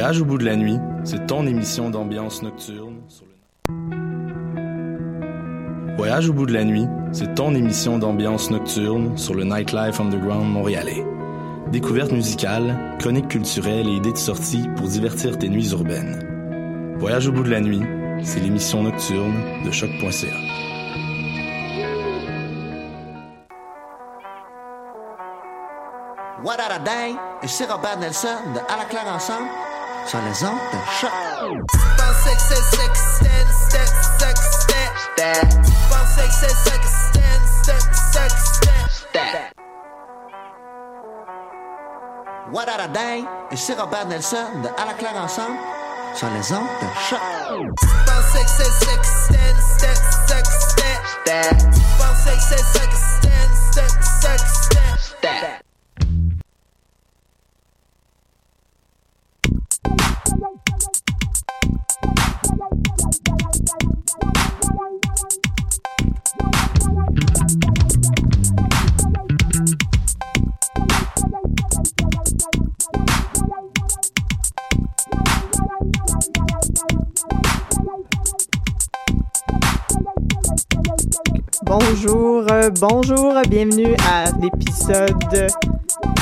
Voyage 0.00 0.22
au 0.22 0.24
bout 0.24 0.38
de 0.38 0.46
la 0.46 0.56
nuit, 0.56 0.78
c'est 1.04 1.26
ton 1.26 1.46
émission 1.46 1.90
d'ambiance 1.90 2.42
nocturne 2.42 3.02
sur 3.06 3.26
le... 3.26 3.32
Voyage 5.98 6.30
au 6.30 6.32
bout 6.32 6.46
de 6.46 6.54
la 6.54 6.64
nuit, 6.64 6.86
c'est 7.12 7.34
ton 7.34 7.54
émission 7.54 7.98
d'ambiance 7.98 8.50
nocturne 8.50 9.18
sur 9.18 9.34
le 9.34 9.44
Nightlife 9.44 10.00
Underground 10.00 10.50
montréalais. 10.50 11.04
Découvertes 11.70 12.12
musicales, 12.12 12.96
chroniques 12.98 13.28
culturelles 13.28 13.88
et 13.88 13.96
idées 13.96 14.12
de 14.12 14.16
sortie 14.16 14.64
pour 14.76 14.88
divertir 14.88 15.36
tes 15.36 15.50
nuits 15.50 15.72
urbaines. 15.72 16.96
Voyage 16.98 17.28
au 17.28 17.32
bout 17.32 17.42
de 17.42 17.50
la 17.50 17.60
nuit, 17.60 17.82
c'est 18.22 18.40
l'émission 18.40 18.82
nocturne 18.82 19.34
de 19.66 19.70
choc.ca. 19.70 20.28
What 26.42 26.56
a 26.58 26.68
Robert 27.68 27.98
Nelson 27.98 28.28
À 28.66 28.78
la 28.78 28.86
sur 30.06 30.18
les 30.22 30.44
ondes 30.44 30.58
de 30.72 30.78
choc. 31.00 31.10
What 42.52 42.68
a 42.68 42.88
day? 42.88 43.24
C'est 43.54 43.78
Robert 43.78 44.06
Nelson 44.06 44.36
de 44.62 44.68
À 44.80 44.86
la 44.86 44.94
claire 44.94 45.16
ensemble 45.16 45.56
sur 46.14 46.28
les 46.30 46.52
ondes 46.52 46.66
de 46.82 46.88
choc. 47.08 47.20
Euh, 55.32 55.69
bonjour, 81.70 83.32
bienvenue 83.48 83.94
à 84.08 84.24
l'épisode 84.42 85.46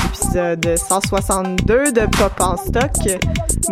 épisode 0.04 0.76
162 0.76 1.92
de 1.92 2.00
Pop 2.18 2.38
en 2.40 2.58
stock. 2.58 2.92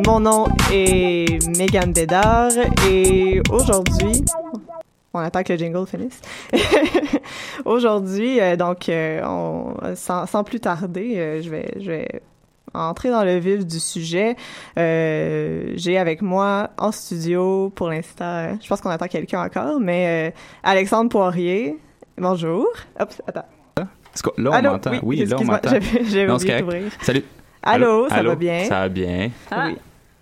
Mon 0.06 0.20
nom 0.20 0.46
est 0.72 1.46
Megan 1.58 1.92
Bédard 1.92 2.52
et 2.88 3.42
aujourd'hui, 3.50 4.24
on 5.12 5.18
attend 5.18 5.42
que 5.42 5.52
le 5.52 5.58
jingle 5.58 5.86
finisse. 5.86 6.22
aujourd'hui, 7.66 8.40
euh, 8.40 8.56
donc, 8.56 8.88
euh, 8.88 9.94
sans, 9.96 10.24
sans 10.24 10.44
plus 10.44 10.60
tarder, 10.60 11.12
euh, 11.18 11.42
je 11.42 11.50
vais 11.90 12.22
entrer 12.76 13.10
dans 13.10 13.24
le 13.24 13.36
vif 13.38 13.66
du 13.66 13.80
sujet. 13.80 14.36
Euh, 14.78 15.72
j'ai 15.76 15.98
avec 15.98 16.22
moi 16.22 16.70
en 16.78 16.92
studio, 16.92 17.70
pour 17.74 17.88
l'instant, 17.90 18.24
euh, 18.24 18.52
je 18.62 18.68
pense 18.68 18.80
qu'on 18.80 18.90
attend 18.90 19.08
quelqu'un 19.08 19.42
encore, 19.44 19.80
mais 19.80 20.28
euh, 20.28 20.36
Alexandre 20.62 21.10
Poirier. 21.10 21.76
Bonjour. 22.18 22.66
Hop, 23.00 23.12
attends. 23.26 23.44
Que- 23.76 24.40
Là, 24.40 24.50
on 24.50 24.52
Allô? 24.54 24.70
m'entend. 24.72 24.90
Oui, 24.92 24.98
Oui, 25.02 25.24
là, 25.26 25.36
on 25.38 25.44
m'entend. 25.44 25.68
j'avais- 25.70 26.30
oublié 26.30 26.60
d'ouvrir. 26.60 26.82
Salut. 27.02 27.24
Allô, 27.62 28.08
ça 28.08 28.14
Allô? 28.16 28.30
va 28.30 28.36
bien? 28.36 28.64
Ça 28.64 28.80
va 28.80 28.88
bien. 28.88 29.30
Oui. 29.52 29.76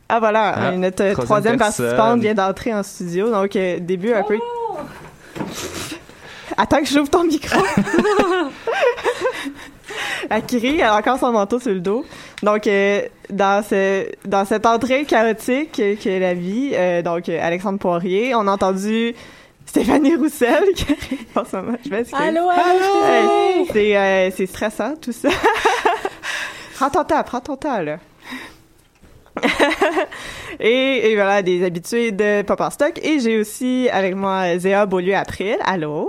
Ah 0.08 0.18
voilà, 0.18 0.48
Ah, 0.54 0.72
notre 0.76 1.12
troisième 1.22 1.56
participante 1.58 2.20
vient 2.20 2.34
d'entrer 2.34 2.74
en 2.74 2.82
studio, 2.82 3.30
donc 3.30 3.54
euh, 3.56 3.78
début 3.80 4.12
un 4.12 4.22
peu... 4.22 4.38
Attends 6.56 6.80
que 6.80 6.86
j'ouvre 6.86 7.08
ton 7.10 7.24
micro. 7.24 7.58
Crie, 10.46 10.76
elle 10.78 10.82
a 10.82 10.96
encore 10.96 11.18
son 11.18 11.32
manteau 11.32 11.58
sur 11.58 11.72
le 11.72 11.80
dos. 11.80 12.04
Donc, 12.42 12.66
euh, 12.66 13.02
dans, 13.30 13.62
ce, 13.62 14.06
dans 14.26 14.44
cette 14.44 14.66
entrée 14.66 15.04
chaotique 15.04 15.72
que 15.72 15.94
que 15.94 16.20
la 16.20 16.34
vie, 16.34 16.72
euh, 16.74 17.02
donc 17.02 17.28
Alexandre 17.28 17.78
Poirier, 17.78 18.34
on 18.34 18.46
a 18.46 18.52
entendu 18.52 19.14
Stéphanie 19.66 20.14
Roussel 20.16 20.64
qui 20.74 20.84
arrive 20.92 21.26
en 21.34 21.44
ce 21.44 21.56
moment. 21.56 21.78
Je 21.84 21.90
m'excuse. 21.90 22.20
Allô, 22.20 22.48
allô, 22.48 23.66
c'est, 23.72 23.96
euh, 23.96 24.30
c'est 24.30 24.46
stressant, 24.46 24.94
tout 25.00 25.12
ça. 25.12 25.28
prends 26.74 26.90
ton 26.90 27.04
temps, 27.04 27.22
prends 27.24 27.40
ton 27.40 27.56
temps, 27.56 27.80
là. 27.80 27.98
et, 30.60 31.10
et 31.10 31.14
voilà, 31.16 31.42
des 31.42 31.64
habitués 31.64 32.12
de 32.12 32.42
Pop 32.42 32.60
en 32.60 32.70
Stock. 32.70 33.00
Et 33.02 33.18
j'ai 33.18 33.38
aussi 33.38 33.88
avec 33.92 34.14
moi 34.14 34.58
Zéa 34.58 34.86
Beaulieu-April. 34.86 35.56
Allô? 35.64 36.06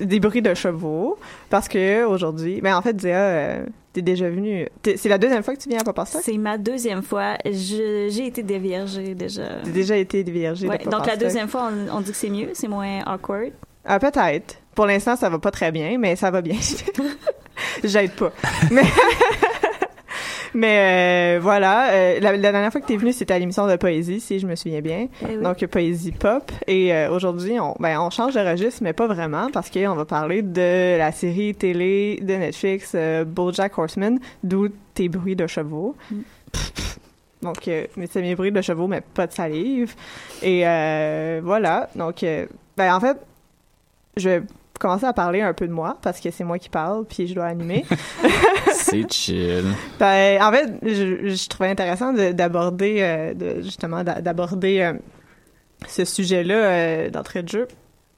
Des 0.00 0.20
bruits 0.20 0.42
de 0.42 0.54
chevaux. 0.54 1.18
Parce 1.50 1.68
que 1.68 2.04
aujourd'hui, 2.04 2.60
ben 2.60 2.76
en 2.76 2.82
fait, 2.82 3.00
Zéa, 3.00 3.18
euh, 3.18 3.66
t'es 3.92 4.02
déjà 4.02 4.28
venue. 4.30 4.66
C'est 4.96 5.08
la 5.08 5.18
deuxième 5.18 5.42
fois 5.42 5.54
que 5.54 5.60
tu 5.60 5.68
viens 5.68 5.78
à 5.80 6.04
Stock? 6.04 6.22
C'est 6.24 6.38
ma 6.38 6.56
deuxième 6.58 7.02
fois. 7.02 7.36
Je- 7.44 8.08
J'ai 8.10 8.26
été 8.26 8.42
déviergée 8.42 9.14
déjà. 9.14 9.42
T'as 9.64 9.70
déjà 9.70 9.96
été 9.96 10.22
viergée 10.22 10.66
Ouais, 10.68 10.78
de 10.78 10.88
donc 10.90 11.06
la 11.06 11.16
deuxième 11.16 11.48
fois, 11.48 11.70
on, 11.72 11.98
on 11.98 12.00
dit 12.00 12.10
que 12.10 12.16
c'est 12.16 12.30
mieux, 12.30 12.48
c'est 12.54 12.68
moins 12.68 13.00
awkward. 13.06 13.52
Ah, 13.84 13.98
peut-être. 13.98 14.56
Pour 14.74 14.86
l'instant, 14.86 15.16
ça 15.16 15.28
va 15.28 15.38
pas 15.38 15.50
très 15.50 15.70
bien, 15.72 15.98
mais 15.98 16.16
ça 16.16 16.30
va 16.30 16.40
bien. 16.40 16.56
J'aide 17.84 18.12
pas. 18.12 18.32
Mais, 18.70 18.82
mais 20.54 21.36
euh, 21.36 21.40
voilà. 21.40 21.92
euh, 21.92 22.20
la, 22.20 22.32
la 22.36 22.52
dernière 22.52 22.70
fois 22.72 22.80
que 22.80 22.86
t'es 22.86 22.96
venu, 22.96 23.12
c'était 23.12 23.34
à 23.34 23.38
l'émission 23.38 23.66
de 23.66 23.76
poésie, 23.76 24.20
si 24.20 24.38
je 24.38 24.46
me 24.46 24.54
souviens 24.54 24.80
bien. 24.80 25.08
Eh 25.22 25.36
oui. 25.36 25.42
Donc, 25.42 25.64
poésie 25.66 26.12
pop. 26.12 26.50
Et 26.66 26.94
euh, 26.94 27.10
aujourd'hui, 27.10 27.58
on, 27.60 27.74
ben, 27.78 28.00
on 28.00 28.10
change 28.10 28.34
de 28.34 28.40
registre, 28.40 28.82
mais 28.82 28.92
pas 28.92 29.06
vraiment, 29.06 29.50
parce 29.52 29.70
qu'on 29.70 29.94
va 29.94 30.04
parler 30.04 30.42
de 30.42 30.98
la 30.98 31.12
série 31.12 31.54
télé 31.54 32.18
de 32.22 32.34
Netflix 32.34 32.96
BoJack 33.26 33.76
Horseman, 33.78 34.18
d'où 34.42 34.68
tes 34.94 35.08
bruits 35.08 35.36
de 35.36 35.46
chevaux. 35.46 35.96
Mm. 36.10 36.20
Donc, 37.42 37.66
mais 37.66 38.06
c'est 38.08 38.22
mes 38.22 38.34
bruits 38.34 38.52
de 38.52 38.62
chevaux, 38.62 38.86
mais 38.86 39.00
pas 39.00 39.26
de 39.26 39.32
salive. 39.32 39.94
Et 40.42 40.60
voilà. 41.42 41.88
Donc, 41.96 42.24
ben, 42.76 42.94
en 42.94 43.00
fait, 43.00 43.16
je 44.16 44.28
vais 44.28 44.42
commencer 44.82 45.06
à 45.06 45.12
parler 45.12 45.40
un 45.40 45.54
peu 45.54 45.66
de 45.66 45.72
moi, 45.72 45.96
parce 46.02 46.20
que 46.20 46.30
c'est 46.30 46.44
moi 46.44 46.58
qui 46.58 46.68
parle, 46.68 47.04
puis 47.06 47.26
je 47.26 47.34
dois 47.34 47.46
animer. 47.46 47.84
C'est 48.74 49.10
chill. 49.12 49.64
Ben, 49.98 50.42
en 50.42 50.50
fait, 50.52 50.68
je, 50.82 51.28
je 51.34 51.48
trouvais 51.48 51.70
intéressant 51.70 52.12
de- 52.12 52.32
d'aborder, 52.32 52.96
euh, 53.00 53.62
justement, 53.62 54.02
d'a- 54.04 54.20
d'aborder 54.20 54.80
euh, 54.80 54.92
ce 55.88 56.04
sujet-là 56.04 56.54
euh, 56.54 57.10
d'entrée 57.10 57.42
de 57.42 57.48
jeu. 57.48 57.68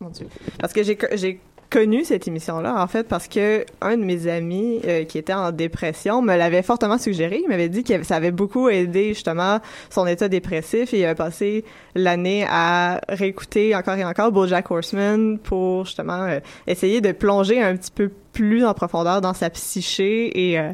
Mon 0.00 0.08
Dieu. 0.08 0.26
Parce 0.58 0.72
que 0.72 0.82
j'ai 0.82 1.40
connu 1.74 2.04
cette 2.04 2.28
émission-là, 2.28 2.80
en 2.80 2.86
fait, 2.86 3.08
parce 3.08 3.26
que 3.26 3.66
un 3.80 3.96
de 3.96 4.04
mes 4.04 4.28
amis 4.28 4.80
euh, 4.86 5.02
qui 5.02 5.18
était 5.18 5.32
en 5.32 5.50
dépression 5.50 6.22
me 6.22 6.36
l'avait 6.36 6.62
fortement 6.62 6.98
suggéré. 6.98 7.40
Il 7.42 7.48
m'avait 7.48 7.68
dit 7.68 7.82
que 7.82 8.04
ça 8.04 8.14
avait 8.14 8.30
beaucoup 8.30 8.68
aidé, 8.68 9.08
justement, 9.08 9.58
son 9.90 10.06
état 10.06 10.28
dépressif 10.28 10.94
et 10.94 11.00
il 11.00 11.04
avait 11.04 11.16
passé 11.16 11.64
l'année 11.96 12.46
à 12.48 13.00
réécouter 13.08 13.74
encore 13.74 13.96
et 13.96 14.04
encore 14.04 14.30
BoJack 14.30 14.70
Horseman 14.70 15.36
pour, 15.40 15.84
justement, 15.86 16.22
euh, 16.22 16.38
essayer 16.68 17.00
de 17.00 17.10
plonger 17.10 17.60
un 17.60 17.76
petit 17.76 17.90
peu 17.90 18.08
plus 18.32 18.64
en 18.64 18.72
profondeur 18.72 19.20
dans 19.20 19.34
sa 19.34 19.50
psyché 19.50 20.50
et... 20.50 20.60
euh, 20.60 20.72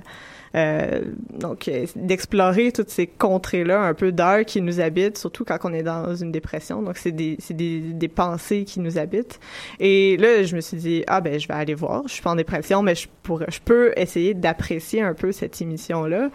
donc, 0.52 1.68
euh, 1.68 1.86
d'explorer 1.94 2.72
toutes 2.72 2.90
ces 2.90 3.06
contrées-là 3.06 3.82
un 3.82 3.94
peu 3.94 4.10
dark 4.10 4.46
qui 4.46 4.60
nous 4.60 4.80
habitent, 4.80 5.16
surtout 5.16 5.44
quand 5.44 5.58
on 5.64 5.72
est 5.72 5.82
dans 5.82 6.14
une 6.14 6.32
dépression. 6.32 6.82
Donc, 6.82 6.96
c'est 6.96 7.12
des, 7.12 7.38
des, 7.50 7.80
des 7.80 8.08
pensées 8.08 8.64
qui 8.64 8.80
nous 8.80 8.98
habitent. 8.98 9.38
Et 9.78 10.16
là, 10.16 10.42
je 10.42 10.56
me 10.56 10.60
suis 10.60 10.76
dit, 10.76 11.04
ah 11.06 11.20
ben, 11.20 11.38
je 11.38 11.46
vais 11.46 11.54
aller 11.54 11.74
voir. 11.74 12.02
Je 12.06 12.14
suis 12.14 12.22
pas 12.22 12.30
en 12.30 12.36
dépression, 12.36 12.82
mais 12.82 12.94
je, 12.94 13.08
pourrais, 13.22 13.46
je 13.48 13.60
peux 13.64 13.92
essayer 13.96 14.34
d'apprécier 14.34 15.02
un 15.02 15.14
peu 15.14 15.30
cette 15.32 15.60
émission-là. 15.60 16.30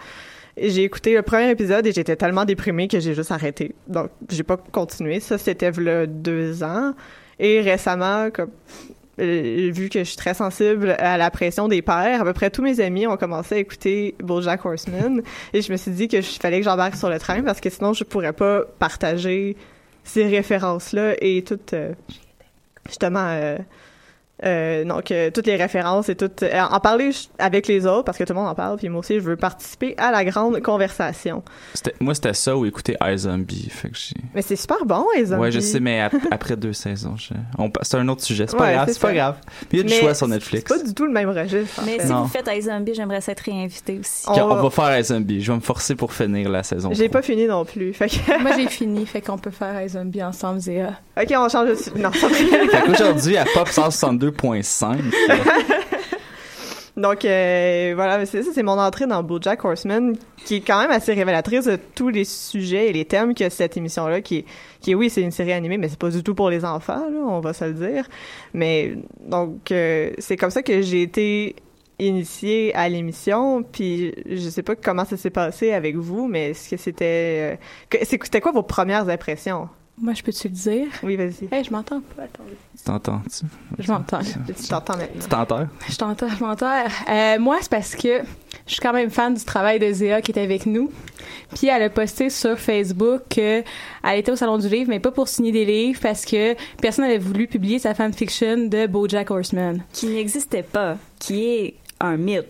J'ai 0.56 0.84
écouté 0.84 1.14
le 1.14 1.20
premier 1.20 1.50
épisode 1.50 1.86
et 1.86 1.92
j'étais 1.92 2.16
tellement 2.16 2.46
déprimée 2.46 2.88
que 2.88 2.98
j'ai 2.98 3.14
juste 3.14 3.30
arrêté. 3.30 3.74
Donc, 3.88 4.08
j'ai 4.30 4.42
pas 4.42 4.56
continué. 4.56 5.20
Ça, 5.20 5.36
c'était 5.36 5.70
deux 6.06 6.62
ans. 6.62 6.94
Et 7.38 7.60
récemment, 7.60 8.30
comme 8.30 8.50
euh, 9.18 9.70
vu 9.72 9.88
que 9.88 10.00
je 10.00 10.04
suis 10.04 10.16
très 10.16 10.34
sensible 10.34 10.96
à 10.98 11.16
la 11.16 11.30
pression 11.30 11.68
des 11.68 11.82
pères, 11.82 12.20
à 12.20 12.24
peu 12.24 12.32
près 12.32 12.50
tous 12.50 12.62
mes 12.62 12.80
amis 12.80 13.06
ont 13.06 13.16
commencé 13.16 13.54
à 13.54 13.58
écouter 13.58 14.14
BoJack 14.22 14.64
Horseman. 14.64 15.22
Et 15.52 15.62
je 15.62 15.72
me 15.72 15.76
suis 15.76 15.90
dit 15.90 16.08
que 16.08 16.20
je 16.20 16.38
fallait 16.40 16.58
que 16.58 16.64
j'embarque 16.64 16.96
sur 16.96 17.08
le 17.08 17.18
train 17.18 17.42
parce 17.42 17.60
que 17.60 17.70
sinon 17.70 17.92
je 17.92 18.04
pourrais 18.04 18.32
pas 18.32 18.62
partager 18.78 19.56
ces 20.04 20.26
références 20.26 20.92
là 20.92 21.14
et 21.20 21.42
tout 21.42 21.58
euh, 21.72 21.92
justement 22.86 23.56
euh, 24.44 24.84
donc, 24.84 25.10
euh, 25.10 25.30
toutes 25.30 25.46
les 25.46 25.56
références 25.56 26.08
et 26.08 26.14
tout. 26.14 26.30
euh, 26.42 26.60
en 26.70 26.78
parler 26.80 27.10
avec 27.38 27.66
les 27.68 27.86
autres, 27.86 28.04
parce 28.04 28.18
que 28.18 28.24
tout 28.24 28.32
le 28.34 28.38
monde 28.38 28.48
en 28.48 28.54
parle, 28.54 28.76
puis 28.76 28.88
moi 28.88 29.00
aussi, 29.00 29.14
je 29.14 29.20
veux 29.20 29.36
participer 29.36 29.94
à 29.96 30.10
la 30.10 30.24
grande 30.24 30.60
conversation. 30.60 31.42
C'était- 31.74 31.94
Moi, 32.00 32.14
c'était 32.14 32.34
ça 32.34 32.56
ou 32.56 32.66
écouter 32.66 32.96
iZombie. 33.02 33.68
Fait 33.70 33.88
que. 33.88 33.96
Mais 34.34 34.42
c'est 34.42 34.56
super 34.56 34.84
bon, 34.84 35.06
les 35.16 35.26
zombies. 35.26 35.40
Ouais, 35.42 35.50
je 35.52 35.60
sais, 35.60 35.80
mais 35.80 36.00
ap- 36.02 36.12
après 36.30 36.56
deux 36.56 36.72
saisons, 36.74 37.16
je- 37.16 37.32
c'est 37.82 37.96
un 37.96 38.08
autre 38.08 38.22
sujet. 38.22 38.46
C'est 38.46 38.56
pas 38.56 38.64
Ouais, 38.64 38.74
grave, 38.74 38.88
c'est 38.92 39.00
pas 39.00 39.12
il 39.12 39.16
y 39.16 39.80
a 39.80 39.82
du 39.82 39.88
Mais 39.90 40.00
choix 40.00 40.14
sur 40.14 40.28
Netflix. 40.28 40.64
C'est 40.68 40.78
pas 40.78 40.84
du 40.86 40.94
tout 40.94 41.06
le 41.06 41.12
même 41.12 41.30
registre. 41.30 41.80
Mais 41.86 41.98
fait. 41.98 42.06
si 42.06 42.12
Non. 42.12 42.22
vous 42.22 42.28
faites 42.28 42.48
iZombie, 42.52 42.94
j'aimerais 42.94 43.20
ça 43.22 43.32
être 43.32 43.40
réinvité 43.40 43.98
aussi. 44.00 44.24
On 44.28 44.32
Ok, 44.32 44.38
On, 44.42 44.48
va- 44.54 44.62
va 44.62 44.70
faire 44.70 44.98
iZombie. 45.00 45.40
Je 45.42 45.50
vais 45.52 45.56
me 45.56 45.62
forcer 45.62 45.94
pour 45.94 46.12
finir 46.12 46.48
la 46.50 46.62
saison. 46.62 46.90
J'ai 46.92 47.08
pas 47.08 47.22
fini 47.22 47.46
non 47.46 47.64
plus. 47.64 47.92
Fait 47.94 48.08
que, 48.08 48.42
Moi, 48.42 48.50
j'ai 48.56 48.68
fini, 48.68 49.06
fait 49.06 49.20
qu'on 49.22 49.38
peut 49.38 49.50
faire 49.50 49.74
un 49.76 49.88
zombie 49.88 50.22
ensemble, 50.22 50.60
Zéa. 50.60 50.92
ok, 51.20 51.32
on 51.36 51.48
change 51.48 51.68
de 51.70 51.98
Non, 52.00 52.10
qu'aujourd'hui, 52.86 53.36
à 53.36 53.44
Pop 53.54 53.68
162.5, 54.30 54.98
Donc 56.96 57.26
euh, 57.26 57.92
voilà, 57.94 58.24
c'est 58.24 58.42
ça, 58.42 58.50
c'est 58.54 58.62
mon 58.62 58.78
entrée 58.78 59.06
dans 59.06 59.22
BoJack 59.22 59.62
Horseman, 59.64 60.16
qui 60.46 60.56
est 60.56 60.60
quand 60.60 60.80
même 60.80 60.90
assez 60.90 61.12
révélatrice 61.12 61.66
de 61.66 61.78
tous 61.94 62.08
les 62.08 62.24
sujets 62.24 62.88
et 62.88 62.92
les 62.92 63.04
thèmes 63.04 63.34
que 63.34 63.50
cette 63.50 63.76
émission-là, 63.76 64.22
qui 64.22 64.38
est, 64.38 64.44
qui 64.80 64.92
est 64.92 64.94
oui, 64.94 65.10
c'est 65.10 65.20
une 65.20 65.30
série 65.30 65.52
animée, 65.52 65.76
mais 65.76 65.90
c'est 65.90 65.98
pas 65.98 66.08
du 66.08 66.22
tout 66.22 66.34
pour 66.34 66.48
les 66.48 66.64
enfants, 66.64 67.10
là, 67.10 67.18
on 67.18 67.40
va 67.40 67.52
se 67.52 67.66
le 67.66 67.74
dire. 67.74 68.08
Mais 68.54 68.94
donc 69.20 69.70
euh, 69.72 70.10
c'est 70.18 70.38
comme 70.38 70.50
ça 70.50 70.62
que 70.62 70.80
j'ai 70.80 71.02
été 71.02 71.56
initiée 71.98 72.74
à 72.74 72.88
l'émission, 72.88 73.62
puis 73.62 74.14
je 74.24 74.48
sais 74.48 74.62
pas 74.62 74.74
comment 74.74 75.04
ça 75.04 75.18
s'est 75.18 75.30
passé 75.30 75.72
avec 75.72 75.96
vous, 75.96 76.28
mais 76.28 76.50
est-ce 76.50 76.70
que 76.70 76.76
c'était, 76.78 77.58
euh, 77.92 78.04
c'était 78.04 78.40
quoi 78.40 78.52
vos 78.52 78.62
premières 78.62 79.08
impressions? 79.10 79.68
Moi, 79.98 80.12
je 80.12 80.22
peux-tu 80.22 80.48
le 80.48 80.54
dire? 80.54 80.86
Oui, 81.02 81.16
vas-y. 81.16 81.48
Hey, 81.50 81.64
je 81.64 81.70
m'entends 81.70 82.02
pas, 82.14 82.24
attendez. 82.24 82.56
tu 82.76 82.84
t'entends-tu? 82.84 83.46
Je 83.78 83.90
m'entends. 83.90 84.18
Tu 84.20 84.68
t'entends 84.68 84.96
maintenant. 84.96 85.22
Tu 85.22 85.28
t'entends? 85.28 85.66
Je 85.88 85.96
t'entends, 85.96 86.28
je 86.28 86.44
m'entends. 86.44 86.84
Euh, 87.08 87.38
moi, 87.38 87.56
c'est 87.62 87.70
parce 87.70 87.94
que 87.96 88.20
je 88.66 88.72
suis 88.72 88.80
quand 88.80 88.92
même 88.92 89.08
fan 89.10 89.32
du 89.32 89.42
travail 89.44 89.78
de 89.78 89.90
Zéa 89.90 90.20
qui 90.20 90.32
est 90.32 90.38
avec 90.38 90.66
nous. 90.66 90.90
Puis 91.54 91.68
elle 91.68 91.82
a 91.82 91.88
posté 91.88 92.28
sur 92.28 92.58
Facebook 92.58 93.22
qu'elle 93.30 93.64
était 94.14 94.32
au 94.32 94.36
Salon 94.36 94.58
du 94.58 94.68
Livre, 94.68 94.90
mais 94.90 95.00
pas 95.00 95.12
pour 95.12 95.28
signer 95.28 95.52
des 95.52 95.64
livres, 95.64 95.98
parce 96.02 96.26
que 96.26 96.54
personne 96.82 97.04
n'avait 97.06 97.16
voulu 97.18 97.46
publier 97.46 97.78
sa 97.78 97.94
fanfiction 97.94 98.68
de 98.68 98.86
BoJack 98.86 99.30
Horseman, 99.30 99.82
Qui 99.94 100.08
n'existait 100.08 100.62
pas, 100.64 100.98
qui 101.18 101.44
est 101.46 101.74
un 102.00 102.16
mythe. 102.18 102.46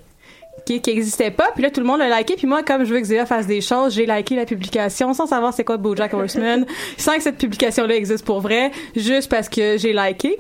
Qui 0.67 0.83
qui 0.83 0.91
existait 0.91 1.31
pas. 1.31 1.49
Puis 1.55 1.63
là, 1.63 1.71
tout 1.71 1.81
le 1.81 1.87
monde 1.87 2.01
l'a 2.01 2.19
liké. 2.19 2.35
Puis 2.37 2.47
moi, 2.47 2.63
comme 2.63 2.85
je 2.85 2.93
veux 2.93 3.01
que 3.01 3.07
Zéa 3.07 3.25
fasse 3.25 3.47
des 3.47 3.63
choses, 3.63 3.95
j'ai 3.95 4.05
liké 4.05 4.37
la 4.37 4.45
publication 4.45 5.15
sans 5.15 5.27
savoir 5.27 5.55
c'est 5.55 5.65
quoi 5.65 5.79
BoJack 5.79 6.13
Horseman, 6.13 6.67
sans 6.99 7.17
que 7.17 7.23
cette 7.23 7.39
publication-là 7.39 7.95
existe 7.95 8.25
pour 8.25 8.41
vrai, 8.41 8.71
juste 8.95 9.31
parce 9.31 9.49
que 9.49 9.79
j'ai 9.79 9.95
liké. 9.95 10.39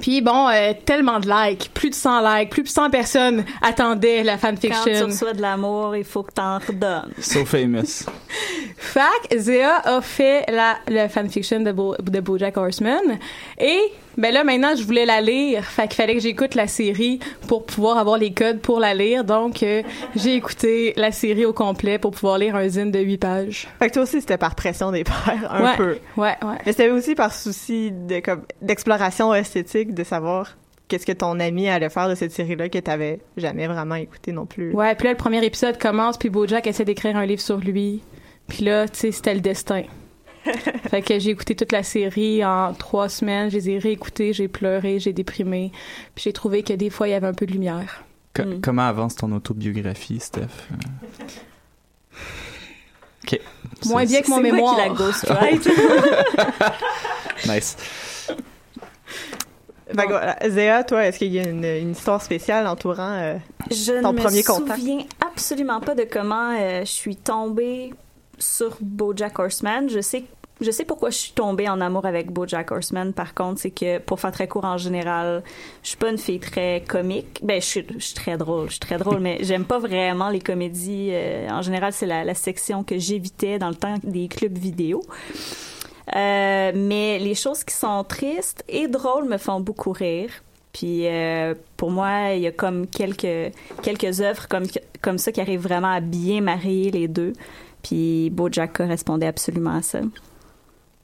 Puis 0.00 0.20
bon, 0.20 0.48
euh, 0.48 0.72
tellement 0.84 1.18
de 1.18 1.28
likes, 1.28 1.72
plus 1.74 1.90
de 1.90 1.94
100 1.94 2.20
likes, 2.20 2.50
plus 2.50 2.62
de 2.62 2.68
100 2.68 2.90
personnes 2.90 3.44
attendaient 3.60 4.22
la 4.22 4.36
Quand 4.36 4.54
tu 4.54 4.68
fanfiction. 4.70 5.06
reçois 5.06 5.32
de 5.32 5.42
l'amour, 5.42 5.96
il 5.96 6.04
faut 6.04 6.22
que 6.22 6.32
t'en 6.32 6.58
redonnes. 6.58 7.12
So 7.20 7.44
famous. 7.44 8.04
Fac, 8.76 9.10
Zéa 9.36 9.78
a 9.84 10.00
fait 10.00 10.44
la, 10.48 10.76
la 10.88 11.08
fanfiction 11.08 11.60
de, 11.60 11.72
Bo, 11.72 11.96
de 12.00 12.20
BoJack 12.20 12.56
Horseman. 12.56 13.18
Et, 13.58 13.80
ben 14.20 14.34
là, 14.34 14.44
maintenant, 14.44 14.76
je 14.76 14.84
voulais 14.84 15.06
la 15.06 15.20
lire. 15.20 15.64
Fait 15.64 15.88
qu'il 15.88 15.94
fallait 15.94 16.14
que 16.14 16.20
j'écoute 16.20 16.54
la 16.54 16.66
série 16.66 17.18
pour 17.48 17.64
pouvoir 17.64 17.98
avoir 17.98 18.18
les 18.18 18.32
codes 18.32 18.60
pour 18.60 18.78
la 18.78 18.94
lire. 18.94 19.24
Donc, 19.24 19.62
euh, 19.62 19.82
j'ai 20.14 20.34
écouté 20.34 20.92
la 20.96 21.10
série 21.10 21.46
au 21.46 21.52
complet 21.52 21.98
pour 21.98 22.10
pouvoir 22.10 22.38
lire 22.38 22.54
un 22.54 22.68
zine 22.68 22.90
de 22.90 23.00
8 23.00 23.18
pages. 23.18 23.68
Fait 23.78 23.88
que 23.88 23.94
toi 23.94 24.02
aussi, 24.02 24.20
c'était 24.20 24.38
par 24.38 24.54
pression 24.54 24.92
des 24.92 25.04
pères, 25.04 25.48
un 25.50 25.64
ouais, 25.64 25.76
peu. 25.76 25.98
Ouais, 26.16 26.36
ouais. 26.42 26.58
Mais 26.66 26.72
c'était 26.72 26.90
aussi 26.90 27.14
par 27.14 27.32
souci 27.32 27.90
de 27.92 28.20
comme 28.20 28.42
d'exploration 28.60 29.32
esthétique, 29.34 29.94
de 29.94 30.04
savoir 30.04 30.56
qu'est-ce 30.88 31.06
que 31.06 31.12
ton 31.12 31.40
ami 31.40 31.68
allait 31.68 31.88
faire 31.88 32.08
de 32.08 32.14
cette 32.14 32.32
série-là 32.32 32.68
que 32.68 32.78
t'avais 32.78 33.20
jamais 33.38 33.66
vraiment 33.68 33.94
écouté 33.94 34.32
non 34.32 34.44
plus. 34.44 34.74
Ouais, 34.74 34.94
puis 34.96 35.06
là, 35.06 35.12
le 35.12 35.16
premier 35.16 35.42
épisode 35.44 35.78
commence, 35.78 36.18
puis 36.18 36.28
BoJack 36.28 36.66
essaie 36.66 36.84
d'écrire 36.84 37.16
un 37.16 37.24
livre 37.24 37.40
sur 37.40 37.56
lui. 37.56 38.02
Puis 38.48 38.64
là, 38.64 38.86
tu 38.88 38.98
sais, 38.98 39.12
c'était 39.12 39.34
le 39.34 39.40
destin. 39.40 39.84
fait 40.90 41.02
que 41.02 41.18
j'ai 41.18 41.30
écouté 41.30 41.54
toute 41.54 41.72
la 41.72 41.82
série 41.82 42.44
en 42.44 42.72
trois 42.74 43.08
semaines, 43.08 43.50
je 43.50 43.56
les 43.56 43.70
ai 43.70 43.78
réécoutées, 43.78 44.32
j'ai 44.32 44.48
pleuré, 44.48 44.98
j'ai 44.98 45.12
déprimé, 45.12 45.70
puis 46.14 46.22
j'ai 46.24 46.32
trouvé 46.32 46.62
que 46.62 46.72
des 46.72 46.88
fois, 46.90 47.08
il 47.08 47.10
y 47.10 47.14
avait 47.14 47.26
un 47.26 47.34
peu 47.34 47.46
de 47.46 47.52
lumière. 47.52 48.04
Co- 48.34 48.44
Mm. 48.44 48.60
Comment 48.62 48.86
avance 48.88 49.16
ton 49.16 49.30
autobiographie, 49.32 50.20
Steph? 50.20 50.46
OK. 53.24 53.40
Moins 53.86 54.04
bien 54.06 54.22
que 54.22 54.30
mon 54.30 54.36
C'est 54.36 54.42
moi 54.42 54.52
mémoire. 54.52 54.74
qui 54.76 54.80
la 54.80 54.88
ghostwrite. 54.90 55.68
Nice. 57.48 57.76
Zéa, 60.48 60.84
toi, 60.84 61.06
est-ce 61.06 61.18
qu'il 61.18 61.32
y 61.32 61.40
a 61.40 61.48
une, 61.48 61.64
une 61.64 61.90
histoire 61.92 62.22
spéciale 62.22 62.66
entourant 62.66 63.12
euh, 63.18 63.34
Je 63.70 64.00
Ton 64.00 64.12
ne 64.12 64.18
me 64.18 64.22
premier 64.22 64.42
contact? 64.44 64.78
souviens 64.78 65.04
absolument 65.26 65.80
pas 65.80 65.94
de 65.94 66.04
comment 66.04 66.54
euh, 66.58 66.80
je 66.80 66.90
suis 66.90 67.16
tombée 67.16 67.92
sur 68.40 68.76
BoJack 68.80 69.38
Horseman. 69.38 69.88
Je 69.88 70.00
sais 70.00 70.24
je 70.60 70.70
sais 70.70 70.84
pourquoi 70.84 71.08
je 71.08 71.16
suis 71.16 71.32
tombée 71.32 71.68
en 71.70 71.80
amour 71.80 72.04
avec 72.04 72.30
BoJack 72.30 72.70
Horseman. 72.70 73.14
Par 73.14 73.32
contre, 73.32 73.60
c'est 73.60 73.70
que 73.70 73.98
pour 73.98 74.20
faire 74.20 74.30
très 74.30 74.46
court 74.46 74.66
en 74.66 74.76
général, 74.76 75.42
je 75.82 75.88
suis 75.88 75.96
pas 75.96 76.10
une 76.10 76.18
fille 76.18 76.38
très 76.38 76.84
comique. 76.86 77.40
Ben, 77.42 77.60
je 77.62 77.66
suis, 77.66 77.86
je 77.96 78.04
suis 78.04 78.14
très 78.14 78.36
drôle, 78.36 78.66
je 78.66 78.72
suis 78.72 78.80
très 78.80 78.98
drôle, 78.98 79.20
mais 79.20 79.38
j'aime 79.40 79.64
pas 79.64 79.78
vraiment 79.78 80.28
les 80.28 80.40
comédies. 80.40 81.10
euh, 81.12 81.48
en 81.48 81.62
général, 81.62 81.94
c'est 81.94 82.04
la, 82.04 82.24
la 82.24 82.34
section 82.34 82.84
que 82.84 82.98
j'évitais 82.98 83.58
dans 83.58 83.70
le 83.70 83.74
temps 83.74 83.94
des 84.02 84.28
clubs 84.28 84.56
vidéo. 84.56 85.02
Euh, 86.14 86.72
mais 86.74 87.18
les 87.18 87.34
choses 87.34 87.64
qui 87.64 87.74
sont 87.74 88.04
tristes 88.04 88.64
et 88.68 88.88
drôles 88.88 89.28
me 89.28 89.38
font 89.38 89.60
beaucoup 89.60 89.92
rire. 89.92 90.30
Puis 90.72 91.06
euh, 91.06 91.54
pour 91.76 91.90
moi, 91.90 92.32
il 92.34 92.42
y 92.42 92.46
a 92.46 92.52
comme 92.52 92.86
quelques 92.86 93.52
quelques 93.82 94.20
œuvres 94.20 94.46
comme 94.48 94.66
comme 95.00 95.18
ça 95.18 95.32
qui 95.32 95.40
arrivent 95.40 95.62
vraiment 95.62 95.92
à 95.92 96.00
bien 96.00 96.40
marier 96.40 96.90
les 96.90 97.08
deux. 97.08 97.32
Puis 97.82 98.30
BoJack 98.30 98.72
correspondait 98.72 99.26
absolument 99.26 99.76
à 99.76 99.82
ça. 99.82 100.00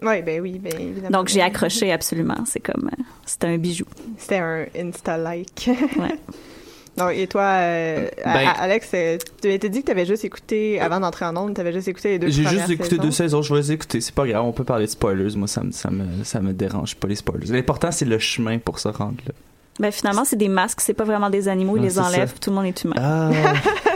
Oui, 0.02 0.22
ben 0.22 0.40
oui, 0.42 0.58
ben 0.58 0.72
évidemment. 0.78 1.18
Donc 1.20 1.28
j'ai 1.28 1.40
accroché 1.40 1.90
absolument. 1.90 2.36
C'est 2.44 2.60
comme 2.60 2.90
euh, 2.92 3.02
c'était 3.24 3.46
un 3.46 3.56
bijou. 3.58 3.86
C'était 4.18 4.38
un 4.38 4.66
Insta-like. 4.78 5.70
Ouais. 5.98 6.18
Donc, 6.96 7.10
et 7.14 7.26
toi, 7.26 7.42
euh, 7.42 8.08
Ben- 8.24 8.52
Alex, 8.58 8.88
euh, 8.94 9.18
tu 9.42 9.48
m'étais 9.48 9.68
dit 9.68 9.82
que 9.82 9.88
t'avais 9.88 10.06
juste 10.06 10.24
écouté, 10.24 10.80
avant 10.80 10.98
d'entrer 10.98 11.26
en 11.26 11.36
ondes, 11.36 11.52
t'avais 11.52 11.72
juste 11.72 11.88
écouté 11.88 12.08
les 12.10 12.18
deux 12.18 12.28
J'ai 12.30 12.44
juste 12.46 12.70
écouté 12.70 12.88
saisons. 12.90 13.02
deux 13.02 13.10
saisons, 13.10 13.42
je 13.42 13.52
vais 13.52 13.60
les 13.60 13.72
écouter, 13.72 14.00
c'est 14.00 14.14
pas 14.14 14.26
grave, 14.26 14.42
on 14.42 14.52
peut 14.52 14.64
parler 14.64 14.86
de 14.86 14.90
spoilers, 14.90 15.36
moi 15.36 15.46
ça 15.46 15.62
me, 15.62 15.72
ça 15.72 15.90
me, 15.90 16.24
ça 16.24 16.40
me 16.40 16.54
dérange 16.54 16.96
pas 16.96 17.06
les 17.06 17.16
spoilers. 17.16 17.48
L'important 17.52 17.92
c'est 17.92 18.06
le 18.06 18.18
chemin 18.18 18.56
pour 18.58 18.78
se 18.78 18.88
rendre 18.88 19.18
là. 19.26 19.34
Ben 19.78 19.92
finalement, 19.92 20.24
c'est 20.24 20.36
des 20.36 20.48
masques, 20.48 20.80
c'est 20.80 20.94
pas 20.94 21.04
vraiment 21.04 21.28
des 21.28 21.48
animaux, 21.48 21.76
ils 21.76 21.82
les 21.82 21.98
enlèvent, 21.98 22.30
ça. 22.30 22.38
tout 22.40 22.48
le 22.48 22.56
monde 22.56 22.64
est 22.64 22.82
humain. 22.84 22.94
Ah, 22.96 23.30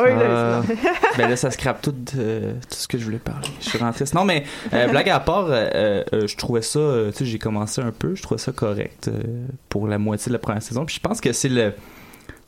Spoilers, 0.00 0.26
Ah. 0.26 0.28
là. 0.28 0.62
ben 1.18 1.28
là 1.30 1.36
ça 1.36 1.50
scrape 1.50 1.80
tout, 1.82 1.94
euh, 2.18 2.52
tout 2.52 2.76
ce 2.76 2.88
que 2.88 2.98
je 2.98 3.04
voulais 3.04 3.18
parler. 3.18 3.48
Je 3.60 3.68
suis 3.70 3.78
rentré. 3.78 4.04
Non 4.14 4.24
mais 4.24 4.44
euh, 4.72 4.88
blague 4.88 5.08
à 5.08 5.20
part, 5.20 5.46
euh, 5.50 6.02
euh, 6.12 6.26
je 6.26 6.36
trouvais 6.36 6.62
ça, 6.62 6.78
euh, 6.78 7.10
tu 7.10 7.18
sais 7.18 7.24
j'ai 7.24 7.38
commencé 7.38 7.80
un 7.80 7.92
peu, 7.92 8.14
je 8.14 8.22
trouvais 8.22 8.38
ça 8.40 8.52
correct 8.52 9.08
euh, 9.08 9.22
pour 9.68 9.88
la 9.88 9.98
moitié 9.98 10.30
de 10.30 10.32
la 10.34 10.38
première 10.38 10.62
saison. 10.62 10.84
Puis 10.84 10.96
je 10.96 11.00
pense 11.00 11.20
que 11.20 11.32
c'est 11.32 11.48
le, 11.48 11.72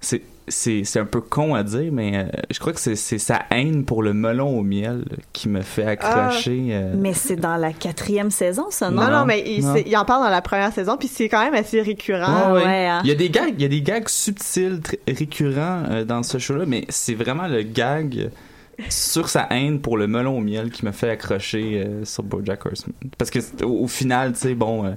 c'est 0.01 0.23
c'est 0.51 0.85
c'est 0.85 0.99
un 1.01 1.05
peu 1.05 1.21
con 1.21 1.55
à 1.55 1.63
dire, 1.63 1.91
mais 1.93 2.13
euh, 2.17 2.25
je 2.51 2.59
crois 2.59 2.73
que 2.73 2.81
c'est 2.81 2.97
c'est 2.97 3.19
sa 3.19 3.43
haine 3.51 3.85
pour 3.85 4.03
le 4.03 4.13
melon 4.15 4.59
au 4.59 4.63
miel 4.63 5.05
qui 5.33 5.49
me 5.49 5.61
fait 5.63 5.85
accrocher. 5.87 6.69
euh, 6.71 6.95
Mais 6.97 7.13
c'est 7.15 7.37
dans 7.37 7.57
la 7.57 7.73
quatrième 7.73 8.31
saison, 8.31 8.67
ça, 8.71 8.91
non? 8.91 9.03
Non, 9.03 9.11
non, 9.11 9.25
mais 9.25 9.45
il, 9.47 9.65
non. 9.65 9.75
c'est- 9.75 9.85
il 9.87 9.97
en 9.97 10.05
parle 10.05 10.25
dans 10.25 10.31
la 10.31 10.43
première 10.43 10.73
saison, 10.73 10.97
puis 10.97 11.09
c'est 11.09 11.29
quand 11.29 11.43
même 11.45 11.55
assez 11.55 11.81
récurrent. 11.83 12.25
Ah 12.27 12.53
ouais. 12.53 12.65
ouais, 12.65 12.87
hein. 12.87 13.01
Il 13.05 13.09
y 13.09 13.13
a 13.13 13.17
des 13.17 13.31
gags, 13.31 13.55
il 13.57 13.63
y 13.63 13.65
a 13.65 13.69
des 13.69 13.83
gags 13.83 14.09
subtils, 14.09 14.81
récurrents 15.07 15.83
euh, 15.91 16.05
dans 16.05 16.23
ce 16.23 16.39
show-là, 16.39 16.65
mais 16.67 16.85
c'est 16.89 17.15
vraiment 17.15 17.47
le 17.49 17.63
gag 17.63 18.31
sur 18.89 19.29
sa 19.29 19.49
haine 19.51 19.81
pour 19.81 19.97
le 19.97 20.07
melon 20.07 20.39
au 20.39 20.41
miel 20.41 20.71
qui 20.71 20.85
me 20.85 20.93
fait 20.93 21.11
accrocher 21.11 21.83
euh, 21.85 22.05
sur 22.05 22.23
BoJack 22.23 22.65
Horseman. 22.65 22.95
Parce 23.19 23.31
que 23.31 23.41
c'est- 23.41 23.63
au, 23.65 23.81
au 23.83 23.89
final, 23.89 24.33
tu 24.35 24.39
sais, 24.41 24.55
bon, 24.55 24.95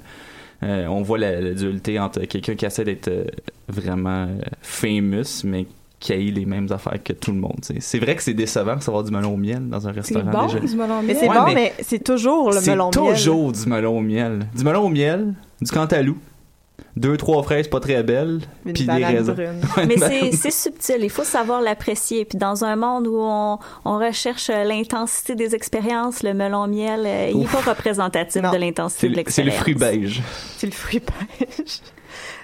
euh, 0.63 0.85
on 0.87 1.01
voit 1.01 1.17
la, 1.17 1.39
la 1.41 1.53
dualité 1.53 1.99
entre 1.99 2.21
quelqu'un 2.25 2.55
qui 2.55 2.65
essaie 2.65 2.83
d'être 2.83 3.07
euh, 3.07 3.25
vraiment 3.67 4.27
euh, 4.27 4.39
famous, 4.61 5.43
mais 5.43 5.65
qui 5.99 6.13
a 6.13 6.15
eu 6.17 6.31
les 6.31 6.45
mêmes 6.45 6.67
affaires 6.71 6.97
que 7.03 7.13
tout 7.13 7.31
le 7.31 7.37
monde. 7.37 7.59
C'est 7.79 7.99
vrai 7.99 8.15
que 8.15 8.23
c'est 8.23 8.33
décevant 8.33 8.75
de 8.75 8.81
savoir 8.81 9.03
du 9.03 9.11
melon 9.11 9.35
au 9.35 9.37
miel 9.37 9.69
dans 9.69 9.87
un 9.87 9.91
C'est 9.93 9.99
restaurant 10.15 10.31
bon, 10.31 10.45
déjà. 10.47 10.59
du 10.59 10.75
melon 10.75 11.01
Mais 11.03 11.07
miel? 11.13 11.17
c'est 11.19 11.29
Ouais, 11.29 11.37
bon, 11.37 11.45
mais 11.45 11.53
mais, 11.53 11.73
c'est 11.81 12.03
toujours 12.03 12.49
le 12.51 12.59
C'est 12.59 12.71
melon 12.71 12.85
miel. 12.95 13.13
toujours 13.15 13.51
du 13.51 13.65
melon 13.69 13.97
au 13.97 14.01
miel. 14.01 14.39
Du 14.57 14.63
melon 14.63 14.81
au 14.85 14.89
miel, 14.89 15.33
du 15.61 15.69
cantalou, 15.71 16.17
deux, 16.97 17.17
trois 17.17 17.41
fraises 17.43 17.67
pas 17.67 17.79
très 17.79 18.03
belles, 18.03 18.41
puis 18.73 18.85
des 18.85 19.05
raisins. 19.05 19.35
Mais 19.87 19.97
c'est 20.31 20.51
subtil, 20.51 20.97
il 21.01 21.09
faut 21.09 21.23
savoir 21.23 21.61
l'apprécier. 21.61 22.25
Puis 22.25 22.37
dans 22.37 22.63
un 22.63 22.75
monde 22.75 23.07
où 23.07 23.17
on, 23.17 23.59
on 23.85 23.97
recherche 23.97 24.49
euh, 24.49 24.63
l'intensité 24.63 25.35
des 25.35 25.55
expériences, 25.55 26.23
le 26.23 26.33
melon 26.33 26.67
miel, 26.67 27.03
euh, 27.05 27.29
il 27.31 27.39
n'est 27.39 27.45
pas 27.45 27.61
représentatif 27.61 28.41
Non. 28.41 28.51
de 28.51 28.57
l'intensité 28.57 29.09
de 29.09 29.15
le, 29.15 29.23
c'est 29.27 29.41
le 29.43 29.47
l'expérience. 29.47 29.61
fruit 29.61 29.75
beige. 29.75 30.21
C'est 30.57 30.67
le 30.67 30.73
fruit 30.73 30.99
beige. 31.01 31.79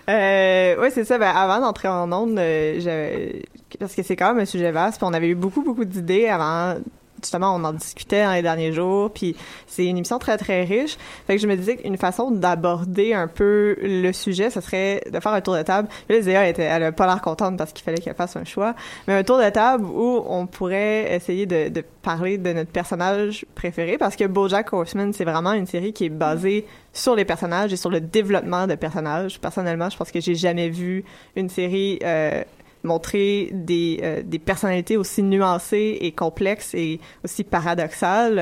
Euh, 0.10 0.80
ouais, 0.80 0.90
c'est 0.90 1.04
ça. 1.04 1.18
Ben, 1.18 1.28
avant 1.36 1.60
d'entrer 1.60 1.90
en 1.90 2.10
ondes, 2.14 2.40
euh, 2.40 3.32
parce 3.78 3.94
que 3.94 4.04
c'est 4.04 4.16
quand 4.16 4.30
même 4.34 4.42
un 4.42 4.46
sujet 4.46 4.72
vaste, 4.72 5.00
puis 5.00 5.06
on 5.10 5.14
avait 5.14 5.28
eu 5.28 5.36
beaucoup, 5.36 5.62
beaucoup 5.64 5.84
d'idées 5.84 6.28
avant 6.28 6.76
justement, 7.22 7.56
on 7.56 7.64
en 7.64 7.74
discutait 7.74 8.24
dans 8.24 8.34
les 8.34 8.42
derniers 8.42 8.74
jours, 8.74 9.12
puis 9.12 9.36
c'est 9.66 9.86
une 9.86 9.98
émission 9.98 10.20
très, 10.20 10.38
très 10.38 10.64
riche. 10.64 10.98
Fait 11.26 11.36
que 11.36 11.42
je 11.42 11.48
me 11.48 11.56
disais 11.56 11.78
qu'une 11.78 11.98
façon 11.98 12.32
d'aborder 12.32 13.14
un 13.14 13.28
peu 13.28 13.76
le 13.82 14.12
sujet, 14.12 14.50
ce 14.50 14.62
serait 14.62 15.02
de 15.12 15.20
faire 15.20 15.34
un 15.34 15.42
tour 15.42 15.56
de 15.56 15.62
table. 15.62 15.88
Là, 16.10 16.22
Zéa, 16.22 16.48
était, 16.48 16.64
elle 16.64 16.84
a 16.84 16.92
pas 16.92 17.08
l'air 17.08 17.22
contente 17.22 17.58
parce 17.58 17.74
qu'il 17.74 17.84
fallait 17.84 18.00
qu'elle 18.00 18.16
fasse 18.16 18.36
un 18.36 18.46
choix, 18.46 18.76
mais 19.08 19.14
un 19.14 19.24
tour 19.24 19.38
de 19.38 19.50
table 19.50 19.86
où 19.86 20.24
on 20.28 20.48
pourrait 20.48 21.14
essayer 21.16 21.46
de, 21.46 21.70
de 21.70 21.84
parler 22.02 22.38
de 22.38 22.54
notre 22.54 22.72
personnage 22.72 23.46
préféré, 23.56 23.98
parce 23.98 24.16
que 24.16 24.26
BoJack 24.26 24.72
Horseman, 24.74 25.14
c'est 25.14 25.26
vraiment 25.26 25.54
une 25.54 25.66
série 25.68 25.94
qui 25.94 26.06
est 26.06 26.10
basée 26.10 26.66
sur 26.94 27.16
les 27.16 27.26
personnages 27.26 27.72
et 27.74 27.78
sur 27.78 27.90
le 27.90 28.02
développement 28.02 28.68
de 28.68 28.76
personnages. 28.76 29.40
Personnellement, 29.40 29.90
je 29.90 29.98
pense 29.98 30.12
que 30.12 30.20
j'ai 30.20 30.36
jamais 30.36 30.70
vu 30.70 31.04
une 31.36 31.50
série 31.50 32.00
euh, 32.04 32.44
montrer 32.88 33.50
des, 33.54 34.00
euh, 34.02 34.22
des 34.24 34.40
personnalités 34.40 34.98
aussi 34.98 35.24
nuancées 35.24 35.98
et 36.02 36.12
complexes 36.12 36.74
et 36.74 37.00
aussi 37.24 37.44
paradoxales 37.44 38.40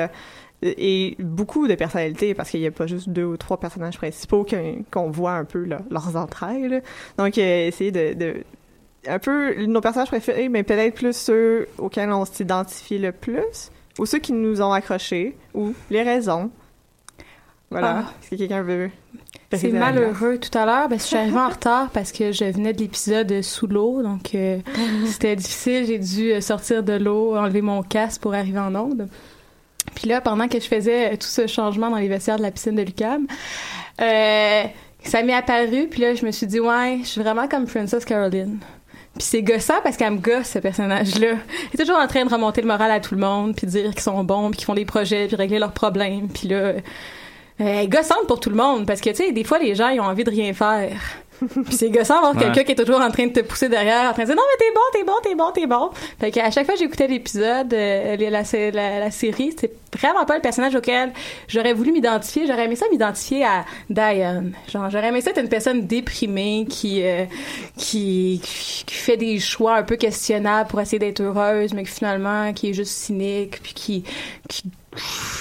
euh, 0.63 0.73
et 0.77 1.15
beaucoup 1.19 1.67
de 1.67 1.75
personnalités 1.75 2.33
parce 2.33 2.49
qu'il 2.49 2.61
n'y 2.61 2.67
a 2.67 2.71
pas 2.71 2.87
juste 2.87 3.09
deux 3.09 3.25
ou 3.25 3.37
trois 3.37 3.59
personnages 3.59 3.97
principaux 3.97 4.45
qu'on 4.91 5.09
voit 5.09 5.33
un 5.33 5.45
peu 5.45 5.63
là, 5.63 5.79
leurs 5.89 6.15
entrailles. 6.15 6.69
là. 6.69 6.79
Donc, 7.17 7.37
euh, 7.37 7.67
essayer 7.67 7.91
de, 7.91 8.13
de 8.13 8.43
un 9.07 9.19
peu 9.19 9.65
nos 9.65 9.81
personnages 9.81 10.09
préférés, 10.09 10.49
mais 10.49 10.63
peut-être 10.63 10.95
plus 10.95 11.15
ceux 11.15 11.67
auxquels 11.77 12.11
on 12.11 12.25
s'identifie 12.25 12.97
le 12.97 13.11
plus 13.11 13.71
ou 13.99 14.05
ceux 14.05 14.19
qui 14.19 14.33
nous 14.33 14.61
ont 14.61 14.71
accrochés 14.71 15.37
ou 15.53 15.73
les 15.89 16.03
raisons. 16.03 16.49
Voilà. 17.71 18.05
Ah. 18.05 18.13
Est-ce 18.21 18.29
que 18.31 18.35
quelqu'un 18.35 18.61
veut 18.61 18.89
C'est 19.51 19.69
malheureux 19.69 20.37
tout 20.37 20.57
à 20.57 20.65
l'heure. 20.65 20.89
Ben, 20.89 20.99
je 20.99 21.03
suis 21.03 21.15
arrivée 21.15 21.39
en 21.39 21.49
retard 21.49 21.89
parce 21.89 22.11
que 22.11 22.31
je 22.31 22.45
venais 22.45 22.73
de 22.73 22.79
l'épisode 22.79 23.41
sous 23.41 23.67
l'eau, 23.67 24.01
donc 24.01 24.35
euh, 24.35 24.59
c'était 25.05 25.35
difficile. 25.35 25.85
J'ai 25.85 25.99
dû 25.99 26.31
euh, 26.31 26.41
sortir 26.41 26.83
de 26.83 26.93
l'eau, 26.93 27.35
enlever 27.35 27.61
mon 27.61 27.83
casque 27.83 28.21
pour 28.21 28.33
arriver 28.33 28.59
en 28.59 28.75
onde. 28.75 29.07
Puis 29.93 30.09
là, 30.09 30.21
pendant 30.21 30.47
que 30.47 30.59
je 30.59 30.67
faisais 30.67 31.13
euh, 31.13 31.17
tout 31.17 31.27
ce 31.27 31.47
changement 31.47 31.89
dans 31.89 31.97
les 31.97 32.07
vestiaires 32.07 32.37
de 32.37 32.41
la 32.41 32.51
piscine 32.51 32.75
de 32.75 32.81
Lucam, 32.81 33.25
euh, 34.01 34.63
ça 35.03 35.23
m'est 35.23 35.33
apparu. 35.33 35.87
Puis 35.89 36.01
là, 36.01 36.15
je 36.15 36.25
me 36.25 36.31
suis 36.31 36.47
dit, 36.47 36.59
ouais, 36.59 36.99
je 37.01 37.07
suis 37.07 37.21
vraiment 37.21 37.47
comme 37.47 37.65
Princess 37.65 38.03
Caroline. 38.05 38.59
Puis 39.17 39.23
c'est 39.23 39.41
gossant 39.41 39.75
parce 39.81 39.95
qu'elle 39.95 40.11
me 40.11 40.19
gosse, 40.19 40.49
ce 40.49 40.59
personnage-là. 40.59 41.27
Elle 41.27 41.35
est 41.73 41.77
toujours 41.77 41.97
en 41.97 42.07
train 42.07 42.25
de 42.25 42.29
remonter 42.29 42.61
le 42.61 42.67
moral 42.67 42.91
à 42.91 42.99
tout 42.99 43.15
le 43.15 43.21
monde, 43.21 43.55
puis 43.55 43.65
de 43.65 43.71
dire 43.71 43.91
qu'ils 43.91 44.01
sont 44.01 44.23
bons, 44.25 44.49
puis 44.49 44.57
qu'ils 44.57 44.65
font 44.65 44.73
des 44.73 44.83
projets, 44.85 45.27
puis 45.27 45.37
régler 45.37 45.59
leurs 45.59 45.71
problèmes. 45.71 46.27
Puis 46.27 46.49
là, 46.49 46.73
euh, 47.61 47.63
elle 47.65 47.85
est 47.85 47.87
gossante 47.87 48.27
pour 48.27 48.39
tout 48.39 48.49
le 48.49 48.55
monde 48.57 48.85
parce 48.85 49.01
que, 49.01 49.09
tu 49.11 49.15
sais, 49.17 49.31
des 49.31 49.43
fois, 49.43 49.59
les 49.59 49.75
gens, 49.75 49.89
ils 49.89 49.99
ont 49.99 50.05
envie 50.05 50.23
de 50.23 50.29
rien 50.31 50.53
faire. 50.53 50.91
Puis 51.65 51.75
c'est 51.75 51.89
gossant 51.89 52.13
d'avoir 52.15 52.33
Ouais. 52.35 52.43
quelqu'un 52.43 52.63
qui 52.63 52.71
est 52.71 52.75
toujours 52.85 53.01
en 53.01 53.11
train 53.11 53.27
de 53.27 53.33
te 53.33 53.41
pousser 53.41 53.67
derrière, 53.67 54.09
en 54.09 54.13
train 54.13 54.21
de 54.23 54.27
dire 54.27 54.37
non 54.37 54.41
mais 54.49 54.65
t'es 54.65 54.73
bon, 54.73 54.81
t'es 54.93 55.03
bon, 55.03 55.13
t'es 55.21 55.35
bon, 55.35 55.51
t'es 55.51 55.67
bon. 55.67 55.89
Fait 56.17 56.31
qu'à 56.31 56.49
chaque 56.49 56.65
fois 56.65 56.75
que 56.75 56.79
j'écoutais 56.79 57.07
l'épisode, 57.07 57.73
euh, 57.73 58.15
la, 58.15 58.29
la, 58.29 58.71
la, 58.71 58.99
la 59.01 59.11
série, 59.11 59.53
c'est 59.59 59.69
vraiment 59.97 60.23
pas 60.23 60.35
le 60.35 60.41
personnage 60.41 60.73
auquel 60.75 61.11
j'aurais 61.49 61.73
voulu 61.73 61.91
m'identifier. 61.91 62.47
J'aurais 62.47 62.63
aimé 62.65 62.77
ça 62.77 62.85
m'identifier 62.89 63.43
à 63.43 63.65
Diane. 63.89 64.53
Genre 64.71 64.89
j'aurais 64.89 65.09
aimé 65.09 65.19
ça 65.19 65.31
être 65.31 65.41
une 65.41 65.49
personne 65.49 65.85
déprimée 65.85 66.67
qui 66.69 67.01
euh, 67.03 67.25
qui 67.77 68.39
qui 68.41 68.95
fait 68.95 69.17
des 69.17 69.37
choix 69.37 69.75
un 69.75 69.83
peu 69.83 69.97
questionnables 69.97 70.69
pour 70.69 70.79
essayer 70.79 70.99
d'être 70.99 71.19
heureuse, 71.19 71.73
mais 71.73 71.83
qui 71.83 71.91
finalement 71.91 72.53
qui 72.53 72.69
est 72.69 72.73
juste 72.73 72.93
cynique 72.93 73.61
puis 73.61 73.73
qui 73.73 74.03
qui 74.47 74.63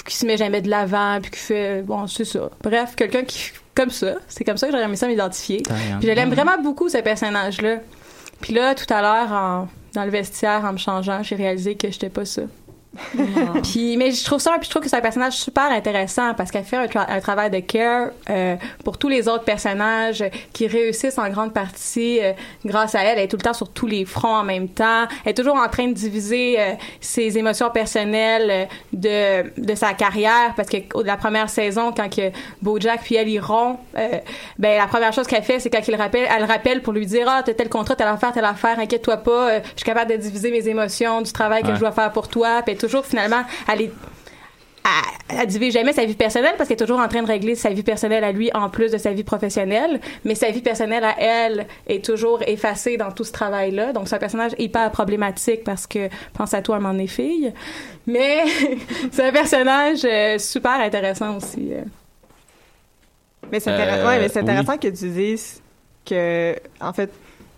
qui 0.07 0.15
se 0.15 0.25
met 0.25 0.37
jamais 0.37 0.61
de 0.61 0.69
l'avant 0.69 1.19
puis 1.21 1.31
qui 1.31 1.39
fait 1.39 1.81
bon 1.81 2.07
c'est 2.07 2.25
ça. 2.25 2.49
Bref, 2.63 2.95
quelqu'un 2.95 3.23
qui 3.23 3.51
comme 3.75 3.89
ça, 3.89 4.13
c'est 4.27 4.43
comme 4.45 4.55
ça 4.57 4.67
que 4.67 4.71
j'aurais 4.71 4.85
aimé 4.85 4.95
ça 4.95 5.07
m'identifier. 5.07 5.61
Puis 5.99 6.07
je 6.07 6.13
l'aime 6.13 6.29
vraiment 6.33 6.57
beaucoup, 6.61 6.87
ce 6.89 6.97
personnage-là. 6.99 7.77
Puis 8.39 8.53
là, 8.53 8.73
tout 8.75 8.91
à 8.93 9.01
l'heure, 9.01 9.31
en- 9.31 9.67
dans 9.93 10.03
le 10.05 10.11
vestiaire, 10.11 10.63
en 10.65 10.73
me 10.73 10.77
changeant, 10.77 11.23
j'ai 11.23 11.35
réalisé 11.35 11.75
que 11.75 11.89
j'étais 11.91 12.09
pas 12.09 12.23
ça. 12.25 12.43
Puis, 13.63 13.97
mais 13.97 14.11
je 14.11 14.23
trouve 14.23 14.39
ça, 14.39 14.51
puis 14.57 14.65
je 14.65 14.69
trouve 14.69 14.81
que 14.83 14.89
c'est 14.89 14.95
un 14.95 15.01
personnage 15.01 15.33
super 15.33 15.65
intéressant 15.71 16.33
parce 16.33 16.51
qu'elle 16.51 16.63
fait 16.63 16.77
un, 16.77 16.85
tra- 16.85 17.05
un 17.09 17.19
travail 17.19 17.49
de 17.51 17.59
care 17.59 18.09
euh, 18.29 18.55
pour 18.83 18.97
tous 18.97 19.09
les 19.09 19.27
autres 19.27 19.43
personnages 19.43 20.23
qui 20.53 20.67
réussissent 20.67 21.17
en 21.17 21.29
grande 21.29 21.53
partie 21.53 22.19
euh, 22.21 22.33
grâce 22.65 22.95
à 22.95 23.03
elle. 23.03 23.17
Elle 23.17 23.25
est 23.25 23.27
tout 23.27 23.37
le 23.37 23.41
temps 23.43 23.53
sur 23.53 23.69
tous 23.69 23.87
les 23.87 24.05
fronts 24.05 24.35
en 24.35 24.43
même 24.43 24.67
temps. 24.69 25.05
Elle 25.23 25.31
est 25.31 25.33
toujours 25.33 25.55
en 25.57 25.67
train 25.67 25.87
de 25.87 25.93
diviser 25.93 26.55
euh, 26.59 26.71
ses 27.01 27.37
émotions 27.37 27.69
personnelles 27.69 28.67
de, 28.93 29.43
de 29.59 29.75
sa 29.75 29.93
carrière 29.93 30.53
parce 30.55 30.69
que 30.69 30.77
la 31.03 31.17
première 31.17 31.49
saison, 31.49 31.91
quand 31.95 32.09
que 32.13 32.31
BoJack 32.61 33.01
puis 33.03 33.15
elle 33.15 33.29
iront, 33.29 33.77
euh, 33.97 34.07
ben 34.59 34.77
la 34.77 34.87
première 34.87 35.13
chose 35.13 35.27
qu'elle 35.27 35.43
fait, 35.43 35.59
c'est 35.59 35.69
quand 35.69 35.85
il 35.87 35.95
rappelle, 35.95 36.27
elle 36.33 36.41
le 36.43 36.47
rappelle 36.47 36.81
pour 36.81 36.93
lui 36.93 37.05
dire 37.05 37.27
ah 37.29 37.41
t'as 37.43 37.53
tel 37.53 37.69
contrat, 37.69 37.95
telle 37.95 38.07
affaire, 38.07 38.31
telle 38.31 38.45
affaire, 38.45 38.79
inquiète-toi 38.79 39.17
pas, 39.17 39.49
euh, 39.49 39.59
je 39.73 39.79
suis 39.81 39.85
capable 39.85 40.11
de 40.11 40.17
diviser 40.17 40.51
mes 40.51 40.67
émotions 40.67 41.21
du 41.21 41.31
travail 41.31 41.61
que 41.63 41.67
Ouais. 41.69 41.75
je 41.75 41.79
dois 41.79 41.91
faire 41.91 42.11
pour 42.11 42.27
toi. 42.27 42.61
Puis 42.63 42.75
toujours 42.85 43.05
finalement, 43.05 43.43
elle 43.71 43.81
est 43.83 43.91
elle, 45.29 45.47
divise 45.47 45.73
jamais 45.73 45.93
sa 45.93 46.05
vie 46.05 46.13
personnelle 46.13 46.53
parce 46.57 46.67
qu'elle 46.69 46.77
est 46.77 46.85
toujours 46.85 46.99
en 46.99 47.07
train 47.07 47.23
de 47.23 47.27
régler 47.27 47.55
sa 47.55 47.71
vie 47.71 47.81
personnelle 47.81 48.23
à 48.23 48.31
lui 48.31 48.51
en 48.53 48.69
plus 48.69 48.91
de 48.91 48.99
sa 48.99 49.11
vie 49.13 49.23
professionnelle, 49.23 49.99
mais 50.23 50.35
sa 50.35 50.51
vie 50.51 50.61
personnelle 50.61 51.03
à 51.03 51.15
elle 51.19 51.65
est 51.87 52.05
toujours 52.05 52.43
effacée 52.45 52.95
dans 52.95 53.11
tout 53.11 53.23
ce 53.23 53.31
travail-là. 53.31 53.93
Donc 53.93 54.07
c'est 54.07 54.15
un 54.15 54.19
personnage 54.19 54.51
hyper 54.59 54.91
problématique 54.91 55.63
parce 55.63 55.87
que 55.87 56.07
pense 56.33 56.53
à 56.53 56.61
toi, 56.61 56.79
m'en 56.79 56.93
est 56.99 57.07
fille, 57.07 57.51
mais 58.05 58.43
c'est 59.11 59.23
un 59.29 59.31
personnage 59.31 60.01
euh, 60.05 60.37
super 60.37 60.73
intéressant 60.79 61.37
aussi. 61.37 61.69
euh. 61.73 61.81
Mais 63.51 63.59
c'est 63.59 63.71
intéressant, 63.71 64.05
Euh, 64.05 64.07
ouais, 64.07 64.19
mais 64.19 64.29
c'est 64.29 64.41
oui. 64.41 64.49
intéressant 64.49 64.77
que 64.77 64.87
tu 64.87 65.09
dises 65.09 65.61
que, 66.05 66.55
en 66.79 66.93
fait, 66.93 67.11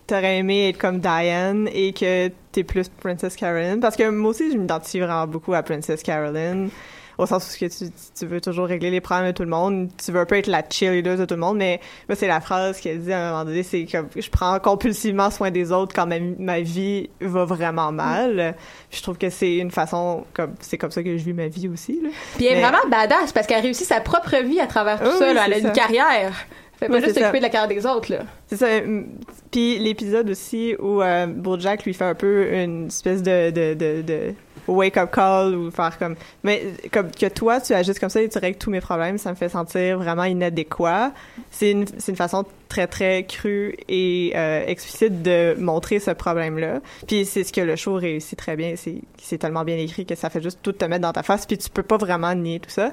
t'aurais 0.06 0.38
aimé 0.38 0.70
être 0.70 0.78
comme 0.78 0.98
Diane 1.00 1.68
et 1.72 1.92
que 1.92 2.28
t'es 2.58 2.64
plus 2.64 2.88
Princess 2.88 3.36
Caroline. 3.36 3.80
Parce 3.80 3.96
que 3.96 4.08
moi 4.10 4.30
aussi, 4.30 4.50
je 4.52 4.56
m'identifie 4.58 5.00
vraiment 5.00 5.26
beaucoup 5.26 5.54
à 5.54 5.62
Princess 5.62 6.02
Caroline. 6.02 6.70
Au 7.16 7.26
sens 7.26 7.52
où 7.52 7.58
que 7.58 7.66
tu, 7.66 7.90
tu 8.16 8.26
veux 8.26 8.40
toujours 8.40 8.66
régler 8.68 8.90
les 8.92 9.00
problèmes 9.00 9.26
de 9.26 9.32
tout 9.32 9.42
le 9.42 9.48
monde. 9.48 9.88
Tu 10.04 10.12
veux 10.12 10.20
un 10.20 10.24
peu 10.24 10.36
être 10.36 10.46
la 10.46 10.62
cheerleader 10.70 11.16
de 11.16 11.24
tout 11.24 11.34
le 11.34 11.40
monde. 11.40 11.56
Mais 11.56 11.80
moi, 12.08 12.14
c'est 12.14 12.28
la 12.28 12.40
phrase 12.40 12.80
qu'elle 12.80 13.00
dit 13.00 13.12
à 13.12 13.18
un 13.26 13.30
moment 13.32 13.44
donné, 13.44 13.64
c'est 13.64 13.84
que 13.86 13.98
je 14.14 14.30
prends 14.30 14.56
compulsivement 14.60 15.28
soin 15.32 15.50
des 15.50 15.72
autres 15.72 15.92
quand 15.96 16.06
ma, 16.06 16.20
ma 16.20 16.60
vie 16.60 17.10
va 17.20 17.44
vraiment 17.44 17.90
mal. 17.90 18.54
Puis 18.88 18.98
je 18.98 19.02
trouve 19.02 19.18
que 19.18 19.30
c'est 19.30 19.56
une 19.56 19.72
façon, 19.72 20.26
comme, 20.32 20.54
c'est 20.60 20.78
comme 20.78 20.92
ça 20.92 21.02
que 21.02 21.16
je 21.18 21.24
vis 21.24 21.32
ma 21.32 21.48
vie 21.48 21.66
aussi, 21.68 22.00
là. 22.00 22.10
Puis 22.36 22.46
elle 22.46 22.52
est 22.52 22.54
Mais- 22.62 22.68
vraiment 22.68 22.88
badass 22.88 23.32
parce 23.32 23.48
qu'elle 23.48 23.62
réussit 23.62 23.86
sa 23.86 24.00
propre 24.00 24.36
vie 24.44 24.60
à 24.60 24.68
travers 24.68 25.00
tout 25.00 25.08
Oui, 25.10 25.18
ça. 25.18 25.32
là. 25.34 25.42
Elle 25.46 25.54
a 25.54 25.58
une 25.58 25.64
ça. 25.64 25.70
carrière. 25.70 26.32
Fait 26.78 26.88
pas 26.88 27.00
juste 27.00 27.18
s'occuper 27.18 27.38
de 27.38 27.42
la 27.42 27.48
carrière 27.50 27.68
des 27.68 27.86
autres. 27.86 28.12
Là. 28.12 28.20
C'est 28.46 28.56
ça. 28.56 28.66
hum, 28.78 29.08
Puis 29.50 29.78
l'épisode 29.78 30.30
aussi 30.30 30.76
où 30.78 31.02
euh, 31.02 31.26
BoJack 31.26 31.84
lui 31.84 31.94
fait 31.94 32.04
un 32.04 32.14
peu 32.14 32.52
une 32.52 32.86
espèce 32.86 33.22
de, 33.22 33.50
de, 33.50 33.74
de, 33.74 34.02
de 34.02 34.34
wake-up 34.68 35.10
call 35.10 35.54
ou 35.54 35.70
faire 35.70 35.98
comme... 35.98 36.14
Mais 36.44 36.62
comme 36.92 37.10
que 37.10 37.26
toi, 37.26 37.60
tu 37.60 37.72
agisses 37.72 37.98
comme 37.98 38.10
ça 38.10 38.20
et 38.22 38.28
tu 38.28 38.38
règles 38.38 38.58
tous 38.58 38.70
mes 38.70 38.80
problèmes, 38.80 39.18
ça 39.18 39.30
me 39.30 39.34
fait 39.34 39.48
sentir 39.48 39.98
vraiment 39.98 40.24
inadéquat. 40.24 41.12
C'est 41.50 41.70
une, 41.72 41.86
c'est 41.98 42.12
une 42.12 42.16
façon 42.16 42.44
très, 42.68 42.86
très 42.86 43.24
crue 43.24 43.74
et 43.88 44.32
euh, 44.36 44.62
explicite 44.66 45.22
de 45.22 45.56
montrer 45.58 45.98
ce 46.00 46.10
problème-là. 46.12 46.80
Puis 47.06 47.24
c'est 47.24 47.44
ce 47.44 47.52
que 47.52 47.62
le 47.62 47.76
show 47.76 47.94
réussit 47.94 48.38
très 48.38 48.56
bien. 48.56 48.74
C'est 48.76 49.00
c'est 49.20 49.38
tellement 49.38 49.64
bien 49.64 49.78
écrit 49.78 50.06
que 50.06 50.14
ça 50.14 50.28
fait 50.30 50.42
juste 50.42 50.60
tout 50.62 50.72
te 50.72 50.84
mettre 50.84 51.02
dans 51.02 51.12
ta 51.12 51.22
face 51.22 51.46
puis 51.46 51.58
tu 51.58 51.70
peux 51.70 51.82
pas 51.82 51.96
vraiment 51.96 52.34
nier 52.34 52.60
tout 52.60 52.70
ça. 52.70 52.92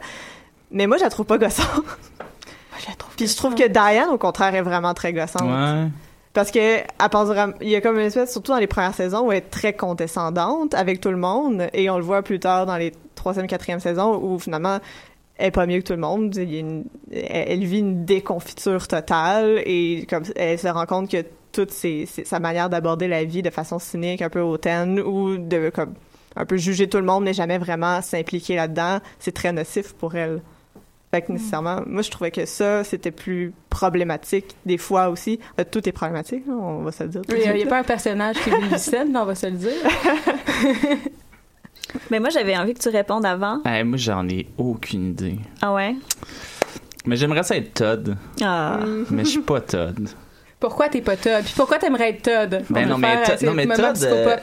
Mais 0.71 0.87
moi, 0.87 0.97
je 0.97 1.03
la 1.03 1.09
trouve 1.09 1.25
pas 1.25 1.37
gossante. 1.37 1.67
Puis 3.17 3.27
je 3.27 3.35
trouve 3.35 3.55
que 3.55 3.67
Diane, 3.67 4.09
au 4.09 4.17
contraire, 4.17 4.53
est 4.55 4.61
vraiment 4.61 4.93
très 4.93 5.13
gossante. 5.13 5.41
Ouais. 5.43 5.87
Parce 6.33 6.51
que 6.51 6.59
elle 6.59 6.85
pense 7.11 7.27
vraiment, 7.27 7.53
il 7.61 7.69
y 7.69 7.75
a 7.75 7.81
comme 7.81 7.95
une 7.97 8.05
espèce, 8.07 8.31
surtout 8.31 8.51
dans 8.51 8.57
les 8.57 8.67
premières 8.67 8.93
saisons, 8.93 9.27
où 9.27 9.31
elle 9.31 9.37
est 9.37 9.49
très 9.49 9.73
condescendante 9.73 10.73
avec 10.73 10.99
tout 10.99 11.11
le 11.11 11.17
monde, 11.17 11.67
et 11.73 11.89
on 11.89 11.97
le 11.97 12.03
voit 12.03 12.23
plus 12.23 12.39
tard 12.39 12.65
dans 12.65 12.75
les 12.77 12.91
troisième, 13.15 13.47
quatrième 13.47 13.79
saisons, 13.79 14.19
où 14.21 14.37
finalement 14.37 14.79
elle 15.37 15.47
est 15.47 15.51
pas 15.51 15.65
mieux 15.65 15.79
que 15.79 15.87
tout 15.87 15.93
le 15.93 15.99
monde. 15.99 16.35
Il 16.35 16.53
y 16.53 16.57
a 16.57 16.59
une- 16.59 16.85
elle, 17.11 17.45
elle 17.47 17.65
vit 17.65 17.79
une 17.79 18.05
déconfiture 18.05 18.87
totale, 18.87 19.61
et 19.65 20.05
comme 20.09 20.23
elle 20.35 20.59
se 20.59 20.67
rend 20.67 20.85
compte 20.85 21.09
que 21.09 21.23
toute 21.53 21.71
ses- 21.71 22.05
ses- 22.05 22.25
sa 22.25 22.39
manière 22.39 22.69
d'aborder 22.69 23.07
la 23.07 23.23
vie 23.23 23.41
de 23.41 23.49
façon 23.49 23.79
cynique, 23.79 24.21
un 24.21 24.29
peu 24.29 24.41
hautaine, 24.41 24.99
ou 24.99 25.37
de 25.37 25.69
comme 25.69 25.93
un 26.35 26.45
peu 26.45 26.57
juger 26.57 26.89
tout 26.89 26.97
le 26.97 27.05
monde, 27.05 27.23
mais 27.23 27.33
jamais 27.33 27.57
vraiment 27.57 28.01
s'impliquer 28.01 28.57
là-dedans, 28.57 28.99
c'est 29.19 29.31
très 29.31 29.53
nocif 29.53 29.93
pour 29.93 30.15
elle. 30.15 30.41
Fait 31.15 31.21
que 31.21 31.31
nécessairement, 31.31 31.81
moi 31.87 32.01
je 32.01 32.11
trouvais 32.11 32.29
que 32.29 32.45
ça, 32.45 32.83
c'était 32.83 33.11
plus 33.11 33.53
problématique 33.69 34.53
des 34.65 34.77
fois 34.77 35.07
aussi. 35.07 35.39
Euh, 35.57 35.63
tout 35.63 35.87
est 35.87 35.93
problématique, 35.93 36.43
on 36.49 36.79
va 36.79 36.91
se 36.91 37.03
le 37.03 37.09
dire. 37.09 37.21
Il 37.29 37.53
n'y 37.53 37.63
a, 37.63 37.67
pas 37.67 37.79
un 37.79 37.83
personnage 37.83 38.35
qui 38.35 38.49
est 38.49 38.59
Vincent, 38.59 39.05
là, 39.13 39.21
on 39.21 39.25
va 39.25 39.33
se 39.33 39.45
le 39.45 39.53
dire. 39.53 39.71
Mais 42.11 42.19
moi, 42.19 42.27
j'avais 42.31 42.57
envie 42.57 42.73
que 42.73 42.81
tu 42.81 42.89
répondes 42.89 43.25
avant. 43.25 43.61
Eh, 43.65 43.85
moi, 43.85 43.97
j'en 43.97 44.27
ai 44.27 44.45
aucune 44.57 45.11
idée. 45.11 45.39
Ah 45.61 45.73
ouais? 45.73 45.95
Mais 47.05 47.15
j'aimerais 47.15 47.43
ça 47.43 47.55
être 47.55 47.73
Todd, 47.73 48.17
Ah. 48.43 48.81
mais 49.09 49.23
je 49.23 49.29
suis 49.29 49.41
pas 49.41 49.61
Todd. 49.61 50.09
Pourquoi 50.59 50.89
t'es 50.89 51.01
pas 51.01 51.15
Todd? 51.15 51.43
Puis 51.45 51.53
pourquoi 51.55 51.77
t'aimerais 51.77 52.09
être 52.09 52.23
Todd? 52.23 52.63
Ben 52.69 52.87
On 52.87 52.89
non, 52.89 52.97
mais 52.97 53.23
euh, 53.29 53.45
non, 53.45 53.53
mais 53.53 53.67
Todd, 53.67 53.97
euh. 54.03 54.37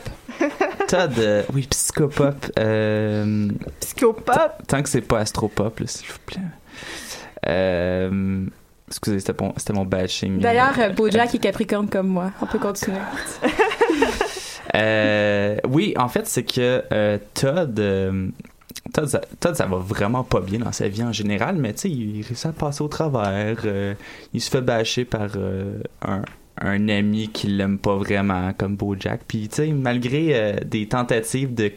Todd, 0.87 1.11
euh, 1.19 1.43
oui, 1.53 1.67
psychopop. 1.69 2.35
Euh, 2.57 3.49
Psychopop! 3.79 4.51
tant 4.67 4.81
que 4.81 4.89
c'est 4.89 5.01
pas 5.01 5.19
astropop, 5.19 5.79
là, 5.79 5.87
s'il 5.87 6.07
vous 6.07 6.19
plaît. 6.25 6.41
Euh, 7.47 8.45
excusez, 8.87 9.19
c'était 9.19 9.43
mon, 9.43 9.53
mon 9.73 9.85
bashing. 9.85 10.39
D'ailleurs, 10.39 10.77
euh, 10.79 10.89
Bojack 10.89 11.35
est 11.35 11.39
Capricorne 11.39 11.87
comme 11.89 12.07
moi. 12.07 12.31
On 12.41 12.45
peut 12.45 12.59
continuer. 12.59 12.97
Euh, 14.75 15.57
oui, 15.69 15.93
en 15.97 16.07
fait, 16.07 16.25
c'est 16.25 16.41
que 16.41 16.83
euh, 16.91 17.19
Todd, 17.35 17.75
Todd, 18.91 19.07
ça, 19.07 19.21
Todd, 19.39 19.55
ça 19.55 19.67
va 19.67 19.77
vraiment 19.77 20.23
pas 20.23 20.39
bien 20.39 20.57
dans 20.57 20.71
sa 20.71 20.87
vie 20.87 21.03
en 21.03 21.11
général, 21.11 21.57
mais 21.57 21.73
tu 21.73 21.81
sais, 21.81 21.89
il 21.91 22.23
réussit 22.23 22.47
à 22.47 22.53
passer 22.53 22.81
au 22.81 22.87
travers. 22.87 23.57
il 24.33 24.41
se 24.41 24.49
fait 24.49 24.61
bâcher 24.61 25.05
par 25.05 25.29
un, 26.01 26.23
un 26.59 26.89
ami 26.89 27.27
qui 27.27 27.47
l'aime 27.47 27.77
pas 27.77 27.97
vraiment, 27.97 28.51
comme 28.57 28.75
Bojack. 28.75 29.21
Puis, 29.27 29.47
tu 29.47 29.57
sais, 29.57 29.67
malgré 29.67 30.59
des 30.65 30.87
tentatives 30.87 31.53
de 31.53 31.71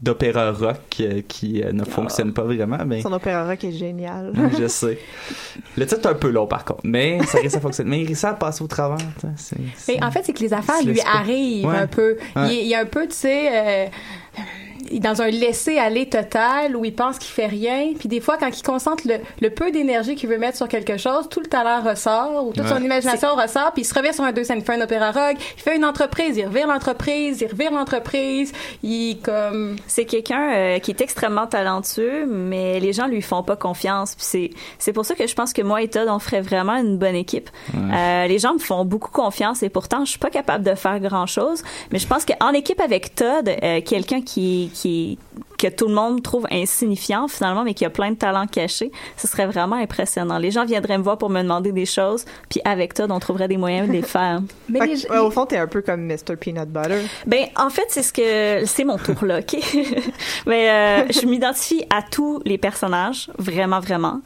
d'opéra 0.00 0.52
rock 0.52 0.76
euh, 1.00 1.22
qui 1.26 1.62
euh, 1.62 1.72
ne 1.72 1.84
fonctionnent 1.84 2.32
pas 2.32 2.42
vraiment, 2.42 2.78
mais 2.86 3.02
Son 3.02 3.12
opéra 3.12 3.44
rock 3.46 3.64
est 3.64 3.72
génial. 3.72 4.32
je 4.60 4.66
sais. 4.68 4.98
Le 5.76 5.86
titre 5.86 6.06
est 6.08 6.12
un 6.12 6.14
peu 6.14 6.30
long 6.30 6.46
par 6.46 6.64
contre, 6.64 6.82
mais 6.84 7.18
ça 7.26 7.38
risque 7.38 7.56
à 7.56 7.60
fonctionner. 7.60 7.90
Mais 7.90 8.00
il 8.02 8.06
réussit 8.06 8.24
à 8.26 8.34
passer 8.34 8.62
au 8.62 8.68
travers. 8.68 8.98
Mais 9.88 10.02
en 10.02 10.10
fait, 10.10 10.22
c'est 10.24 10.32
que 10.32 10.40
les 10.40 10.52
affaires 10.54 10.82
lui 10.84 11.00
arrivent 11.00 11.66
Ouais. 11.66 11.76
un 11.76 11.86
peu. 11.86 12.16
Il, 12.36 12.40
Ouais. 12.42 12.56
il 12.64 12.72
est 12.72 12.76
un 12.76 12.86
peu, 12.86 13.06
tu 13.08 13.14
sais, 13.14 13.48
euh, 13.52 13.86
dans 14.92 15.22
un 15.22 15.28
laisser-aller 15.28 16.08
total 16.08 16.76
où 16.76 16.84
il 16.84 16.94
pense 16.94 17.18
qu'il 17.18 17.30
fait 17.32 17.46
rien. 17.46 17.92
Puis 17.98 18.08
des 18.08 18.20
fois, 18.20 18.36
quand 18.38 18.48
il 18.48 18.62
concentre 18.62 19.04
le, 19.06 19.16
le 19.40 19.50
peu 19.50 19.70
d'énergie 19.70 20.14
qu'il 20.14 20.28
veut 20.28 20.38
mettre 20.38 20.56
sur 20.56 20.68
quelque 20.68 20.96
chose, 20.96 21.28
tout 21.28 21.40
le 21.40 21.46
talent 21.46 21.82
ressort 21.82 22.46
ou 22.46 22.52
toute 22.52 22.64
Ouais. 22.64 22.70
son 22.70 22.82
imagination 22.82 23.34
ressort. 23.34 23.72
Puis 23.72 23.82
il 23.82 23.84
se 23.84 23.94
revient 23.94 24.12
sur 24.14 24.24
un 24.24 24.32
deux 24.32 24.44
scènes, 24.44 24.58
il 24.58 24.64
fait 24.64 24.74
un 24.74 24.80
opéra 24.80 25.10
rock, 25.10 25.36
il 25.56 25.62
fait 25.62 25.76
une 25.76 25.84
entreprise, 25.84 26.36
il 26.36 26.46
revire 26.46 26.66
l'entreprise, 26.66 27.40
il 27.40 27.46
revire 27.48 27.70
l'entreprise. 27.72 28.52
Il 28.82 29.18
comme... 29.22 29.76
C'est 29.86 30.04
quelqu'un 30.04 30.52
euh, 30.54 30.78
qui 30.78 30.90
est 30.90 31.00
extrêmement 31.00 31.46
talentueux, 31.46 32.26
mais 32.26 32.80
les 32.80 32.92
gens 32.92 33.06
lui 33.06 33.22
font 33.22 33.42
pas 33.42 33.56
confiance. 33.56 34.14
Puis 34.14 34.24
c'est 34.24 34.50
c'est 34.78 34.92
pour 34.92 35.04
ça 35.04 35.14
que 35.14 35.26
je 35.26 35.34
pense 35.34 35.52
que 35.52 35.62
moi 35.62 35.82
et 35.82 35.88
Todd 35.88 36.08
on 36.08 36.18
ferait 36.18 36.40
vraiment 36.40 36.76
une 36.76 36.98
bonne 36.98 37.14
équipe. 37.16 37.50
Euh, 37.74 38.26
les 38.26 38.38
gens 38.38 38.54
me 38.54 38.58
font 38.58 38.84
beaucoup 38.84 39.10
confiance 39.10 39.62
et 39.62 39.68
pourtant 39.68 40.04
je 40.04 40.10
suis 40.10 40.18
pas 40.18 40.30
capable 40.30 40.64
de 40.64 40.74
faire 40.74 41.00
grand 41.00 41.26
chose. 41.26 41.62
Mais 41.92 41.98
je 41.98 42.06
pense 42.06 42.24
qu'en 42.24 42.52
équipe 42.52 42.80
avec 42.80 43.14
Todd, 43.14 43.48
euh, 43.62 43.80
quelqu'un 43.80 44.20
qui 44.22 44.70
qui 44.74 44.77
que 44.82 45.68
tout 45.68 45.88
le 45.88 45.94
monde 45.94 46.22
trouve 46.22 46.46
insignifiant 46.50 47.26
finalement, 47.28 47.64
mais 47.64 47.74
qui 47.74 47.84
a 47.84 47.90
plein 47.90 48.10
de 48.12 48.16
talents 48.16 48.46
cachés, 48.46 48.92
ce 49.16 49.26
serait 49.26 49.46
vraiment 49.46 49.76
impressionnant. 49.76 50.38
Les 50.38 50.50
gens 50.50 50.64
viendraient 50.64 50.98
me 50.98 51.02
voir 51.02 51.18
pour 51.18 51.30
me 51.30 51.42
demander 51.42 51.72
des 51.72 51.86
choses, 51.86 52.24
puis 52.48 52.60
avec 52.64 52.94
Todd 52.94 53.10
on 53.10 53.18
trouverait 53.18 53.48
des 53.48 53.56
moyens 53.56 53.88
de 53.88 53.92
les 53.92 54.02
faire. 54.02 54.40
Mais 54.68 54.78
Fait 54.80 54.86
les- 54.86 55.02
que, 55.02 55.10
ouais, 55.12 55.18
au 55.18 55.30
fond, 55.30 55.46
t'es 55.46 55.56
un 55.58 55.66
peu 55.66 55.82
comme 55.82 56.02
Mr. 56.06 56.36
Peanut 56.40 56.68
Butter. 56.68 57.00
Ben, 57.26 57.46
en 57.56 57.70
fait, 57.70 57.86
c'est 57.88 58.02
ce 58.02 58.12
que 58.12 58.66
c'est 58.66 58.84
mon 58.84 58.98
tour 58.98 59.24
là, 59.24 59.40
ok? 59.40 59.56
Mais 60.46 60.70
euh, 60.70 61.06
je 61.10 61.26
m'identifie 61.26 61.84
à 61.90 62.02
tous 62.02 62.40
les 62.44 62.58
personnages, 62.58 63.30
vraiment, 63.38 63.80
vraiment. 63.80 64.20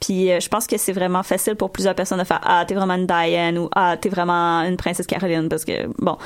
Puis 0.00 0.30
euh, 0.30 0.40
je 0.40 0.48
pense 0.48 0.66
que 0.66 0.76
c'est 0.76 0.92
vraiment 0.92 1.22
facile 1.22 1.54
pour 1.56 1.70
plusieurs 1.70 1.94
personnes 1.94 2.18
de 2.18 2.24
faire 2.24 2.40
ah 2.44 2.64
t'es 2.66 2.74
vraiment 2.74 2.94
une 2.94 3.06
Diane 3.06 3.56
ou 3.58 3.68
ah 3.74 3.96
t'es 3.98 4.10
vraiment 4.10 4.60
une 4.62 4.76
princesse 4.76 5.06
Caroline 5.06 5.48
parce 5.48 5.64
que 5.64 5.86
bon 5.98 6.18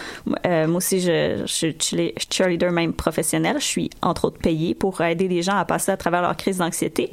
euh, 0.44 0.66
moi 0.66 0.78
aussi 0.78 1.00
je, 1.00 1.42
je 1.46 1.52
suis 1.52 1.76
cheerle- 1.78 2.12
cheerleader 2.30 2.72
même 2.72 2.92
professionnelle 2.92 3.56
je 3.60 3.64
suis 3.64 3.90
entre 4.02 4.24
autres 4.26 4.38
payée 4.38 4.74
pour 4.74 5.00
aider 5.00 5.28
les 5.28 5.42
gens 5.42 5.56
à 5.56 5.64
passer 5.64 5.92
à 5.92 5.96
travers 5.96 6.20
leur 6.20 6.36
crise 6.36 6.58
d'anxiété 6.58 7.12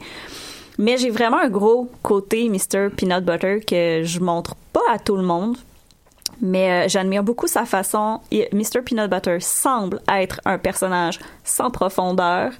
mais 0.79 0.97
j'ai 0.97 1.11
vraiment 1.11 1.37
un 1.39 1.49
gros 1.49 1.91
côté 2.01 2.49
Mr. 2.49 2.89
Peanut 2.95 3.23
Butter 3.23 3.59
que 3.59 4.01
je 4.03 4.19
montre 4.19 4.55
pas 4.73 4.81
à 4.91 4.97
tout 4.97 5.15
le 5.15 5.23
monde 5.23 5.57
mais 6.41 6.85
euh, 6.85 6.87
j'admire 6.87 7.23
beaucoup 7.23 7.47
sa 7.47 7.65
façon. 7.65 8.19
Mr. 8.31 8.81
Peanut 8.85 9.09
Butter 9.09 9.37
semble 9.39 10.01
être 10.07 10.39
un 10.45 10.59
personnage 10.59 11.19
sans 11.43 11.71
profondeur, 11.71 12.51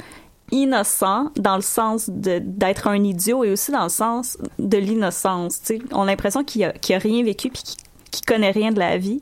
innocent 0.52 1.32
dans 1.36 1.56
le 1.56 1.62
sens 1.62 2.10
d'être 2.10 2.88
un 2.88 3.04
idiot 3.04 3.44
et 3.44 3.52
aussi 3.52 3.72
dans 3.72 3.84
le 3.84 3.90
sens 3.90 4.38
de 4.60 4.78
l'innocence. 4.78 5.62
On 5.92 6.04
a 6.04 6.06
l'impression 6.06 6.44
qu'il 6.44 6.64
a, 6.64 6.70
a 6.70 6.98
rien 6.98 7.24
vécu 7.24 7.50
puis 7.50 7.64
qu'il, 8.12 8.26
connaît 8.26 8.52
rien 8.52 8.72
de 8.72 8.80
la 8.80 8.98
vie. 8.98 9.22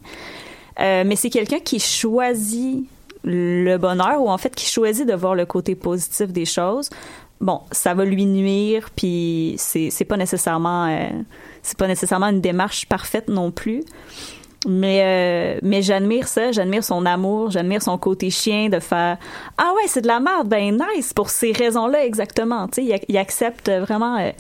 Euh, 0.80 1.04
mais 1.06 1.16
c'est 1.16 1.30
quelqu'un 1.30 1.60
qui 1.60 1.80
choisit 1.80 2.86
le 3.24 3.78
bonheur 3.78 4.22
ou 4.22 4.30
en 4.30 4.38
fait 4.38 4.54
qui 4.56 4.70
choisit 4.70 5.08
de 5.08 5.14
voir 5.14 5.36
le 5.36 5.46
côté 5.46 5.76
positif 5.76 6.32
des 6.32 6.46
choses. 6.46 6.90
Bon, 7.42 7.62
ça 7.72 7.94
va 7.94 8.06
lui 8.06 8.26
nuire 8.26 8.90
puis 8.96 9.56
c'est 9.58 10.06
pas 10.06 10.18
nécessairement 10.18 10.88
euh, 10.88 11.10
c'est 11.62 11.78
pas 11.78 11.88
nécessairement 11.88 12.28
une 12.28 12.42
démarche 12.42 12.86
parfaite 12.86 13.28
non 13.28 13.52
plus. 13.52 13.84
Mais 14.68 15.02
euh, 15.04 15.60
mais 15.62 15.82
j'admire 15.84 16.28
ça, 16.28 16.52
j'admire 16.52 16.84
son 16.84 17.06
amour, 17.06 17.52
j'admire 17.52 17.82
son 17.84 17.98
côté 17.98 18.30
chien 18.32 18.70
de 18.70 18.80
faire 18.80 19.18
ah 19.58 19.72
ouais 19.76 19.84
c'est 19.88 20.02
de 20.02 20.08
la 20.08 20.20
merde 20.20 20.48
ben 20.48 20.82
nice 20.96 21.14
pour 21.14 21.30
ces 21.30 21.52
raisons-là 21.52 22.04
exactement 22.06 22.68
tu 22.68 22.82
sais 22.82 22.84
il, 22.84 22.92
ac- 22.94 23.06
il 23.08 23.18
accepte 23.18 23.70
vraiment 23.70 24.18
euh, 24.18 24.32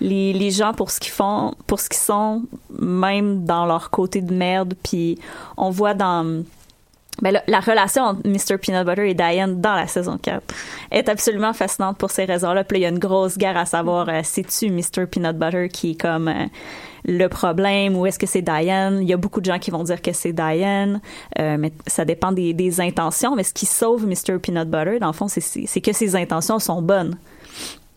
les, 0.00 0.32
les 0.32 0.50
gens 0.50 0.72
pour 0.72 0.90
ce 0.90 0.98
qu'ils 0.98 1.12
font 1.12 1.54
pour 1.68 1.78
ce 1.80 1.88
qu'ils 1.88 1.98
sont 2.00 2.42
même 2.78 3.44
dans 3.44 3.66
leur 3.66 3.90
côté 3.90 4.20
de 4.20 4.32
merde. 4.32 4.74
Puis 4.82 5.18
on 5.56 5.70
voit 5.70 5.94
dans 5.94 6.42
ben, 7.22 7.32
la, 7.32 7.42
la 7.46 7.60
relation 7.60 8.02
entre 8.02 8.20
Mr. 8.26 8.58
Peanut 8.58 8.86
Butter 8.86 9.10
et 9.10 9.14
Diane 9.14 9.60
dans 9.60 9.74
la 9.74 9.86
saison 9.86 10.18
4 10.18 10.42
est 10.90 11.08
absolument 11.08 11.52
fascinante 11.52 11.98
pour 11.98 12.10
ces 12.10 12.24
raisons-là. 12.24 12.64
Puis 12.64 12.78
il 12.78 12.82
y 12.82 12.86
a 12.86 12.88
une 12.88 12.98
grosse 12.98 13.38
guerre 13.38 13.56
à 13.56 13.66
savoir 13.66 14.08
euh, 14.08 14.20
c'est-tu 14.22 14.70
Mr. 14.70 15.06
Peanut 15.06 15.36
Butter 15.36 15.68
qui 15.68 15.92
est 15.92 16.00
comme 16.00 16.28
euh, 16.28 16.46
le 17.04 17.26
problème 17.28 17.96
ou 17.96 18.06
est-ce 18.06 18.18
que 18.18 18.26
c'est 18.26 18.42
Diane? 18.42 19.00
Il 19.02 19.08
y 19.08 19.12
a 19.12 19.16
beaucoup 19.16 19.40
de 19.40 19.46
gens 19.46 19.58
qui 19.58 19.70
vont 19.70 19.82
dire 19.82 20.00
que 20.00 20.12
c'est 20.12 20.32
Diane, 20.32 21.00
euh, 21.38 21.56
mais 21.58 21.72
ça 21.86 22.04
dépend 22.04 22.32
des, 22.32 22.52
des 22.54 22.80
intentions. 22.80 23.34
Mais 23.34 23.44
ce 23.44 23.52
qui 23.52 23.66
sauve 23.66 24.06
Mr. 24.06 24.38
Peanut 24.40 24.68
Butter, 24.68 24.98
dans 25.00 25.08
le 25.08 25.12
fond, 25.12 25.26
c'est 25.28 25.80
que 25.80 25.92
ses 25.92 26.16
intentions 26.16 26.58
sont 26.58 26.82
bonnes. 26.82 27.16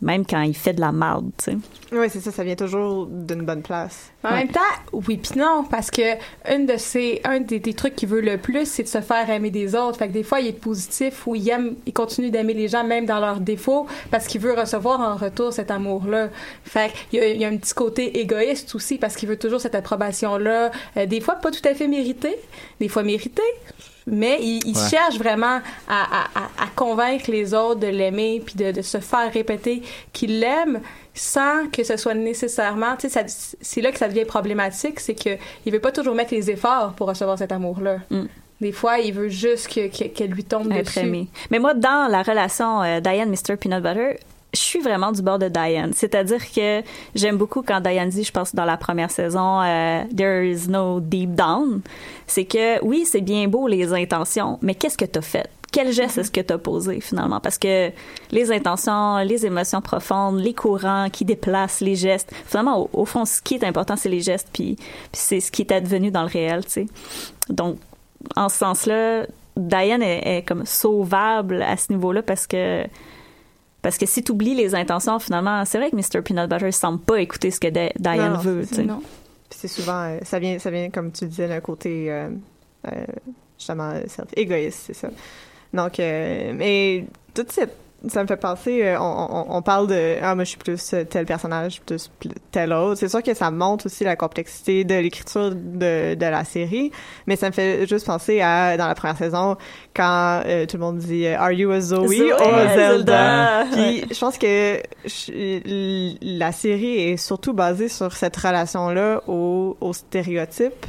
Même 0.02 0.26
quand 0.26 0.42
il 0.42 0.56
fait 0.56 0.74
de 0.74 0.82
la 0.82 0.92
merde, 0.92 1.30
tu 1.38 1.52
sais. 1.52 1.58
Oui, 1.92 2.08
c'est 2.10 2.22
ça, 2.22 2.32
ça 2.32 2.44
vient 2.44 2.56
toujours 2.56 3.06
d'une 3.06 3.44
bonne 3.44 3.62
place. 3.62 4.12
En 4.24 4.32
même 4.32 4.48
temps, 4.48 4.62
oui 4.94 5.18
puis 5.18 5.38
non, 5.38 5.66
parce 5.70 5.92
que 5.92 6.16
une 6.50 6.66
de 6.66 6.78
ces, 6.78 7.22
un 7.24 7.40
des, 7.42 7.60
des 7.60 7.74
trucs 7.74 7.96
qu'il 7.96 8.10
veut 8.10 8.22
le 8.22 8.38
plus, 8.38 8.66
c'est 8.66 8.84
de 8.84 8.88
se 8.88 9.02
faire 9.02 9.30
aimer 9.30 9.52
des 9.52 9.76
autres. 9.76 9.98
Fait 9.98 10.08
que 10.08 10.14
des 10.14 10.24
fois, 10.24 10.40
il 10.40 10.48
est 10.48 10.54
positif 10.60 11.28
ou 11.28 11.36
il 11.36 11.48
aime, 11.50 11.76
il 11.86 11.94
continue 11.94 12.32
d'aimer 12.32 12.54
les 12.54 12.68
gens 12.68 12.84
même 12.84 13.06
dans 13.06 13.20
leurs 13.20 13.40
défauts 13.40 13.88
parce 14.10 14.26
qu'il 14.26 14.42
veut 14.42 14.54
recevoir 14.54 15.00
en 15.02 15.16
retour 15.16 15.54
cet 15.54 15.70
amour-là. 15.70 16.30
Fait 16.64 16.92
qu'il 17.10 17.20
y 17.20 17.22
a, 17.22 17.28
il 17.28 17.42
y 17.42 17.46
a 17.46 17.50
un 17.50 17.58
petit 17.58 17.74
côté 17.74 18.20
égoïste 18.20 18.74
aussi 18.74 18.98
parce 18.98 19.16
qu'il 19.16 19.30
veut 19.30 19.38
toujours 19.38 19.62
cette 19.62 19.76
approbation-là. 19.76 20.72
Euh, 20.98 21.06
des 21.06 21.22
fois, 21.22 21.36
pas 21.36 21.52
tout 21.52 21.68
à 21.68 21.76
fait 21.76 21.88
méritée, 21.88 22.38
des 22.80 22.88
fois 22.88 23.04
méritée. 23.04 23.42
Mais 24.08 24.40
il, 24.42 24.60
il 24.66 24.76
Ouais. 24.76 24.90
cherche 24.90 25.18
vraiment 25.18 25.60
à, 25.88 26.02
à, 26.02 26.24
à, 26.36 26.44
à 26.64 26.68
convaincre 26.76 27.30
les 27.30 27.54
autres 27.54 27.80
de 27.80 27.88
l'aimer 27.88 28.42
puis 28.46 28.56
de, 28.56 28.72
de 28.72 28.82
se 28.82 28.98
faire 29.00 29.32
répéter 29.32 29.84
qu'il 30.12 30.40
l'aime 30.40 30.82
sans 31.14 31.68
que 31.72 31.84
ce 31.84 31.98
soit 31.98 32.14
nécessairement 32.14 32.96
tu 32.98 33.10
sais 33.10 33.26
c'est 33.28 33.82
là 33.82 33.92
que 33.92 33.98
ça 34.00 34.08
devient 34.08 34.26
problématique 34.26 35.00
c'est 35.00 35.14
que 35.14 35.32
il 35.66 35.72
veut 35.72 35.80
pas 35.82 35.92
toujours 35.92 36.16
mettre 36.16 36.34
les 36.34 36.50
efforts 36.50 36.94
pour 36.94 37.08
recevoir 37.10 37.38
cet 37.38 37.52
amour 37.52 37.82
là 37.82 37.98
Mm. 38.10 38.24
des 38.62 38.72
fois 38.72 38.98
il 39.00 39.14
veut 39.14 39.28
juste 39.28 39.68
que 39.68 39.88
que- 39.88 40.08
qu'elle 40.08 40.32
lui 40.32 40.46
tombe 40.46 40.72
être 40.72 40.86
dessus 40.86 41.00
aimé. 41.00 41.28
Mais 41.52 41.60
moi, 41.60 41.74
dans 41.74 42.08
la 42.10 42.24
relation 42.24 42.82
euh, 42.82 43.02
Diane-Mr. 43.02 43.58
Peanut 43.60 43.84
Butter, 43.84 44.20
je 44.54 44.60
suis 44.60 44.80
vraiment 44.80 45.12
du 45.12 45.22
bord 45.22 45.40
de 45.40 45.48
Diane. 45.48 45.94
C'est-à-dire 45.94 46.52
que 46.52 46.82
j'aime 47.16 47.38
beaucoup 47.38 47.62
quand 47.62 47.80
Diane 47.80 48.10
dit, 48.10 48.24
je 48.24 48.32
pense 48.32 48.54
dans 48.54 48.66
la 48.66 48.78
première 48.78 49.12
saison, 49.12 49.62
euh, 49.62 50.04
There 50.16 50.46
is 50.46 50.68
no 50.68 51.00
deep 51.00 51.36
down. 51.36 51.82
C'est 52.28 52.46
que 52.46 52.84
oui, 52.84 53.06
c'est 53.06 53.22
bien 53.22 53.48
beau 53.48 53.68
les 53.68 53.94
intentions, 53.94 54.60
mais 54.62 54.76
qu'est-ce 54.76 54.98
que 54.98 55.06
t'as 55.06 55.22
fait? 55.22 55.50
Quel 55.72 55.94
geste 55.94 56.18
est-ce 56.18 56.32
que 56.32 56.42
t'as 56.42 56.58
posé 56.58 57.00
finalement? 57.00 57.40
Parce 57.40 57.58
que 57.58 57.92
les 58.32 58.52
intentions, 58.52 59.20
les 59.20 59.46
émotions 59.46 59.80
profondes, 59.80 60.40
les 60.40 60.54
courants 60.54 61.10
qui 61.10 61.24
déplacent, 61.24 61.80
les 61.80 61.96
gestes, 61.96 62.30
finalement, 62.46 62.82
au, 62.82 62.90
au 62.92 63.06
fond, 63.06 63.24
ce 63.24 63.42
qui 63.42 63.56
est 63.56 63.64
important, 63.64 63.96
c'est 63.96 64.10
les 64.10 64.20
gestes, 64.20 64.50
puis, 64.52 64.76
puis 64.76 64.86
c'est 65.14 65.40
ce 65.40 65.50
qui 65.50 65.62
est 65.62 65.72
advenu 65.72 66.12
dans 66.12 66.24
le 66.24 66.28
réel, 66.28 66.66
tu 66.66 66.72
sais. 66.72 66.88
Donc, 67.48 67.78
en 68.36 68.50
ce 68.50 68.58
sens-là, 68.58 69.26
Diane 69.56 70.04
est, 70.04 70.40
est 70.40 70.42
comme 70.42 70.66
sauvable 70.66 71.62
à 71.62 71.78
ce 71.78 71.94
niveau-là 71.94 72.22
parce 72.22 72.48
que 72.48 72.86
parce 73.82 73.98
que 73.98 74.06
si 74.06 74.24
tu 74.24 74.32
oublies 74.32 74.56
les 74.56 74.76
intentions, 74.76 75.20
finalement, 75.20 75.64
c'est 75.66 75.78
vrai 75.78 75.90
que 75.92 75.96
Mr. 75.96 76.22
Peanut 76.22 76.50
Butter 76.50 76.72
semble 76.72 77.00
pas 77.00 77.20
écouter 77.20 77.52
ce 77.52 77.60
que 77.60 77.68
Di- 77.68 77.94
Diane 78.00 78.34
Non, 78.34 78.40
veut. 78.40 78.66
non 78.86 79.00
Puis 79.50 79.60
c'est 79.60 79.68
souvent, 79.68 80.04
euh, 80.04 80.18
ça 80.24 80.40
vient, 80.40 80.60
ça 80.60 80.70
vient, 80.72 80.90
comme 80.90 81.12
tu 81.12 81.26
disais, 81.26 81.48
d'un 81.48 81.60
côté, 81.62 82.12
euh, 82.12 82.30
euh, 82.88 83.06
justement, 83.58 83.94
égoïste, 84.36 84.80
c'est 84.88 84.94
ça. 84.94 85.10
Donc, 85.74 85.98
mais 86.00 87.06
tout 87.34 87.46
cette, 87.50 87.76
ça 88.08 88.24
me 88.24 88.28
fait 88.28 88.38
penser, 88.38 88.82
euh, 88.84 89.00
on, 89.00 89.28
on, 89.50 89.56
on 89.58 89.62
parle 89.62 89.88
de, 89.88 90.16
ah, 90.24 90.34
moi, 90.34 90.44
je 90.44 90.50
suis 90.50 90.58
plus 90.58 90.94
euh, 90.94 91.04
tel 91.04 91.26
personnage, 91.26 91.82
plus 91.82 92.10
pl- 92.20 92.34
tel 92.52 92.74
autre. 92.74 93.00
C'est 93.00 93.10
sûr 93.10 93.22
que 93.22 93.34
ça 93.34 93.52
montre 93.52 93.86
aussi 93.86 94.04
la 94.04 94.16
complexité 94.16 94.84
de 94.84 94.96
l'écriture 94.96 95.52
de, 95.52 96.16
de 96.16 96.26
la 96.26 96.44
série, 96.44 96.92
mais 97.28 97.36
ça 97.36 97.48
me 97.48 97.52
fait 97.54 97.86
juste 97.88 98.08
penser 98.08 98.42
à, 98.42 98.76
dans 98.78 98.88
la 98.88 98.96
première 98.96 99.18
saison, 99.18 99.56
quand 99.96 100.42
euh, 100.46 100.66
tout 100.66 100.78
le 100.78 100.82
monde 100.82 100.98
dit, 100.98 101.28
Are 101.28 101.52
you 101.52 101.70
a 101.72 101.80
Zoe, 101.80 102.08
Zoé, 102.08 102.34
or 102.34 102.42
a 102.42 102.76
Zelda? 102.76 103.64
Zelda. 103.66 103.66
Puis 103.72 104.06
je 104.14 104.20
pense 104.20 104.38
que 104.38 104.82
je- 105.06 106.14
la 106.40 106.52
série 106.52 107.12
est 107.12 107.18
surtout 107.18 107.54
basée 107.54 107.88
sur 107.90 108.14
cette 108.14 108.36
relation-là 108.36 109.22
au, 109.28 109.78
au 109.80 109.94
stéréotype 109.94 110.86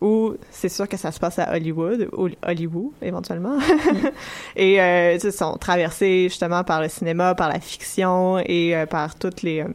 où 0.00 0.34
c'est 0.50 0.68
sûr 0.68 0.88
que 0.88 0.96
ça 0.96 1.12
se 1.12 1.18
passe 1.18 1.38
à 1.38 1.54
Hollywood, 1.54 2.08
ou 2.12 2.28
Hollywood 2.42 2.92
éventuellement, 3.02 3.58
et 4.56 4.80
euh, 4.80 5.18
sais, 5.18 5.30
sont 5.30 5.56
traversés 5.56 6.24
justement 6.28 6.64
par 6.64 6.80
le 6.80 6.88
cinéma, 6.88 7.34
par 7.34 7.48
la 7.48 7.60
fiction 7.60 8.38
et 8.38 8.76
euh, 8.76 8.86
par 8.86 9.14
toutes 9.14 9.42
les 9.42 9.60
euh, 9.60 9.68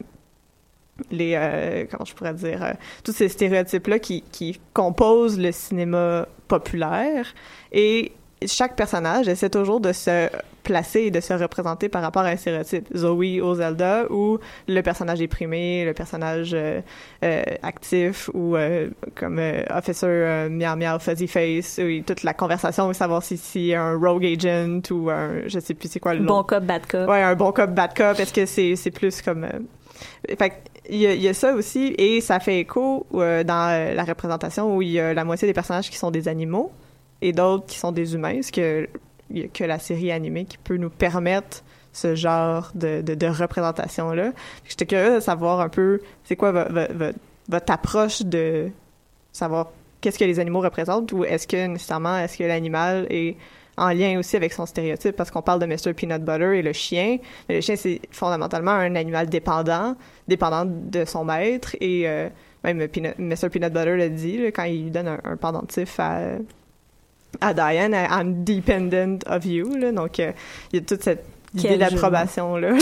les 1.10 1.34
euh, 1.34 1.84
comment 1.90 2.04
je 2.04 2.14
pourrais 2.14 2.34
dire 2.34 2.62
euh, 2.62 2.72
tous 3.02 3.12
ces 3.12 3.28
stéréotypes 3.28 3.86
là 3.86 3.98
qui 3.98 4.22
qui 4.30 4.60
composent 4.72 5.38
le 5.38 5.52
cinéma 5.52 6.26
populaire. 6.48 7.34
Et 7.72 8.12
chaque 8.46 8.76
personnage 8.76 9.28
essaie 9.28 9.50
toujours 9.50 9.80
de 9.80 9.92
se 9.92 10.28
placer 10.62 11.00
et 11.00 11.10
de 11.10 11.20
se 11.20 11.32
représenter 11.32 11.88
par 11.88 12.02
rapport 12.02 12.22
à 12.22 12.28
un 12.28 12.36
stéréotype. 12.36 12.88
Zoe 12.96 13.40
au 13.42 13.54
Zelda 13.54 14.04
ou 14.10 14.38
le 14.68 14.80
personnage 14.82 15.18
déprimé, 15.18 15.84
le 15.84 15.92
personnage 15.92 16.52
euh, 16.54 16.80
euh, 17.24 17.42
actif 17.62 18.30
ou 18.32 18.56
euh, 18.56 18.88
comme 19.14 19.40
Officer 19.70 20.48
Meow 20.50 20.76
Meow 20.76 20.98
Fuzzy 21.00 21.26
Face 21.26 21.80
ou 21.82 22.02
toute 22.04 22.22
la 22.22 22.34
conversation 22.34 22.88
ou 22.88 22.92
savoir 22.92 23.22
si 23.22 23.36
c'est 23.36 23.74
un 23.74 23.98
rogue 23.98 24.24
agent 24.24 24.82
ou 24.90 25.10
un 25.10 25.46
je 25.46 25.58
sais 25.58 25.74
plus 25.74 25.90
c'est 25.90 26.00
quoi 26.00 26.14
le 26.14 26.20
nom. 26.20 26.26
Bon 26.26 26.44
cop, 26.44 26.62
bad 26.64 26.86
cop. 26.86 27.08
Ouais, 27.08 27.22
un 27.22 27.34
bon 27.34 27.52
cop, 27.52 27.70
bad 27.70 27.94
cop. 27.94 28.18
Est-ce 28.20 28.32
que 28.32 28.46
c'est 28.46 28.76
c'est 28.76 28.90
plus 28.90 29.20
comme 29.20 29.46
fait 30.38 30.52
il 30.88 30.98
y, 30.98 31.06
a, 31.06 31.14
il 31.14 31.22
y 31.22 31.28
a 31.28 31.34
ça 31.34 31.54
aussi 31.54 31.94
et 31.96 32.20
ça 32.20 32.40
fait 32.40 32.58
écho 32.58 33.06
euh, 33.14 33.44
dans 33.44 33.94
la 33.94 34.04
représentation 34.04 34.76
où 34.76 34.82
il 34.82 34.90
y 34.90 35.00
a 35.00 35.14
la 35.14 35.24
moitié 35.24 35.46
des 35.46 35.54
personnages 35.54 35.88
qui 35.88 35.96
sont 35.96 36.10
des 36.10 36.26
animaux 36.28 36.72
et 37.22 37.32
d'autres 37.32 37.64
qui 37.66 37.78
sont 37.78 37.92
des 37.92 38.14
humains, 38.14 38.42
ce 38.42 38.52
que 38.52 38.88
que 39.54 39.64
la 39.64 39.78
série 39.78 40.12
animée 40.12 40.44
qui 40.44 40.58
peut 40.58 40.76
nous 40.76 40.90
permettre 40.90 41.62
ce 41.94 42.14
genre 42.14 42.70
de, 42.74 43.00
de, 43.00 43.14
de 43.14 43.26
représentation 43.26 44.10
là. 44.12 44.32
J'étais 44.68 44.84
curieuse 44.84 45.14
de 45.14 45.20
savoir 45.20 45.60
un 45.60 45.70
peu 45.70 46.00
c'est 46.24 46.36
quoi 46.36 46.52
vo- 46.52 46.68
vo- 46.70 46.92
vo- 46.94 47.12
votre 47.48 47.72
approche 47.72 48.20
de 48.22 48.68
savoir 49.32 49.70
qu'est-ce 50.02 50.18
que 50.18 50.24
les 50.24 50.38
animaux 50.38 50.60
représentent 50.60 51.12
ou 51.12 51.24
est-ce 51.24 51.46
que 51.46 51.66
nécessairement 51.66 52.18
est-ce 52.18 52.36
que 52.36 52.44
l'animal 52.44 53.06
est 53.08 53.36
en 53.78 53.88
lien 53.88 54.18
aussi 54.18 54.36
avec 54.36 54.52
son 54.52 54.66
stéréotype? 54.66 55.16
Parce 55.16 55.30
qu'on 55.30 55.40
parle 55.40 55.60
de 55.60 55.66
Mr. 55.66 55.94
Peanut 55.94 56.22
Butter 56.22 56.58
et 56.58 56.62
le 56.62 56.74
chien. 56.74 57.16
Mais 57.48 57.54
le 57.54 57.60
chien, 57.62 57.74
c'est 57.76 58.00
fondamentalement 58.10 58.72
un 58.72 58.94
animal 58.96 59.28
dépendant, 59.30 59.96
dépendant 60.28 60.66
de 60.66 61.06
son 61.06 61.24
maître 61.24 61.74
et 61.80 62.06
euh, 62.06 62.28
même 62.64 62.86
Peanut- 62.88 63.18
Mr. 63.18 63.48
Peanut 63.48 63.72
Butter 63.72 63.96
le 63.96 64.10
dit 64.10 64.40
quand 64.54 64.64
il 64.64 64.84
lui 64.84 64.90
donne 64.90 65.08
un, 65.08 65.20
un 65.24 65.36
pendentif 65.38 65.98
à, 65.98 66.18
à 67.40 67.54
Diane, 67.54 67.94
à- 67.94 68.20
I'm 68.20 68.44
dependent 68.44 69.22
of 69.26 69.44
you. 69.44 69.74
Là, 69.76 69.92
donc, 69.92 70.20
euh, 70.20 70.32
il 70.72 70.80
y 70.80 70.82
a 70.82 70.84
toute 70.84 71.02
cette 71.02 71.24
idée 71.54 71.76
d'approbation 71.76 72.56
là. 72.56 72.72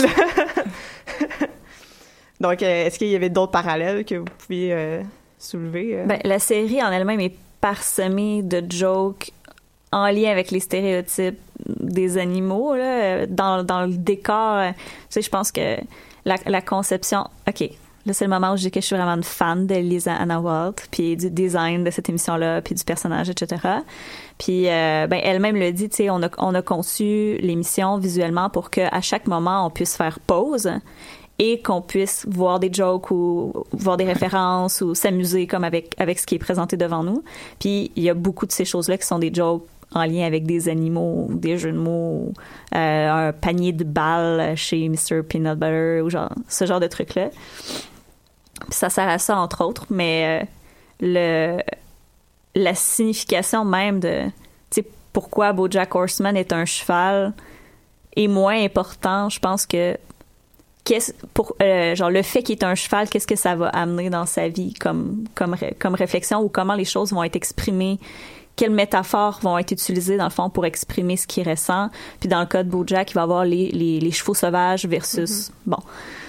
donc, 2.41 2.63
euh, 2.63 2.87
est-ce 2.87 2.99
qu'il 2.99 3.09
y 3.09 3.17
avait 3.17 3.31
d'autres 3.31 3.53
parallèles 3.53 4.05
que 4.05 4.17
vous 4.17 4.25
pouviez 4.47 4.73
euh, 4.73 5.03
soulever? 5.39 6.03
Ben, 6.07 6.19
la 6.25 6.39
série 6.39 6.83
en 6.83 6.91
elle-même 6.91 7.21
est 7.21 7.35
parsemée 7.61 8.43
de 8.43 8.63
jokes 8.71 9.31
en 9.93 10.07
lien 10.09 10.31
avec 10.31 10.51
les 10.51 10.61
stéréotypes 10.61 11.39
des 11.67 12.17
animaux 12.17 12.75
là, 12.75 13.27
dans, 13.27 13.65
dans 13.65 13.83
le 13.83 13.95
décor. 13.95 14.73
Tu 14.73 14.81
sais, 15.11 15.23
je 15.23 15.29
pense 15.31 15.53
que 15.53 15.77
la, 16.25 16.37
la 16.47 16.63
conception... 16.63 17.27
OK, 17.49 17.69
là, 18.07 18.13
c'est 18.13 18.25
le 18.25 18.31
moment 18.31 18.53
où 18.53 18.57
je 18.57 18.63
dis 18.63 18.71
que 18.71 18.81
je 18.81 18.87
suis 18.87 18.97
vraiment 18.97 19.15
une 19.15 19.23
fan 19.23 19.67
de 19.67 19.75
Lisa 19.75 20.15
Anna 20.15 20.41
Walt, 20.41 20.77
puis 20.91 21.17
du 21.17 21.31
design 21.31 21.85
de 21.85 21.91
cette 21.91 22.09
émission-là, 22.09 22.63
puis 22.63 22.75
du 22.75 22.85
personnage, 22.85 23.29
etc. 23.29 23.61
Puis, 24.39 24.69
euh, 24.69 25.07
ben, 25.07 25.21
elle-même 25.23 25.57
le 25.57 25.73
dit, 25.73 25.89
tu 25.89 25.97
sais, 25.97 26.11
on 26.11 26.23
a, 26.23 26.29
on 26.39 26.55
a 26.55 26.63
conçu 26.63 27.37
l'émission 27.41 27.99
visuellement 27.99 28.51
pour 28.51 28.71
qu'à 28.71 29.01
chaque 29.01 29.27
moment, 29.27 29.67
on 29.67 29.71
puisse 29.71 29.97
faire 29.97 30.19
pause 30.21 30.71
et 31.39 31.63
qu'on 31.63 31.81
puisse 31.81 32.27
voir 32.29 32.61
des 32.61 32.71
jokes 32.71 33.11
ou 33.11 33.65
voir 33.73 33.97
des 33.97 34.05
références 34.05 34.83
ou 34.83 34.95
s'amuser 34.95 35.47
comme 35.47 35.65
avec 35.65 35.95
avec 35.99 36.19
ce 36.19 36.27
qui 36.27 36.35
est 36.35 36.39
présenté 36.39 36.77
devant 36.77 37.03
nous. 37.03 37.25
Puis 37.59 37.91
il 37.97 38.03
y 38.03 38.11
a 38.11 38.15
beaucoup 38.15 38.45
de 38.45 38.53
ces 38.53 38.67
choses-là 38.67 38.99
qui 38.99 39.07
sont 39.07 39.19
des 39.19 39.33
jokes 39.33 39.67
en 39.93 40.05
lien 40.05 40.25
avec 40.27 40.45
des 40.45 40.69
animaux, 40.69 41.29
des 41.31 41.57
jeux 41.57 41.73
de 41.73 41.79
mots, 41.79 42.33
euh, 42.75 43.29
un 43.29 43.33
panier 43.33 43.73
de 43.73 43.85
balles 43.85 44.55
chez 44.55 44.89
Mr. 44.89 45.23
Peanut 45.29 45.59
Butter 45.59 46.03
ou 46.05 46.11
genre 46.11 46.31
ce 46.47 46.67
genre 46.67 46.79
de 46.79 46.87
trucs 46.87 47.15
là. 47.15 47.31
Puis 47.90 47.90
ça 48.69 48.91
sert 48.91 49.09
à 49.09 49.19
ça 49.19 49.37
entre 49.37 49.65
autres, 49.65 49.87
mais 49.91 50.47
euh, 51.03 51.59
la 52.55 52.75
signification 52.75 53.65
même 53.65 54.01
de 54.01 54.31
pourquoi 55.13 55.53
BoJack 55.53 55.93
Horseman 55.93 56.37
est 56.37 56.53
un 56.53 56.65
cheval 56.65 57.33
est 58.15 58.29
moins 58.29 58.63
important, 58.63 59.29
je 59.29 59.41
pense 59.41 59.67
que 59.67 59.97
qu'est-ce 60.85 61.13
pour 61.35 61.57
euh, 61.61 61.97
genre 61.97 62.11
le 62.11 62.23
fait 62.23 62.45
qu'il 62.45 62.57
est 62.57 62.65
un 62.65 62.77
cheval, 62.77 63.09
qu'est-ce 63.09 63.27
que 63.27 63.35
ça 63.35 63.57
va 63.57 63.69
amener 63.71 64.09
dans 64.09 64.27
sa 64.27 64.49
vie 64.49 64.73
comme 64.75 65.27
réflexion 65.95 66.41
ou 66.41 66.49
comment 66.49 66.75
les 66.75 66.85
choses 66.85 67.13
vont 67.13 67.25
être 67.25 67.35
exprimées 67.35 67.99
quelles 68.57 68.71
métaphores 68.73 69.39
vont 69.43 69.57
être 69.57 69.73
utilisées 69.73 70.19
dans 70.19 70.25
le 70.25 70.31
fond 70.31 70.51
pour 70.51 70.67
exprimer 70.67 71.17
ce 71.17 71.27
qu'il 71.27 71.49
ressent. 71.49 71.89
Puis 72.21 72.29
dans 72.29 72.41
le 72.41 72.47
cas 72.47 72.63
de 72.63 72.69
BoJack, 72.69 73.11
il 73.11 73.15
va 73.15 73.23
avoir 73.23 73.45
les, 73.45 73.69
les, 73.71 74.01
les 74.01 74.11
chevaux 74.11 74.35
sauvages 74.35 74.85
versus 74.85 75.51
bon. 75.65 75.79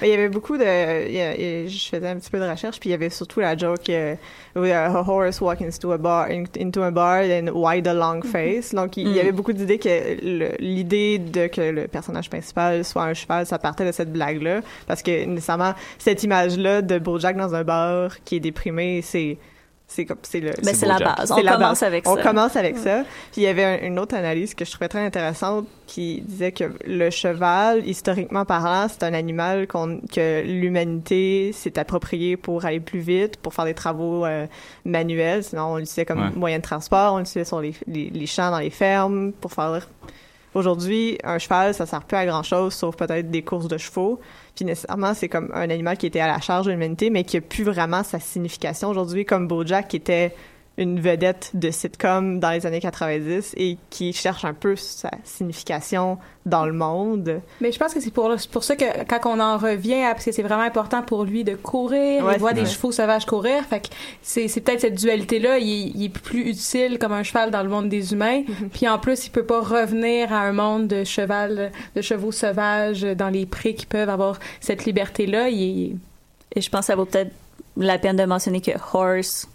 Il 0.01 0.07
y 0.07 0.13
avait 0.13 0.29
beaucoup 0.29 0.57
de. 0.57 0.63
a- 0.63 1.67
je 1.67 1.89
faisais 1.89 2.07
un 2.07 2.15
petit 2.15 2.29
peu 2.29 2.39
de 2.39 2.49
recherche, 2.49 2.79
puis 2.79 2.89
il 2.89 2.91
y 2.91 2.95
avait 2.95 3.09
surtout 3.09 3.41
la 3.41 3.57
joke 3.57 3.89
euh, 3.89 4.15
with 4.55 4.71
a 4.71 5.03
horse 5.05 5.41
walking 5.41 5.67
into 5.67 5.91
a 5.91 5.97
bar, 5.97 6.27
in- 6.31 6.45
into 6.59 6.81
a 6.81 6.89
bar, 6.91 7.23
and 7.23 7.49
why 7.53 7.81
the 7.83 7.93
long 7.93 8.21
face? 8.23 8.73
Donc, 8.73 8.97
il, 8.97 9.09
y 9.09 9.19
avait 9.19 9.31
beaucoup 9.33 9.53
d'idées 9.53 9.77
que 9.77 10.55
l'idée 10.59 11.19
de 11.19 11.47
que 11.47 11.61
le 11.61 11.87
personnage 11.87 12.29
principal 12.29 12.83
soit 12.85 13.03
un 13.03 13.13
cheval, 13.13 13.45
ça 13.45 13.59
partait 13.59 13.85
de 13.85 13.91
cette 13.91 14.11
blague-là. 14.11 14.61
Parce 14.87 15.01
que, 15.01 15.25
nécessairement, 15.25 15.73
cette 15.99 16.23
image-là 16.23 16.81
de 16.81 16.97
Bojack 16.97 17.35
dans 17.35 17.53
un 17.55 17.63
bar 17.63 18.23
qui 18.23 18.37
est 18.37 18.39
déprimé, 18.39 19.01
c'est. 19.01 19.37
C'est 19.93 20.05
comme 20.05 20.19
c'est 20.21 20.39
le 20.39 20.51
Ben, 20.63 20.73
c'est 20.73 20.85
la 20.85 20.99
base. 20.99 21.25
c'est 21.27 21.33
On 21.33 21.43
la 21.43 21.51
commence 21.55 21.81
base. 21.81 21.83
avec 21.83 22.07
On 22.07 22.15
ça. 22.15 22.23
commence 22.23 22.55
avec 22.55 22.77
ça. 22.77 23.03
Puis 23.33 23.41
il 23.41 23.43
y 23.43 23.47
avait 23.47 23.65
un- 23.65 23.79
une 23.85 23.99
autre 23.99 24.15
analyse 24.15 24.53
que 24.55 24.63
je 24.63 24.71
trouvais 24.71 24.87
très 24.87 25.05
intéressante 25.05 25.65
qui 25.85 26.21
disait 26.21 26.53
que 26.53 26.63
le 26.87 27.09
cheval, 27.09 27.85
historiquement 27.85 28.45
parlant, 28.45 28.87
c'est 28.89 29.03
un 29.03 29.13
animal 29.13 29.67
qu'on, 29.67 29.99
que 29.99 30.43
l'humanité 30.45 31.51
s'est 31.53 31.77
approprié 31.77 32.37
pour 32.37 32.63
aller 32.63 32.79
plus 32.79 32.99
vite, 33.01 33.35
pour 33.35 33.53
faire 33.53 33.65
des 33.65 33.73
travaux 33.73 34.25
euh, 34.25 34.47
manuels. 34.85 35.43
Sinon, 35.43 35.73
on 35.73 35.75
l'utilisait 35.75 36.05
comme 36.05 36.21
Ouais. 36.21 36.29
moyen 36.37 36.57
de 36.59 36.63
transport, 36.63 37.15
on 37.15 37.17
l'utilisait 37.17 37.43
sur 37.43 37.59
les, 37.59 37.73
les, 37.85 38.09
les 38.09 38.25
champs, 38.27 38.49
dans 38.49 38.59
les 38.59 38.69
fermes, 38.69 39.33
pour 39.41 39.51
faire... 39.51 39.89
Aujourd'hui, 40.53 41.17
un 41.23 41.39
cheval, 41.39 41.73
ça 41.73 41.85
sert 41.85 42.03
plus 42.03 42.17
à 42.17 42.25
grand-chose, 42.25 42.73
sauf 42.73 42.97
peut-être 42.97 43.31
des 43.31 43.41
courses 43.41 43.69
de 43.69 43.77
chevaux. 43.77 44.19
Puis 44.55 44.65
nécessairement, 44.65 45.13
c'est 45.13 45.29
comme 45.29 45.49
un 45.53 45.69
animal 45.69 45.97
qui 45.97 46.05
était 46.05 46.19
à 46.19 46.27
la 46.27 46.41
charge 46.41 46.65
de 46.65 46.71
l'humanité, 46.71 47.09
mais 47.09 47.23
qui 47.23 47.37
a 47.37 47.41
plus 47.41 47.63
vraiment 47.63 48.03
sa 48.03 48.19
signification 48.19 48.89
aujourd'hui, 48.89 49.25
comme 49.25 49.47
BoJack, 49.47 49.87
qui 49.87 49.95
était 49.95 50.35
une 50.77 50.99
vedette 51.01 51.51
de 51.53 51.69
sitcom 51.69 52.39
dans 52.39 52.49
les 52.51 52.65
années 52.65 52.79
90 52.79 53.53
et 53.57 53.77
qui 53.89 54.13
cherche 54.13 54.45
un 54.45 54.53
peu 54.53 54.75
sa 54.77 55.11
signification 55.25 56.17
dans 56.45 56.65
le 56.65 56.71
monde. 56.73 57.41
Mais 57.59 57.71
je 57.71 57.77
pense 57.77 57.93
que 57.93 57.99
c'est 57.99 58.09
pour, 58.09 58.31
pour 58.51 58.63
ça 58.63 58.75
que 58.75 59.03
quand 59.03 59.19
on 59.25 59.39
en 59.39 59.57
revient, 59.57 60.01
à- 60.01 60.13
parce 60.13 60.25
que 60.25 60.31
c'est 60.31 60.41
vraiment 60.41 60.63
important 60.63 61.03
pour 61.03 61.25
lui 61.25 61.43
de 61.43 61.55
courir, 61.55 62.23
Ouais, 62.25 62.33
il 62.35 62.39
voit 62.39 62.53
des 62.53 62.61
vrai. 62.61 62.69
chevaux 62.69 62.91
sauvages 62.91 63.25
courir, 63.25 63.63
fait 63.65 63.81
que 63.81 63.87
c'est, 64.21 64.47
c'est 64.47 64.61
peut-être 64.61 64.79
cette 64.81 64.95
dualité-là, 64.95 65.59
il, 65.59 65.69
est- 65.69 65.91
il 65.93 66.03
est 66.05 66.09
plus 66.09 66.49
utile 66.49 66.97
comme 66.99 67.11
un 67.11 67.23
cheval 67.23 67.51
dans 67.51 67.61
le 67.63 67.69
monde 67.69 67.89
des 67.89 68.13
humains, 68.13 68.43
puis 68.73 68.87
en 68.87 68.97
plus, 68.97 69.27
il 69.27 69.29
peut 69.31 69.45
pas 69.45 69.59
revenir 69.61 70.31
à 70.33 70.39
un 70.39 70.53
monde 70.53 70.87
de 70.87 71.03
cheval, 71.03 71.71
de 71.95 72.01
chevaux 72.01 72.31
sauvages 72.31 73.01
dans 73.01 73.29
les 73.29 73.45
prés 73.45 73.75
qui 73.75 73.85
peuvent 73.85 74.09
avoir 74.09 74.39
cette 74.61 74.85
liberté-là, 74.85 75.49
il 75.49 75.97
Et 76.55 76.61
je 76.61 76.69
pense 76.69 76.81
que 76.81 76.85
ça 76.87 76.95
vaut 76.95 77.05
peut-être 77.05 77.31
la 77.77 77.97
peine 77.99 78.15
de 78.15 78.23
mentionner 78.25 78.61
que 78.61 78.71
horse, 78.93 79.47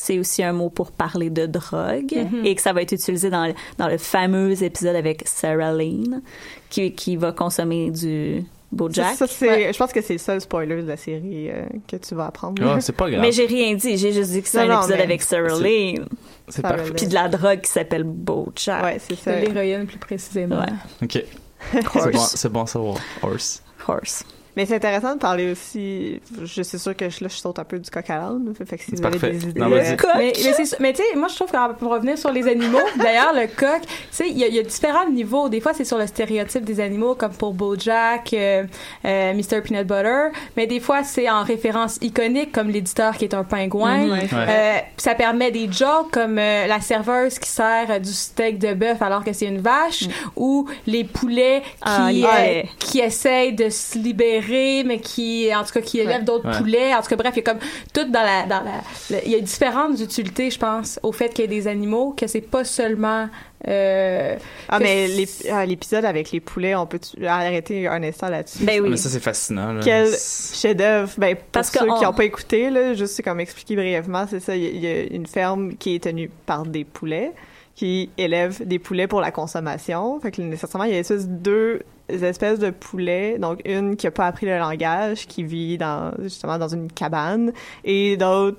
c'est 0.00 0.18
aussi 0.18 0.42
un 0.44 0.52
mot 0.52 0.70
pour 0.70 0.92
parler 0.92 1.28
de 1.28 1.46
drogue 1.46 2.14
Mhm. 2.14 2.44
et 2.46 2.54
que 2.54 2.62
ça 2.62 2.72
va 2.72 2.82
être 2.82 2.92
utilisé 2.92 3.30
dans, 3.30 3.46
le- 3.46 3.54
dans 3.78 3.88
le 3.88 3.98
fameux 3.98 4.62
épisode 4.62 4.94
avec 4.94 5.22
Sarah 5.26 5.72
Lane 5.72 6.22
qui, 6.70 6.92
qui 6.92 7.16
va 7.16 7.32
consommer 7.32 7.90
du 7.90 8.44
Bojack. 8.70 9.16
Ça, 9.16 9.26
ça, 9.26 9.26
c'est, 9.26 9.48
Ouais. 9.48 9.72
Je 9.72 9.78
pense 9.78 9.92
que 9.92 10.00
c'est 10.02 10.12
le 10.12 10.18
seul 10.18 10.40
spoiler 10.40 10.82
de 10.82 10.86
la 10.88 10.96
série 10.96 11.50
euh, 11.50 11.64
que 11.88 11.96
tu 11.96 12.14
vas 12.14 12.26
apprendre. 12.26 12.62
Ah, 12.64 12.80
c'est 12.80 12.92
pas 12.94 13.10
grave. 13.10 13.22
Mais 13.22 13.32
j'ai 13.32 13.46
rien 13.46 13.74
dit, 13.74 13.96
j'ai 13.96 14.12
juste 14.12 14.30
dit 14.30 14.42
que 14.42 14.48
c'est 14.48 14.58
un 14.58 14.66
non, 14.66 14.80
épisode 14.82 15.00
avec 15.00 15.22
Sarah 15.22 15.58
Lane 15.58 16.06
c'est 16.48 16.62
parfait. 16.62 16.92
Puis 16.96 17.06
de 17.08 17.14
la 17.14 17.28
drogue 17.28 17.60
qui 17.62 17.70
s'appelle 17.70 18.04
Bojack. 18.04 18.84
ouais, 18.84 18.98
c'est 19.00 19.16
ça. 19.16 19.40
de 19.40 19.46
l'héroïne 19.46 19.86
plus 19.86 19.98
précisément. 19.98 20.60
Ouais. 20.60 20.66
Ok. 21.02 21.24
C'est 21.72 21.82
bon, 22.12 22.18
c'est 22.20 22.48
bon 22.52 22.62
à 22.62 22.66
savoir. 22.66 22.96
Horse. 23.22 23.62
Horse. 23.86 24.24
Mais 24.58 24.66
c'est 24.66 24.74
intéressant 24.74 25.14
de 25.14 25.20
parler 25.20 25.52
aussi. 25.52 26.20
Je 26.42 26.62
suis 26.62 26.78
sûre 26.80 26.96
que 26.96 27.08
je, 27.08 27.22
là, 27.22 27.28
je 27.30 27.36
saute 27.36 27.60
un 27.60 27.64
peu 27.64 27.78
du 27.78 27.88
coq 27.88 28.10
à 28.10 28.16
l'âne. 28.16 28.52
Fait 28.66 28.76
que 28.76 28.82
si 28.82 28.90
vous 28.96 29.06
avez 29.06 29.16
des 29.30 29.48
idées. 29.50 29.60
Non. 29.60 29.68
Mais, 29.68 29.96
mais, 30.16 30.32
mais 30.80 30.92
tu 30.92 31.02
sais, 31.02 31.16
moi, 31.16 31.28
je 31.28 31.36
trouve 31.36 31.50
que 31.52 31.72
pour 31.74 31.92
revenir 31.92 32.18
sur 32.18 32.32
les 32.32 32.48
animaux, 32.48 32.80
d'ailleurs, 32.98 33.32
le 33.34 33.46
coq, 33.46 33.82
tu 33.82 33.88
sais, 34.10 34.28
il 34.28 34.36
y, 34.36 34.42
a- 34.42 34.48
il 34.48 34.54
y 34.54 34.58
a 34.58 34.64
différents 34.64 35.08
niveaux. 35.08 35.48
Des 35.48 35.60
fois, 35.60 35.74
c'est 35.74 35.84
sur 35.84 35.96
le 35.96 36.08
stéréotype 36.08 36.64
des 36.64 36.80
animaux, 36.80 37.14
comme 37.14 37.30
pour 37.32 37.54
BoJack, 37.54 38.32
euh, 38.34 38.64
euh, 39.04 39.32
Mr. 39.34 39.60
Peanut 39.62 39.86
Butter. 39.86 40.36
Mais 40.56 40.66
des 40.66 40.80
fois, 40.80 41.04
c'est 41.04 41.30
en 41.30 41.44
référence 41.44 41.98
iconique, 42.02 42.50
comme 42.50 42.68
l'éditeur 42.68 43.16
qui 43.16 43.26
est 43.26 43.34
un 43.34 43.44
pingouin. 43.44 44.10
Ouais. 44.10 44.26
Euh, 44.32 44.76
ça 44.96 45.14
permet 45.14 45.52
des 45.52 45.70
jokes 45.70 46.10
comme 46.10 46.36
euh, 46.38 46.66
la 46.66 46.80
serveuse 46.80 47.38
qui 47.38 47.48
sert 47.48 47.90
euh, 47.90 47.98
du 48.00 48.10
steak 48.12 48.58
de 48.58 48.74
bœuf 48.74 49.00
alors 49.02 49.22
que 49.22 49.32
c'est 49.32 49.46
une 49.46 49.60
vache 49.60 50.04
ou 50.34 50.66
les 50.88 51.04
poulets 51.04 51.60
qui 51.62 51.68
Ah, 51.82 52.08
euh, 52.08 52.10
yeah. 52.10 52.62
qui 52.80 52.98
essayent 52.98 53.52
de 53.52 53.68
se 53.68 53.96
libérer 53.98 54.47
mais 54.84 54.98
qui 55.00 55.50
en 55.54 55.64
tout 55.64 55.72
cas 55.72 55.80
qui 55.80 55.98
élèvent 56.00 56.24
d'autres 56.24 56.48
Ouais. 56.48 56.56
poulets 56.58 56.94
en 56.94 57.02
tout 57.02 57.08
cas 57.08 57.16
bref 57.16 57.32
il 57.34 57.38
y 57.38 57.40
a 57.40 57.52
comme 57.52 57.60
tout 57.92 58.04
dans 58.10 58.22
la 58.22 58.42
dans 58.44 58.62
la 58.64 58.80
le- 59.10 59.22
il 59.26 59.32
y 59.32 59.34
a 59.34 59.40
différentes 59.40 59.98
utilités 60.00 60.50
je 60.50 60.58
pense 60.58 60.98
au 61.02 61.12
fait 61.12 61.28
qu'il 61.30 61.40
y 61.40 61.44
ait 61.44 61.48
des 61.60 61.66
animaux 61.68 62.14
que 62.16 62.26
c'est 62.26 62.40
pas 62.40 62.64
seulement 62.64 63.28
Euh, 63.66 64.36
Ah, 64.68 64.78
mais 64.78 65.08
ah, 65.50 65.66
l'épisode 65.66 66.04
avec 66.04 66.30
les 66.30 66.38
poulets, 66.38 66.76
on 66.76 66.86
peut 66.86 67.00
arrêter 67.26 67.88
un 67.88 68.00
instant 68.04 68.28
là-dessus? 68.28 68.62
Ben 68.62 68.80
oui. 68.80 68.90
Mais 68.90 68.96
ça, 68.96 69.08
c'est 69.08 69.18
fascinant. 69.18 69.72
Là. 69.72 69.80
Quel 69.82 70.06
chef-d'œuvre. 70.12 71.10
Ben, 71.18 71.34
pour 71.34 71.44
Parce 71.50 71.70
que 71.70 71.80
ceux 71.80 71.84
qui 71.86 71.90
on- 71.90 72.02
n'ont 72.02 72.12
pas 72.12 72.24
écouté, 72.24 72.70
là, 72.70 72.94
juste 72.94 73.14
c'est 73.14 73.22
comme 73.24 73.40
expliquer 73.40 73.74
brièvement, 73.74 74.26
c'est 74.30 74.38
ça, 74.38 74.54
il 74.54 74.62
y, 74.62 74.66
a- 74.66 74.70
il 74.70 74.84
y 74.84 74.86
a 74.86 75.02
une 75.12 75.26
ferme 75.26 75.74
qui 75.76 75.96
est 75.96 76.04
tenue 76.04 76.30
par 76.46 76.64
des 76.66 76.84
poulets 76.84 77.32
qui 77.78 78.10
élèvent 78.18 78.66
des 78.66 78.80
poulets 78.80 79.06
pour 79.06 79.20
la 79.20 79.30
consommation. 79.30 80.18
Fait 80.18 80.32
que 80.32 80.42
nécessairement, 80.42 80.84
il 80.84 80.92
y 80.94 80.96
a 80.96 80.98
espèce 80.98 81.28
deux 81.28 81.80
espèces 82.08 82.58
de 82.58 82.70
poulets, 82.70 83.38
donc 83.38 83.60
une 83.64 83.94
qui 83.94 84.08
a 84.08 84.10
pas 84.10 84.26
appris 84.26 84.46
le 84.46 84.58
langage, 84.58 85.28
qui 85.28 85.44
vit 85.44 85.78
dans 85.78 86.10
justement 86.20 86.58
dans 86.58 86.66
une 86.66 86.90
cabane, 86.90 87.52
et 87.84 88.16
d'autres 88.16 88.58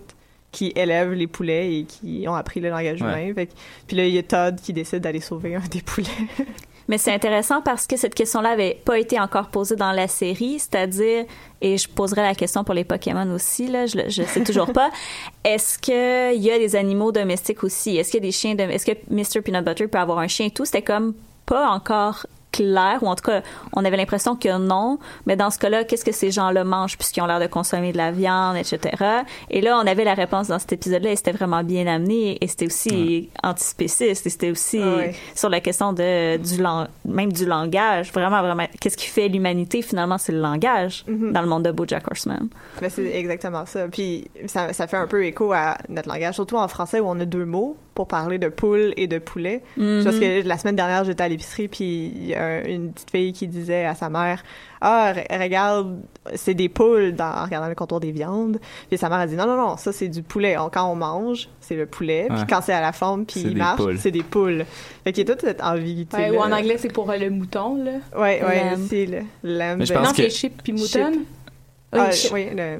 qui 0.53 0.71
élèvent 0.73 1.11
les 1.11 1.27
poulets 1.27 1.75
et 1.79 1.83
qui 1.83 2.23
ont 2.29 2.33
appris 2.33 2.61
le 2.61 2.69
langage 2.69 3.01
Ouais. 3.01 3.25
humain. 3.27 3.33
Fait 3.35 3.47
que- 3.47 3.51
puis 3.87 3.97
là, 3.97 4.05
il 4.05 4.15
y 4.15 4.17
a 4.17 4.23
Todd 4.23 4.55
qui 4.61 4.71
décide 4.71 5.01
d'aller 5.01 5.19
sauver 5.19 5.53
un 5.55 5.67
des 5.69 5.81
poulets. 5.81 6.07
Mais 6.89 6.97
c'est 6.97 7.13
intéressant 7.13 7.61
parce 7.61 7.85
que 7.85 7.95
cette 7.97 8.15
question-là 8.15 8.49
avait 8.49 8.81
pas 8.83 8.97
été 8.97 9.19
encore 9.19 9.49
posée 9.49 9.75
dans 9.75 9.91
la 9.91 10.07
série, 10.07 10.57
c'est-à-dire, 10.57 11.25
et 11.61 11.77
je 11.77 11.87
poserai 11.87 12.23
la 12.23 12.33
question 12.33 12.63
pour 12.63 12.73
les 12.73 12.83
Pokémon 12.83 13.31
aussi, 13.31 13.67
là, 13.67 13.85
je, 13.85 13.99
je 14.07 14.23
sais 14.23 14.43
toujours 14.43 14.73
pas, 14.73 14.89
est-ce 15.43 15.77
qu'il 15.77 16.41
y 16.43 16.51
a 16.51 16.57
des 16.57 16.75
animaux 16.75 17.11
domestiques 17.11 17.63
aussi? 17.63 17.95
Est-ce 17.97 18.09
qu'il 18.09 18.23
y 18.23 18.23
a 18.23 18.27
des 18.27 18.31
chiens, 18.31 18.57
est-ce 18.57 18.87
que 18.87 18.97
Mr. 19.11 19.43
Peanut 19.43 19.63
Butter 19.63 19.87
peut 19.87 19.99
avoir 19.99 20.17
un 20.17 20.27
chien 20.27 20.47
et 20.47 20.51
tout? 20.51 20.65
C'était 20.65 20.81
comme 20.81 21.13
pas 21.45 21.69
encore 21.69 22.25
clair, 22.51 22.99
ou 23.01 23.07
en 23.07 23.15
tout 23.15 23.23
cas, 23.23 23.41
on 23.73 23.85
avait 23.85 23.97
l'impression 23.97 24.35
que 24.35 24.57
non, 24.57 24.97
mais 25.25 25.35
dans 25.35 25.49
ce 25.51 25.59
cas-là, 25.59 25.83
qu'est-ce 25.83 26.03
que 26.05 26.11
ces 26.11 26.31
gens-là 26.31 26.63
mangent 26.63 26.97
puisqu'ils 26.97 27.21
ont 27.21 27.25
l'air 27.27 27.39
de 27.39 27.47
consommer 27.47 27.91
de 27.91 27.97
la 27.97 28.11
viande, 28.11 28.57
etc. 28.57 28.79
Et 29.49 29.61
là, 29.61 29.77
on 29.81 29.85
avait 29.87 30.03
la 30.03 30.13
réponse 30.15 30.47
dans 30.47 30.59
cet 30.59 30.73
épisode-là 30.73 31.11
et 31.11 31.15
c'était 31.15 31.31
vraiment 31.31 31.63
bien 31.63 31.85
amené 31.87 32.37
et 32.41 32.47
c'était 32.47 32.65
aussi 32.65 33.29
antispéciste 33.43 34.25
et 34.25 34.29
c'était 34.29 34.51
aussi 34.51 34.79
ouais. 34.79 35.13
sur 35.35 35.49
la 35.49 35.59
question 35.59 35.93
de 35.93 36.37
du 36.37 36.61
lang- 36.61 36.87
même 37.05 37.31
du 37.31 37.45
langage 37.45 38.11
vraiment 38.11 38.41
vraiment 38.41 38.65
qu'est-ce 38.79 38.97
qui 38.97 39.07
fait 39.07 39.27
l'humanité 39.27 39.81
finalement 39.81 40.17
c'est 40.17 40.31
le 40.31 40.39
langage 40.41 41.03
Mhm. 41.07 41.31
dans 41.33 41.41
le 41.41 41.47
monde 41.47 41.63
de 41.63 41.71
BoJack 41.71 42.07
Horseman 42.09 42.47
Ben, 42.81 42.89
c'est 42.89 43.05
exactement 43.15 43.65
ça. 43.65 43.87
Puis 43.87 44.29
ça, 44.47 44.73
ça 44.73 44.87
fait 44.87 44.97
un 44.97 45.07
peu 45.07 45.25
écho 45.25 45.51
à 45.53 45.77
notre 45.87 46.09
langage, 46.09 46.35
surtout 46.35 46.57
en 46.57 46.67
français 46.67 46.99
où 46.99 47.07
on 47.07 47.19
a 47.19 47.25
deux 47.25 47.45
mots 47.45 47.77
pour 47.99 48.07
parler 48.07 48.37
de 48.39 48.47
poule 48.47 48.93
et 48.95 49.07
de 49.07 49.19
poulet. 49.19 49.61
Mhm. 49.75 50.05
Parce 50.05 50.17
que 50.19 50.47
la 50.47 50.57
semaine 50.57 50.77
dernière, 50.77 51.03
j'étais 51.03 51.21
à 51.21 51.27
l'épicerie, 51.27 51.67
puis 51.67 52.13
il 52.15 52.27
y 52.27 52.33
a 52.33 52.45
un- 52.45 52.63
une 52.63 52.93
petite 52.93 53.11
fille 53.11 53.33
qui 53.33 53.45
disait 53.45 53.83
à 53.83 53.93
sa 53.93 54.09
mère 54.09 54.41
Ah, 54.79 55.11
re- 55.13 55.41
regarde, 55.43 55.99
c'est 56.35 56.53
des 56.53 56.69
poules 56.69 57.11
dans, 57.13 57.25
en 57.29 57.43
regardant 57.43 57.67
le 57.67 57.75
contour 57.75 57.99
des 57.99 58.13
viandes. 58.13 58.61
Puis 58.87 58.97
sa 58.97 59.09
mère 59.09 59.17
a 59.17 59.27
dit 59.27 59.35
Non, 59.35 59.45
non, 59.47 59.57
non, 59.57 59.75
ça 59.75 59.91
c'est 59.91 60.07
du 60.07 60.23
poulet. 60.23 60.57
On- 60.57 60.69
quand 60.69 60.89
on 60.89 60.95
mange, 60.95 61.49
c'est 61.59 61.75
le 61.75 61.85
poulet. 61.87 62.27
Puis 62.29 62.37
Ouais. 62.39 62.45
quand 62.49 62.61
c'est 62.61 62.71
à 62.71 62.79
la 62.79 62.93
forme, 62.93 63.25
puis 63.25 63.41
il 63.41 63.57
marche, 63.57 63.81
poules. 63.81 63.97
c'est 63.99 64.11
des 64.11 64.23
poules. 64.23 64.63
Fait 65.03 65.11
qu'il 65.11 65.27
y 65.27 65.29
a 65.29 65.33
toute 65.35 65.41
cette 65.45 65.61
ambiguïté. 65.61 66.15
ouais, 66.15 66.29
ou 66.31 66.39
en 66.39 66.53
anglais, 66.53 66.77
c'est 66.77 66.93
pour 66.93 67.11
euh, 67.11 67.17
le 67.17 67.29
mouton, 67.29 67.83
là. 67.83 67.91
Ouais, 68.17 68.41
ouais, 68.41 68.75
c'est 68.87 69.05
le 69.07 69.23
lamb. 69.43 69.79
Non, 69.79 69.85
que- 70.11 70.15
c'est 70.15 70.29
sheep 70.29 70.61
puis 70.63 70.77
Sheep. 70.77 71.01
mouton. 71.03 71.19
Ah, 71.91 72.09
oui, 72.31 72.47
le- 72.55 72.79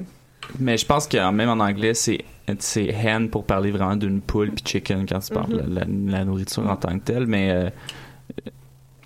Mais 0.58 0.78
je 0.78 0.86
pense 0.86 1.08
que 1.08 1.32
même 1.32 1.50
en 1.50 1.60
anglais, 1.64 1.94
c'est 1.94 2.20
c'est 2.58 2.88
hen 2.88 3.30
pour 3.30 3.46
parler 3.46 3.70
vraiment 3.70 3.96
d'une 3.96 4.22
poule 4.22 4.50
puis 4.52 4.64
chicken 4.66 5.06
quand 5.08 5.20
tu 5.20 5.32
parles 5.34 5.52
de 5.52 5.74
la, 5.76 5.86
la 5.86 6.26
nourriture 6.26 6.68
en 6.68 6.76
tant 6.76 6.98
que 6.98 7.04
telle. 7.04 7.28
Mais 7.28 7.52
euh, 7.52 7.70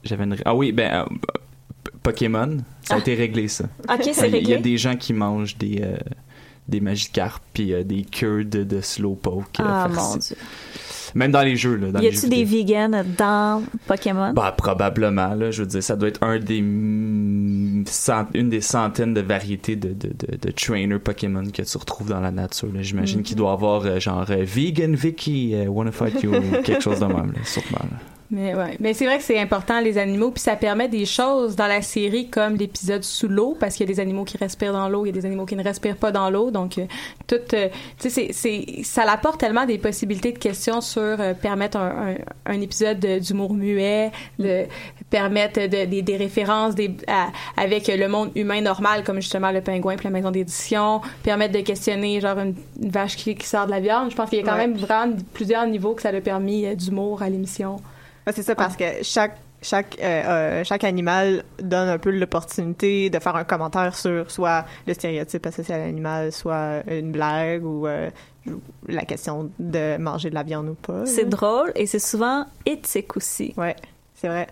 j'avais 0.03 0.23
une. 0.23 0.37
Ah 0.45 0.55
oui, 0.55 0.71
ben. 0.71 0.91
euh, 0.93 1.05
Pokémon, 2.01 2.57
ça 2.83 2.95
a 2.95 2.97
Ah. 2.97 2.99
été 2.99 3.15
réglé 3.15 3.47
ça. 3.47 3.65
ok 3.89 4.09
c'est 4.13 4.27
Il 4.29 4.33
y 4.33 4.35
a 4.35 4.37
réglé 4.39 4.57
des 4.57 4.77
gens 4.77 4.95
qui 4.95 5.13
mangent 5.13 5.57
des. 5.57 5.81
euh, 5.81 5.97
des 6.67 6.79
Magikarp 6.79 7.41
puis 7.53 7.73
euh, 7.73 7.83
des 7.83 8.03
queues 8.03 8.45
de, 8.45 8.63
de 8.63 8.79
Slowpoke. 8.79 9.57
ah 9.59 9.89
mon 9.93 10.15
dieu 10.15 10.37
Même 11.13 11.31
dans 11.31 11.41
les 11.41 11.57
jeux. 11.57 11.75
Là, 11.75 11.91
dans 11.91 11.99
y 11.99 12.07
a-tu 12.07 12.29
des 12.29 12.45
vegans 12.45 13.03
dans 13.17 13.61
Pokémon? 13.85 14.31
Bah, 14.33 14.53
probablement, 14.57 15.33
là. 15.35 15.51
Je 15.51 15.61
veux 15.63 15.67
dire, 15.67 15.83
ça 15.83 15.97
doit 15.97 16.07
être 16.07 16.23
un 16.23 16.39
des, 16.39 16.61
mm, 17.83 17.87
cent- 17.87 18.27
une 18.33 18.49
des 18.49 18.61
centaines 18.61 19.13
de 19.13 19.21
variétés 19.21 19.75
de, 19.75 19.89
de, 19.89 20.09
de, 20.09 20.37
de 20.37 20.51
trainers 20.51 20.99
Pokémon 20.99 21.43
que 21.45 21.61
tu 21.61 21.77
retrouves 21.77 22.09
dans 22.09 22.19
la 22.19 22.31
nature. 22.31 22.69
J'imagine 22.81 23.19
Mhm. 23.19 23.23
qu'il 23.23 23.35
doit 23.37 23.51
avoir, 23.53 23.85
euh, 23.85 23.99
genre, 23.99 24.25
euh, 24.29 24.43
Vegan 24.43 24.95
Vicky, 24.95 25.53
euh, 25.55 25.65
Wanna 25.67 25.91
Fight 25.91 26.21
You, 26.23 26.33
ou 26.35 26.41
quelque 26.63 26.81
chose 26.81 26.99
de 26.99 27.05
même, 27.05 27.31
là, 27.33 27.39
sûrement, 27.45 27.79
là. 27.91 27.97
Mais 28.31 28.55
ouais, 28.55 28.77
mais 28.79 28.93
c'est 28.95 29.05
vrai 29.05 29.17
que 29.17 29.23
c'est 29.23 29.37
important 29.37 29.79
les 29.79 29.97
animaux 29.99 30.31
puis 30.31 30.41
ça 30.41 30.55
permet 30.55 30.87
des 30.87 31.05
choses 31.05 31.55
dans 31.55 31.67
la 31.67 31.81
série 31.83 32.29
comme 32.29 32.55
l'épisode 32.55 33.03
sous 33.03 33.27
l'eau 33.27 33.55
parce 33.59 33.75
qu'il 33.75 33.87
y 33.87 33.91
a 33.91 33.93
des 33.93 33.99
animaux 33.99 34.23
qui 34.23 34.37
respirent 34.37 34.73
dans 34.73 34.89
l'eau, 34.89 35.05
il 35.05 35.09
y 35.09 35.11
a 35.11 35.13
des 35.13 35.25
animaux 35.27 35.45
qui 35.45 35.55
ne 35.55 35.63
respirent 35.63 35.97
pas 35.97 36.11
dans 36.11 36.31
l'eau 36.31 36.49
donc 36.49 36.79
euh, 36.79 36.85
tout 37.27 37.35
euh, 37.53 37.67
tu 37.99 38.09
sais 38.09 38.29
c'est 38.31 38.33
c'est 38.33 38.83
ça 38.83 39.03
apporte 39.11 39.39
tellement 39.39 39.65
des 39.67 39.77
possibilités 39.77 40.31
de 40.31 40.39
questions 40.39 40.81
sur 40.81 41.01
euh, 41.01 41.33
permettre 41.35 41.77
un, 41.77 42.13
un, 42.13 42.15
un 42.53 42.61
épisode 42.61 42.99
de- 42.99 43.19
d'humour 43.19 43.53
muet, 43.53 44.11
de 44.39 44.63
permettre 45.11 45.59
de- 45.67 45.85
des, 45.85 46.01
des 46.01 46.17
références 46.17 46.73
des 46.73 46.91
à- 47.07 47.27
avec 47.55 47.87
le 47.87 48.07
monde 48.07 48.31
humain 48.35 48.61
normal 48.61 49.03
comme 49.03 49.17
justement 49.21 49.51
le 49.51 49.61
pingouin 49.61 49.95
puis 49.95 50.05
la 50.05 50.09
maison 50.11 50.31
d'édition, 50.31 51.01
permettre 51.21 51.53
de 51.53 51.59
questionner 51.61 52.19
genre 52.19 52.39
une, 52.39 52.55
une 52.81 52.89
vache 52.89 53.15
qui, 53.15 53.35
qui 53.35 53.45
sort 53.47 53.65
de 53.67 53.71
la 53.71 53.79
viande, 53.79 54.09
je 54.09 54.15
pense 54.15 54.29
qu'il 54.29 54.39
y 54.39 54.41
a 54.41 54.45
quand 54.45 54.53
Ouais. 54.57 54.67
même 54.67 54.77
vraiment 54.77 55.15
plusieurs 55.33 55.67
niveaux 55.67 55.93
que 55.93 56.01
ça 56.01 56.09
a 56.09 56.21
permis 56.21 56.75
d'humour 56.75 57.21
à 57.21 57.29
l'émission. 57.29 57.75
Ouais, 58.25 58.33
c'est 58.33 58.43
ça, 58.43 58.55
parce 58.55 58.75
que 58.75 58.85
chaque 59.03 59.37
chaque 59.63 59.97
euh, 59.99 60.03
euh, 60.03 60.63
chaque 60.63 60.83
animal 60.83 61.43
donne 61.59 61.89
un 61.89 61.97
peu 61.97 62.11
l'opportunité 62.11 63.09
de 63.09 63.19
faire 63.19 63.35
un 63.35 63.43
commentaire 63.43 63.95
sur 63.95 64.29
soit 64.29 64.65
le 64.85 64.93
stéréotype 64.93 65.45
associé 65.45 65.73
à 65.73 65.77
l'animal, 65.79 66.31
soit 66.31 66.83
une 66.87 67.11
blague 67.11 67.65
ou 67.65 67.87
euh, 67.87 68.09
la 68.87 69.03
question 69.05 69.49
de 69.57 69.97
manger 69.97 70.29
de 70.29 70.35
la 70.35 70.43
viande 70.43 70.69
ou 70.69 70.75
pas. 70.75 71.05
c'est 71.05 71.25
drôle 71.25 71.71
et 71.75 71.87
c'est 71.87 71.99
souvent 71.99 72.45
éthique 72.65 73.15
aussi 73.17 73.53
Ouais, 73.57 73.75
c'est 74.15 74.27
vrai. 74.27 74.47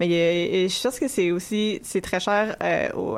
Mais 0.00 0.68
je 0.68 0.82
pense 0.82 0.98
que 0.98 1.08
c'est 1.08 1.30
aussi 1.30 1.80
c'est 1.82 2.00
très 2.00 2.20
cher 2.20 2.56
au 2.96 3.16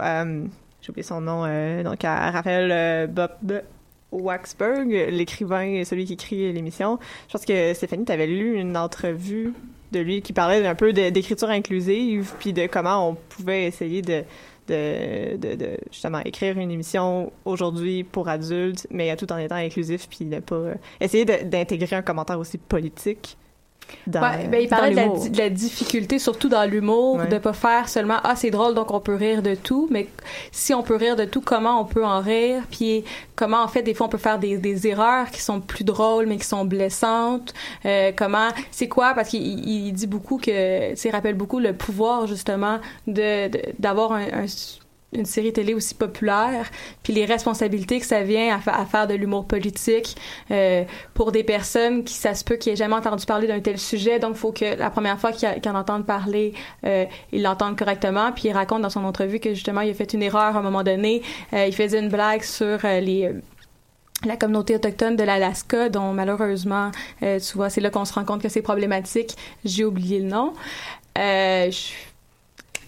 j'ai 0.82 0.90
oublié 0.90 1.02
son 1.02 1.20
nom 1.20 1.44
donc 1.84 2.04
à 2.04 2.30
Raphaël 2.30 3.06
Bob 3.08 3.62
Waxberg, 4.12 4.88
l'écrivain 5.10 5.82
celui 5.84 6.04
qui 6.04 6.14
écrit 6.14 6.52
l'émission. 6.52 6.98
Je 7.28 7.32
pense 7.32 7.44
que 7.44 7.74
Stéphanie, 7.74 8.04
tu 8.04 8.12
avais 8.12 8.26
lu 8.26 8.58
une 8.58 8.76
entrevue 8.76 9.52
de 9.92 10.00
lui 10.00 10.22
qui 10.22 10.32
parlait 10.32 10.66
un 10.66 10.74
peu 10.74 10.92
de- 10.92 11.10
d'écriture 11.10 11.50
inclusive 11.50 12.32
puis 12.38 12.52
de 12.52 12.66
comment 12.66 13.08
on 13.10 13.14
pouvait 13.14 13.64
essayer 13.66 14.02
de 14.02 14.22
de, 14.68 15.36
de, 15.36 15.54
de, 15.56 15.70
justement 15.90 16.20
écrire 16.24 16.56
une 16.56 16.70
émission 16.70 17.32
aujourd'hui 17.44 18.04
pour 18.04 18.28
adultes, 18.28 18.86
mais 18.92 19.16
tout 19.16 19.32
en 19.32 19.38
étant 19.38 19.56
inclusif, 19.56 20.06
puis 20.08 20.24
ne 20.24 20.38
pas 20.38 20.54
euh, 20.54 20.74
essayer 21.00 21.24
de- 21.24 21.42
d'intégrer 21.42 21.96
un 21.96 22.02
commentaire 22.02 22.38
aussi 22.38 22.56
politique. 22.56 23.36
Dans, 24.06 24.20
Ouais, 24.22 24.46
ben, 24.48 24.60
il 24.62 24.68
parlait 24.68 24.90
de 24.92 24.96
la, 24.96 25.02
l'humour. 25.02 25.18
di- 25.18 25.30
de 25.30 25.38
la 25.38 25.50
difficulté, 25.50 26.18
surtout 26.18 26.48
dans 26.48 26.64
l'humour, 26.68 27.16
Ouais. 27.16 27.26
de 27.28 27.38
pas 27.38 27.52
faire 27.52 27.88
seulement 27.88 28.18
ah 28.22 28.34
c'est 28.36 28.50
drôle 28.50 28.74
donc 28.74 28.92
on 28.92 29.00
peut 29.00 29.14
rire 29.14 29.42
de 29.42 29.54
tout, 29.54 29.88
mais 29.90 30.06
si 30.52 30.72
on 30.74 30.82
peut 30.82 30.94
rire 30.96 31.16
de 31.16 31.24
tout, 31.24 31.40
comment 31.40 31.80
on 31.80 31.84
peut 31.84 32.04
en 32.04 32.20
rire, 32.20 32.62
puis 32.70 33.04
comment 33.36 33.62
en 33.62 33.68
fait 33.68 33.82
des 33.82 33.94
fois 33.94 34.06
on 34.06 34.08
peut 34.08 34.16
faire 34.18 34.38
des, 34.38 34.56
des 34.58 34.86
erreurs 34.86 35.30
qui 35.30 35.40
sont 35.42 35.60
plus 35.60 35.84
drôles 35.84 36.26
mais 36.26 36.36
qui 36.36 36.46
sont 36.46 36.64
blessantes, 36.64 37.52
euh, 37.84 38.12
comment 38.16 38.48
c'est 38.70 38.88
quoi? 38.88 39.12
Parce 39.14 39.28
qu'il 39.30 39.42
il- 39.42 39.86
il 39.88 39.92
dit 39.92 40.06
beaucoup 40.06 40.38
que 40.38 40.94
il 40.94 41.10
rappelle 41.10 41.34
beaucoup 41.34 41.58
le 41.58 41.72
pouvoir 41.74 42.26
justement 42.26 42.78
de 43.06 43.48
de- 43.48 43.62
d'avoir 43.78 44.12
un, 44.12 44.22
un 44.32 44.46
une 45.12 45.24
série 45.24 45.52
télé 45.52 45.74
aussi 45.74 45.94
populaire, 45.94 46.70
puis 47.02 47.12
les 47.12 47.24
responsabilités 47.24 47.98
que 47.98 48.06
ça 48.06 48.22
vient 48.22 48.54
à, 48.54 48.60
fa- 48.60 48.76
à 48.76 48.86
faire 48.86 49.08
de 49.08 49.14
l'humour 49.14 49.44
politique 49.46 50.16
euh, 50.52 50.84
pour 51.14 51.32
des 51.32 51.42
personnes 51.42 52.04
qui, 52.04 52.14
ça 52.14 52.34
se 52.34 52.44
peut, 52.44 52.56
qui 52.56 52.70
aient 52.70 52.76
jamais 52.76 52.94
entendu 52.94 53.26
parler 53.26 53.48
d'un 53.48 53.58
tel 53.60 53.78
sujet. 53.78 54.20
Donc, 54.20 54.32
il 54.36 54.38
faut 54.38 54.52
que 54.52 54.76
la 54.78 54.88
première 54.88 55.18
fois 55.18 55.32
qu'ils 55.32 55.48
en 55.66 55.74
entendent 55.74 56.06
parler, 56.06 56.54
euh, 56.84 57.06
ils 57.32 57.42
l'entendent 57.42 57.76
correctement. 57.76 58.30
Puis 58.30 58.48
il 58.48 58.52
raconte 58.52 58.82
dans 58.82 58.90
son 58.90 59.04
entrevue 59.04 59.40
que 59.40 59.52
justement, 59.52 59.80
il 59.80 59.90
a 59.90 59.94
fait 59.94 60.12
une 60.12 60.22
erreur 60.22 60.54
à 60.56 60.58
un 60.60 60.62
moment 60.62 60.84
donné. 60.84 61.22
Euh, 61.52 61.66
il 61.66 61.74
faisait 61.74 61.98
une 61.98 62.08
blague 62.08 62.42
sur 62.42 62.78
euh, 62.84 63.00
les 63.00 63.26
euh, 63.26 63.32
la 64.26 64.36
communauté 64.36 64.74
autochtone 64.74 65.16
de 65.16 65.24
l'Alaska, 65.24 65.88
dont 65.88 66.12
malheureusement, 66.12 66.90
euh, 67.22 67.40
tu 67.40 67.56
vois, 67.56 67.70
c'est 67.70 67.80
là 67.80 67.88
qu'on 67.88 68.04
se 68.04 68.12
rend 68.12 68.24
compte 68.24 68.42
que 68.42 68.50
c'est 68.50 68.60
problématique. 68.60 69.34
J'ai 69.64 69.84
oublié 69.84 70.18
le 70.20 70.26
nom. 70.26 70.52
Je 71.16 71.70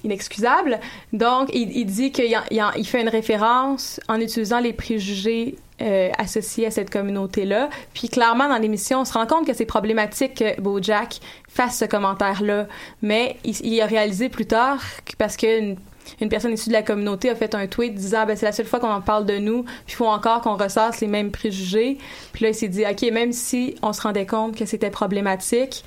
inexcusable. 0.04 0.80
Donc, 1.12 1.50
il, 1.52 1.84
dit 1.86 2.12
qu'il 2.12 2.84
fait 2.84 3.00
une 3.00 3.08
référence 3.08 4.00
en 4.08 4.20
utilisant 4.20 4.60
les 4.60 4.72
préjugés 4.72 5.56
euh, 5.80 6.10
associés 6.18 6.66
à 6.66 6.70
cette 6.70 6.90
communauté-là. 6.90 7.68
Puis 7.92 8.08
clairement, 8.08 8.48
dans 8.48 8.58
l'émission, 8.58 9.00
on 9.00 9.04
se 9.04 9.14
rend 9.14 9.26
compte 9.26 9.46
que 9.46 9.52
c'est 9.52 9.66
problématique 9.66 10.34
que 10.34 10.60
BoJack 10.60 11.20
fasse 11.48 11.78
ce 11.78 11.84
commentaire-là. 11.84 12.66
Mais 13.00 13.36
il, 13.44 13.80
a 13.80 13.86
réalisé 13.86 14.28
plus 14.28 14.46
tard, 14.46 14.80
que 15.04 15.16
parce 15.16 15.36
qu'une 15.36 15.76
une 16.20 16.28
personne 16.28 16.52
issue 16.52 16.68
de 16.68 16.74
la 16.74 16.82
communauté 16.82 17.30
a 17.30 17.34
fait 17.34 17.54
un 17.54 17.66
tweet 17.66 17.94
disant 17.94 18.26
ben 18.26 18.36
c'est 18.36 18.46
la 18.46 18.52
seule 18.52 18.66
fois 18.66 18.80
qu'on 18.80 18.90
en 18.90 19.00
parle 19.00 19.24
de 19.24 19.38
nous 19.38 19.62
puis 19.62 19.84
il 19.90 19.94
faut 19.94 20.06
encore 20.06 20.40
qu'on 20.40 20.56
ressasse 20.56 21.00
les 21.00 21.06
mêmes 21.06 21.30
préjugés 21.30 21.96
puis 22.32 22.42
là 22.42 22.50
il 22.50 22.54
s'est 22.56 22.68
dit 22.68 22.84
ok 22.84 23.02
même 23.12 23.32
si 23.32 23.76
on 23.82 23.92
se 23.92 24.02
rendait 24.02 24.26
compte 24.26 24.56
que 24.56 24.66
c'était 24.66 24.90
problématique 24.90 25.84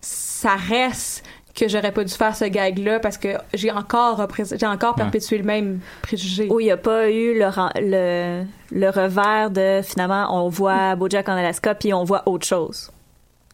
ça 0.00 0.56
reste 0.56 1.22
que 1.58 1.68
j'aurais 1.68 1.92
pas 1.92 2.04
dû 2.04 2.12
faire 2.14 2.36
ce 2.36 2.44
gag 2.44 2.78
là 2.78 3.00
parce 3.00 3.18
que 3.18 3.28
j'ai 3.52 3.70
encore 3.72 4.26
j'ai 4.52 4.66
encore 4.66 4.90
Ouais. 4.96 5.02
perpétué 5.02 5.38
le 5.38 5.44
même 5.44 5.80
préjugé 6.02 6.48
où 6.50 6.60
il 6.60 6.64
n'y 6.64 6.70
a 6.70 6.76
pas 6.76 7.10
eu 7.10 7.38
le, 7.38 7.46
le, 7.80 8.44
le 8.70 8.88
revers 8.90 9.50
de 9.50 9.80
finalement 9.82 10.28
on 10.44 10.48
voit 10.48 10.94
Bojack 10.94 11.28
en 11.28 11.36
Alaska 11.36 11.74
puis 11.74 11.92
on 11.92 12.04
voit 12.04 12.22
autre 12.26 12.46
chose. 12.46 12.90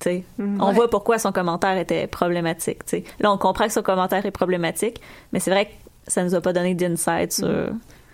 tu 0.01 0.11
sais. 0.11 0.25
Mhm. 0.39 0.61
On 0.61 0.69
Ouais. 0.69 0.75
voit 0.75 0.91
pourquoi 0.91 1.19
son 1.19 1.33
commentaire 1.33 1.79
était 1.79 2.07
problématique, 2.07 2.85
tu 2.85 2.91
sais. 2.99 3.05
Là, 3.21 3.33
on 3.33 3.39
comprend 3.39 3.67
que 3.67 3.73
son 3.73 3.83
commentaire 3.83 4.27
est 4.27 4.31
problématique, 4.33 5.01
mais 5.33 5.41
c'est 5.41 5.51
vrai 5.51 5.67
que 5.67 5.71
ça 6.09 6.23
nous 6.25 6.35
a 6.35 6.41
pas 6.41 6.53
donné 6.53 6.75
d'insight 6.75 7.33
sur... 7.33 7.49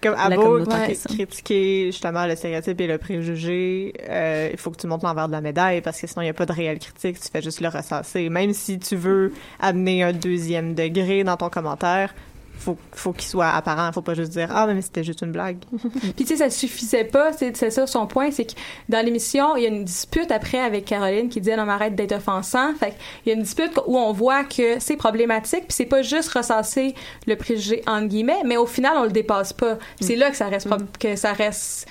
Comme 0.02 0.14
à 0.16 0.30
beau 0.30 0.64
critiquer 0.64 1.86
justement 1.86 2.26
le 2.26 2.34
stéréotype 2.34 2.80
et 2.80 2.86
le 2.86 2.98
préjugé, 2.98 3.92
euh, 4.08 4.48
il 4.52 4.58
faut 4.58 4.70
que 4.70 4.78
tu 4.78 4.86
montres 4.86 5.04
l'envers 5.04 5.26
de 5.26 5.32
la 5.32 5.40
médaille 5.40 5.82
parce 5.82 6.00
que 6.00 6.06
sinon 6.06 6.22
il 6.22 6.26
n'y 6.26 6.30
a 6.30 6.34
pas 6.34 6.46
de 6.46 6.52
réelle 6.52 6.78
critique, 6.78 7.20
tu 7.20 7.28
fais 7.30 7.42
juste 7.42 7.60
le 7.60 7.68
ressasser. 7.68 8.28
Même 8.30 8.54
si 8.54 8.78
tu 8.78 8.96
veux 8.96 9.32
amener 9.58 10.02
un 10.02 10.12
deuxième 10.12 10.74
degré 10.74 11.22
dans 11.22 11.36
ton 11.36 11.50
commentaire, 11.50 12.14
faut 12.60 12.76
faut 12.92 13.12
qu'il 13.12 13.28
soit 13.28 13.48
apparent, 13.48 13.90
faut 13.92 14.02
pas 14.02 14.14
juste 14.14 14.30
dire 14.32 14.48
ah 14.50 14.66
mais 14.66 14.82
c'était 14.82 15.02
juste 15.02 15.22
une 15.22 15.32
blague. 15.32 15.58
Puis 15.82 16.12
tu 16.24 16.26
sais, 16.26 16.36
ça 16.36 16.50
suffisait 16.50 17.04
pas. 17.04 17.32
C'est 17.32 17.70
ça 17.70 17.86
son 17.86 18.06
point, 18.06 18.30
c'est 18.30 18.44
que 18.44 18.52
dans 18.88 19.04
l'émission, 19.04 19.56
il 19.56 19.62
y 19.62 19.66
a 19.66 19.68
une 19.70 19.84
dispute 19.84 20.30
après 20.30 20.60
avec 20.60 20.84
Caroline 20.84 21.28
qui 21.28 21.40
dit 21.40 21.50
non, 21.50 21.64
mais 21.64 21.72
arrête 21.72 21.94
d'être 21.94 22.12
offensant. 22.12 22.74
Fait 22.78 22.94
il 23.24 23.30
y 23.30 23.32
a 23.32 23.34
une 23.34 23.42
dispute 23.42 23.78
où 23.86 23.96
on 23.98 24.12
voit 24.12 24.44
que 24.44 24.78
c'est 24.78 24.96
problématique, 24.96 25.66
puis 25.68 25.74
c'est 25.74 25.86
pas 25.86 26.02
juste 26.02 26.28
ressasser 26.30 26.94
le 27.26 27.36
préjugé 27.36 27.82
entre 27.86 28.06
guillemets, 28.08 28.42
mais 28.44 28.56
au 28.56 28.66
final 28.66 28.92
on 28.98 29.04
le 29.04 29.10
dépasse 29.10 29.52
pas. 29.52 29.76
Puis 29.96 30.04
c'est 30.04 30.16
là 30.16 30.30
que 30.30 30.36
ça 30.36 30.48
reste 30.48 30.68
prob- 30.68 30.86
que 30.98 31.16
ça 31.16 31.32
reste 31.32 31.88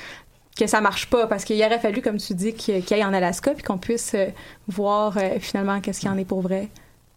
que 0.57 0.67
ça 0.67 0.81
marche 0.81 1.09
pas 1.09 1.25
parce 1.25 1.45
qu'il 1.45 1.63
aurait 1.63 1.79
fallu 1.79 2.01
comme 2.01 2.17
tu 2.17 2.33
dis 2.33 2.53
qu'il 2.53 2.83
qu'il 2.83 2.95
aille 2.97 3.05
en 3.05 3.13
Alaska 3.13 3.53
puis 3.53 3.63
qu'on 3.63 3.77
puisse 3.77 4.13
euh, 4.13 4.27
voir 4.67 5.17
euh, 5.17 5.39
finalement 5.39 5.79
qu'est-ce 5.79 6.01
qu'il 6.01 6.09
y 6.09 6.11
en 6.11 6.17
est 6.17 6.25
pour 6.25 6.41
vrai 6.41 6.67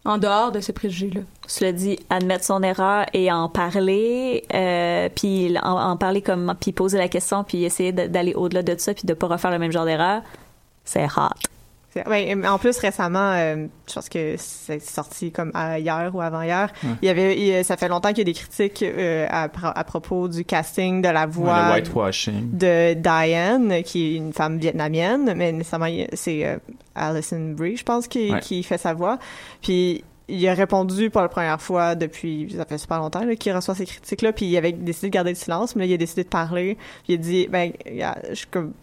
en 0.05 0.17
dehors 0.17 0.51
de 0.51 0.59
ce 0.59 0.71
préjugé 0.71 1.09
là. 1.09 1.21
cela 1.47 1.71
dit, 1.71 1.97
admettre 2.09 2.43
son 2.43 2.61
erreur 2.61 3.05
et 3.13 3.31
en 3.31 3.47
parler, 3.47 4.43
euh, 4.53 5.09
puis 5.15 5.55
en, 5.63 5.95
parler 5.97 6.21
comme, 6.21 6.53
puis 6.59 6.71
poser 6.73 6.97
la 6.97 7.07
question, 7.07 7.43
puis 7.43 7.63
essayer 7.63 7.91
d'aller 7.91 8.33
au-delà 8.33 8.63
de 8.63 8.75
ça, 8.77 8.93
puis 8.93 9.03
de 9.05 9.13
pas 9.13 9.27
refaire 9.27 9.51
le 9.51 9.59
même 9.59 9.71
genre 9.71 9.85
d'erreur, 9.85 10.21
c'est 10.83 11.05
hot. 11.05 11.52
Ouais, 12.07 12.33
mais 12.35 12.47
en 12.47 12.57
plus 12.57 12.77
récemment, 12.77 13.31
euh, 13.33 13.67
je 13.87 13.93
pense 13.93 14.09
que 14.09 14.35
c'est 14.37 14.81
sorti 14.81 15.31
comme 15.31 15.51
à- 15.53 15.79
hier 15.79 16.11
ou 16.13 16.21
avant-hier. 16.21 16.71
Il 17.01 17.05
y 17.05 17.09
avait, 17.09 17.37
il- 17.39 17.63
ça 17.65 17.77
fait 17.77 17.87
longtemps 17.87 18.09
qu'il 18.09 18.19
y 18.19 18.21
a 18.21 18.25
des 18.25 18.33
critiques 18.33 18.81
euh, 18.83 19.27
à, 19.29 19.49
pro- 19.49 19.67
à 19.75 19.83
propos 19.83 20.27
du 20.27 20.43
casting 20.45 21.01
de 21.01 21.09
la 21.09 21.25
voix 21.25 21.73
whitewashing. 21.73 22.57
de 22.57 22.93
Diane, 22.95 23.83
qui 23.83 24.13
est 24.13 24.17
une 24.17 24.33
femme 24.33 24.57
vietnamienne, 24.57 25.33
mais 25.35 25.51
nécessairement 25.51 25.87
c'est 26.13 26.45
euh, 26.45 26.57
Alison 26.95 27.53
Brie, 27.55 27.77
je 27.77 27.83
pense, 27.83 28.07
qui, 28.07 28.31
fait 28.63 28.77
sa 28.77 28.93
voix. 28.93 29.19
Puis 29.61 30.03
il 30.29 30.47
a 30.47 30.53
répondu 30.53 31.09
pour 31.09 31.21
la 31.21 31.27
première 31.27 31.61
fois 31.61 31.95
depuis, 31.95 32.53
ça 32.55 32.65
fait 32.65 32.77
super 32.77 32.99
longtemps 32.99 33.25
là, 33.25 33.35
qu'il 33.35 33.51
reçoit 33.53 33.75
ces 33.75 33.85
critiques-là, 33.85 34.31
puis 34.31 34.45
il 34.45 34.55
avait 34.57 34.71
décidé 34.71 35.09
de 35.09 35.13
garder 35.13 35.31
le 35.31 35.35
silence, 35.35 35.75
mais 35.75 35.83
là, 35.83 35.87
il 35.87 35.93
a 35.93 35.97
décidé 35.97 36.23
de 36.23 36.29
parler. 36.29 36.75
Puis 37.03 37.13
il 37.13 37.15
a 37.15 37.17
dit, 37.17 37.47
ben, 37.51 37.71
je 38.31 38.45
comme 38.49 38.73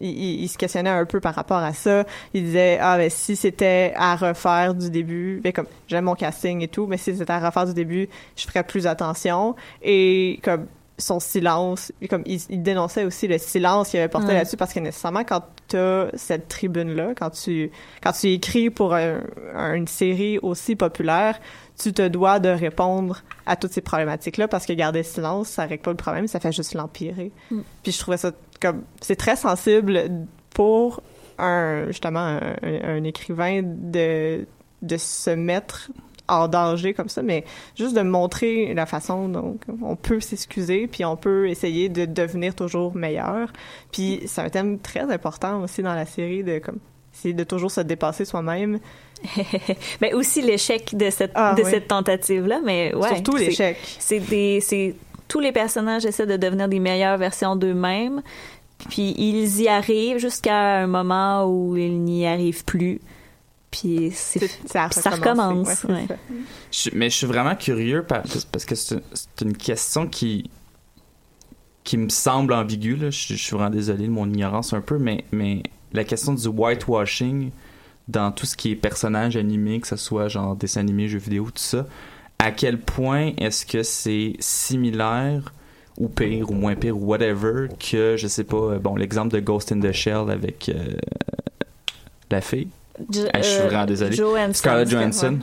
il, 0.00 0.08
il- 0.10 0.42
il 0.44 0.48
se 0.48 0.56
questionnait 0.58 0.90
un 0.90 1.04
peu 1.04 1.20
par 1.20 1.34
rapport 1.34 1.58
à 1.58 1.72
ça. 1.74 2.04
Il 2.34 2.44
disait 2.44 2.78
ah 2.80 2.96
ben 2.96 3.10
si 3.10 3.36
c'était 3.36 3.92
à 3.96 4.16
refaire 4.16 4.74
du 4.74 4.90
début, 4.90 5.40
ben 5.42 5.52
comme 5.52 5.66
j'aime 5.88 6.04
mon 6.04 6.14
casting 6.14 6.60
et 6.62 6.68
tout, 6.68 6.86
mais 6.86 6.96
si 6.96 7.16
c'était 7.16 7.32
à 7.32 7.38
refaire 7.40 7.66
du 7.66 7.74
début, 7.74 8.08
je 8.36 8.44
ferais 8.46 8.64
plus 8.64 8.86
attention 8.86 9.54
et 9.82 10.40
comme 10.42 10.66
son 10.98 11.18
silence, 11.18 11.92
et 12.02 12.08
comme 12.08 12.22
il, 12.26 12.38
il 12.50 12.62
dénonçait 12.62 13.04
aussi 13.06 13.26
le 13.26 13.38
silence 13.38 13.88
qu'il 13.88 13.98
avait 14.00 14.10
porté 14.10 14.28
Ouais. 14.28 14.34
là-dessus 14.34 14.58
parce 14.58 14.74
que 14.74 14.80
nécessairement 14.80 15.24
quand 15.24 15.42
tu 15.68 15.76
as 15.78 16.08
cette 16.12 16.46
tribune 16.48 16.94
là, 16.94 17.14
quand 17.18 17.30
tu 17.30 17.70
quand 18.02 18.12
tu 18.12 18.26
écris 18.28 18.68
pour 18.68 18.92
un- 18.92 19.20
un- 19.54 19.72
une 19.74 19.88
série 19.88 20.38
aussi 20.42 20.76
populaire, 20.76 21.40
tu 21.82 21.94
te 21.94 22.06
dois 22.06 22.38
de 22.38 22.50
répondre 22.50 23.22
à 23.46 23.56
toutes 23.56 23.72
ces 23.72 23.80
problématiques 23.80 24.36
là 24.36 24.46
parce 24.46 24.66
que 24.66 24.74
garder 24.74 24.98
le 24.98 25.04
silence, 25.06 25.48
ça 25.48 25.64
règle 25.64 25.82
pas 25.82 25.90
le 25.92 25.96
problème, 25.96 26.26
ça 26.26 26.38
fait 26.38 26.52
juste 26.52 26.74
l'empirer. 26.74 27.32
Mm. 27.50 27.60
Puis 27.82 27.92
je 27.92 27.98
trouvais 27.98 28.18
ça 28.18 28.32
comme 28.60 28.82
c'est 29.00 29.16
très 29.16 29.36
sensible 29.36 30.10
pour 30.50 31.02
un 31.38 31.86
justement 31.86 32.38
un, 32.62 33.04
écrivain 33.04 33.62
de 33.64 34.46
de 34.82 34.96
se 34.96 35.30
mettre 35.30 35.90
en 36.28 36.48
danger 36.48 36.94
comme 36.94 37.08
ça, 37.08 37.22
mais 37.22 37.44
juste 37.76 37.94
de 37.94 38.02
montrer 38.02 38.72
la 38.72 38.86
façon 38.86 39.28
dont 39.28 39.58
on 39.82 39.96
peut 39.96 40.20
s'excuser, 40.20 40.86
puis 40.86 41.04
on 41.04 41.16
peut 41.16 41.48
essayer 41.48 41.88
de 41.88 42.04
devenir 42.04 42.54
toujours 42.54 42.94
meilleur. 42.94 43.52
Puis 43.92 44.22
c'est 44.26 44.40
un 44.40 44.48
thème 44.48 44.78
très 44.78 45.10
important 45.12 45.62
aussi 45.62 45.82
dans 45.82 45.94
la 45.94 46.06
série 46.06 46.44
de 46.44 46.58
comme 46.58 46.78
c'est 47.12 47.32
de 47.32 47.44
toujours 47.44 47.70
se 47.70 47.80
dépasser 47.80 48.24
soi-même, 48.24 48.78
mais 50.00 50.12
aussi 50.14 50.42
l'échec 50.42 50.94
de 50.94 51.10
cette, 51.10 51.32
Ah, 51.34 51.54
de 51.54 51.62
oui. 51.62 51.70
cette 51.70 51.88
tentative-là, 51.88 52.60
mais 52.64 52.94
ouais. 52.94 53.08
surtout 53.08 53.36
l'échec. 53.36 53.76
C'est 53.98 54.20
des, 54.20 54.60
c'est 54.60 54.94
tous 55.30 55.40
les 55.40 55.52
personnages 55.52 56.04
essaient 56.04 56.26
de 56.26 56.36
devenir 56.36 56.68
des 56.68 56.80
meilleures 56.80 57.16
versions 57.16 57.56
d'eux-mêmes, 57.56 58.20
puis 58.90 59.14
ils 59.16 59.62
y 59.62 59.68
arrivent 59.68 60.18
jusqu'à 60.18 60.82
un 60.82 60.86
moment 60.86 61.46
où 61.46 61.76
ils 61.76 61.98
n'y 62.02 62.26
arrivent 62.26 62.64
plus. 62.66 63.00
Puis 63.70 64.10
c'est 64.12 64.40
C'est- 64.40 64.60
c'est 64.66 64.78
à 64.78 64.88
puis 64.88 65.00
ça 65.00 65.10
recommence, 65.10 65.84
Ouais, 65.84 65.92
ouais. 65.94 66.06
ça. 66.08 66.14
Je- 66.72 66.90
mais 66.92 67.08
je 67.08 67.14
suis 67.16 67.26
vraiment 67.26 67.54
curieux 67.54 68.02
par- 68.02 68.24
parce 68.52 68.64
que 68.64 68.74
c'est 68.74 69.00
c'est 69.14 69.40
une 69.42 69.56
question 69.56 70.06
qui 70.08 70.50
qui 71.84 71.96
me 71.96 72.08
semble 72.08 72.52
ambiguë. 72.52 72.96
là. 72.96 73.10
Je, 73.10 73.28
je 73.28 73.34
suis 73.34 73.54
vraiment 73.56 73.70
désolé 73.70 74.04
de 74.06 74.10
mon 74.12 74.28
ignorance 74.28 74.72
un 74.72 74.80
peu, 74.80 74.98
mais, 74.98 75.24
mais 75.32 75.62
la 75.92 76.04
question 76.04 76.34
du 76.34 76.46
whitewashing 76.46 77.50
dans 78.08 78.32
tout 78.32 78.44
ce 78.46 78.56
qui 78.56 78.72
est 78.72 78.76
personnage 78.76 79.36
animé, 79.36 79.80
que 79.80 79.86
ce 79.86 79.96
soit 79.96 80.28
genre 80.28 80.56
dessin 80.56 80.80
animé, 80.80 81.08
jeux 81.08 81.18
vidéo, 81.18 81.44
tout 81.46 81.52
ça, 81.56 81.86
à 82.42 82.50
quel 82.52 82.78
point 82.78 83.32
est-ce 83.38 83.66
que 83.66 83.82
c'est 83.82 84.34
similaire 84.38 85.52
ou 85.98 86.08
pire 86.08 86.50
ou 86.50 86.54
moins 86.54 86.74
pire 86.74 86.96
ou 86.96 87.04
whatever 87.06 87.68
que, 87.78 88.16
je 88.16 88.26
sais 88.26 88.44
pas, 88.44 88.56
euh, 88.56 88.78
bon, 88.78 88.96
l'exemple 88.96 89.28
de 89.34 89.40
Ghost 89.40 89.72
in 89.72 89.80
the 89.80 89.92
Shell 89.92 90.30
avec 90.30 90.68
euh, 90.70 90.94
la 92.30 92.40
fille? 92.40 92.68
Ah, 93.32 93.40
je 93.40 93.46
suis 93.46 93.62
euh, 93.62 93.66
vraiment 93.66 93.86
désolé. 93.86 94.14
Johansson. 94.14 94.52
Scarlett 94.54 94.88
Johansson. 94.90 95.38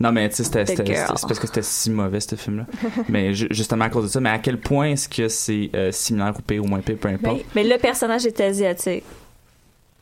Non, 0.00 0.10
mais 0.10 0.28
tu 0.30 0.36
sais, 0.36 0.44
c'est 0.44 0.84
parce 0.84 1.38
que 1.38 1.46
c'était 1.46 1.62
si 1.62 1.90
mauvais, 1.90 2.18
ce 2.20 2.34
film-là. 2.34 2.66
mais 3.10 3.34
ju- 3.34 3.48
justement 3.50 3.84
à 3.84 3.90
cause 3.90 4.04
de 4.04 4.08
ça. 4.08 4.20
Mais 4.20 4.30
à 4.30 4.38
quel 4.38 4.58
point 4.58 4.92
est-ce 4.92 5.06
que 5.08 5.28
c'est 5.28 5.70
euh, 5.74 5.92
similaire 5.92 6.32
ou 6.38 6.42
pire 6.42 6.64
ou 6.64 6.66
moins 6.66 6.80
pire, 6.80 6.96
peu 6.98 7.08
importe? 7.08 7.40
Mais 7.54 7.64
le 7.64 7.76
personnage 7.78 8.24
est 8.24 8.40
asiatique. 8.40 9.04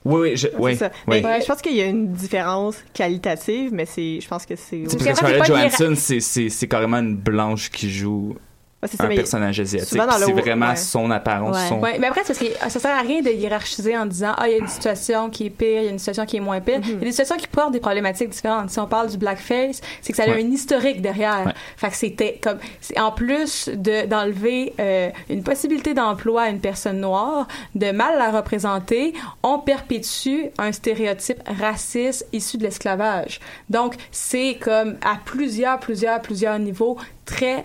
Oui, 0.06 0.20
oui, 0.30 0.36
je, 0.36 0.48
oui. 0.58 0.72
C'est 0.72 0.78
ça. 0.86 0.90
oui. 1.08 1.20
Mais 1.22 1.40
je 1.40 1.46
pense 1.46 1.60
qu'il 1.60 1.76
y 1.76 1.80
a 1.80 1.86
une 1.86 2.12
différence 2.12 2.76
qualitative, 2.94 3.70
mais 3.72 3.86
c'est, 3.86 4.20
je 4.20 4.28
pense 4.28 4.46
que 4.46 4.54
c'est. 4.56 4.78
Parce 4.84 4.94
que 4.96 5.04
Parce 5.04 5.20
que 5.20 5.26
Scarlett 5.26 5.46
Johansson, 5.46 5.94
c'est- 5.96 6.20
c'est 6.20 6.48
c'est 6.48 6.68
carrément 6.68 6.98
une 6.98 7.16
blanche 7.16 7.70
qui 7.70 7.90
joue 7.90 8.36
un 8.82 9.08
personnage 9.08 9.58
asiatique. 9.60 9.88
C'est 9.90 10.32
vraiment 10.32 10.68
ouais. 10.68 10.76
son 10.76 11.10
apparence, 11.10 11.56
Ouais. 11.56 11.68
son... 11.68 11.80
Ouais, 11.80 11.98
mais 11.98 12.06
après, 12.06 12.22
parce 12.26 12.38
que 12.38 12.44
ça 12.68 12.78
sert 12.78 12.94
à 12.96 13.00
rien 13.00 13.22
de 13.22 13.30
hiérarchiser 13.30 13.96
en 13.96 14.06
disant 14.06 14.32
ah 14.36 14.48
il 14.48 14.52
y 14.52 14.54
a 14.54 14.58
une 14.58 14.68
situation 14.68 15.30
qui 15.30 15.46
est 15.46 15.50
pire, 15.50 15.80
il 15.80 15.84
y 15.84 15.88
a 15.88 15.90
une 15.90 15.98
situation 15.98 16.26
qui 16.26 16.36
est 16.36 16.40
moins 16.40 16.60
pire. 16.60 16.80
Il 16.84 16.90
y 16.90 16.94
a 16.94 16.98
des 16.98 17.10
situations 17.10 17.36
qui 17.36 17.46
portent 17.48 17.72
des 17.72 17.80
problématiques 17.80 18.28
différentes. 18.28 18.70
Si 18.70 18.78
on 18.78 18.86
parle 18.86 19.08
du 19.10 19.16
blackface, 19.16 19.80
c'est 20.02 20.12
que 20.12 20.16
ça 20.16 20.24
a 20.24 20.26
Ouais. 20.28 20.42
un 20.42 20.50
historique 20.50 21.00
derrière. 21.00 21.46
Ouais. 21.46 21.52
Fait 21.76 21.88
que 21.88 21.96
c'était 21.96 22.38
comme 22.42 22.58
en 22.96 23.12
plus 23.12 23.68
de 23.72 24.06
d'enlever 24.06 24.74
euh, 24.78 25.10
une 25.30 25.42
possibilité 25.42 25.94
d'emploi 25.94 26.42
à 26.42 26.48
une 26.50 26.60
personne 26.60 27.00
noire, 27.00 27.48
de 27.74 27.90
mal 27.92 28.18
la 28.18 28.30
représenter, 28.30 29.14
on 29.42 29.58
perpétue 29.58 30.46
un 30.58 30.72
stéréotype 30.72 31.42
raciste 31.60 32.26
issu 32.32 32.58
de 32.58 32.64
l'esclavage. 32.64 33.40
Donc 33.70 33.94
c'est 34.10 34.58
comme 34.60 34.96
à 35.02 35.16
plusieurs 35.24 35.78
plusieurs 35.80 36.20
plusieurs 36.20 36.58
niveaux 36.58 36.96
très 37.24 37.64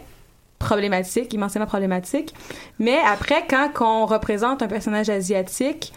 problématique, 0.61 1.33
immensément 1.33 1.65
problématique. 1.65 2.33
Mais 2.79 2.97
après, 3.05 3.45
quand 3.49 3.71
on 3.81 4.05
représente 4.05 4.61
un 4.61 4.67
personnage 4.67 5.09
asiatique, 5.09 5.93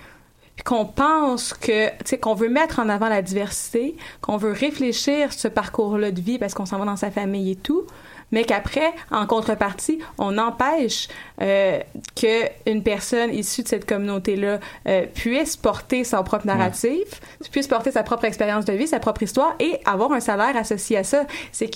qu'on 0.65 0.87
pense 0.87 1.53
que, 1.53 1.89
tu 1.89 1.95
sais, 2.05 2.19
qu'on 2.19 2.35
veut 2.35 2.49
mettre 2.49 2.79
en 2.79 2.89
avant 2.89 3.09
la 3.09 3.23
diversité, 3.23 3.97
qu'on 4.21 4.37
veut 4.37 4.53
réfléchir 4.53 5.33
ce 5.33 5.49
parcours-là 5.49 6.11
de 6.13 6.21
vie 6.21 6.39
parce 6.39 6.55
qu'on 6.55 6.67
s'en 6.67 6.79
va 6.79 6.85
dans 6.85 6.97
sa 6.97 7.11
famille 7.11 7.53
et 7.53 7.57
tout, 7.57 7.87
mais 8.33 8.45
qu'après, 8.45 8.93
en 9.11 9.27
contrepartie, 9.27 9.99
on 10.19 10.39
empêche 10.39 11.09
euh, 11.41 11.79
que 12.17 12.45
une 12.67 12.83
personne 12.83 13.33
issue 13.33 13.63
de 13.63 13.69
cette 13.69 13.87
communauté-là 13.87 14.59
euh, 14.89 15.07
puisse 15.15 15.57
porter 15.57 16.05
son 16.05 16.23
propre 16.23 16.47
narratif, 16.47 17.21
puisse 17.51 17.69
porter 17.69 17.91
sa 17.91 18.03
propre 18.03 18.25
expérience 18.25 18.65
de 18.65 18.73
vie, 18.73 18.87
sa 18.87 19.01
propre 19.01 19.23
histoire 19.23 19.55
et 19.61 19.81
avoir 19.85 20.13
un 20.13 20.21
salaire 20.21 20.57
associé 20.57 20.99
à 20.99 21.05
ça. 21.05 21.25
C'est 21.53 21.71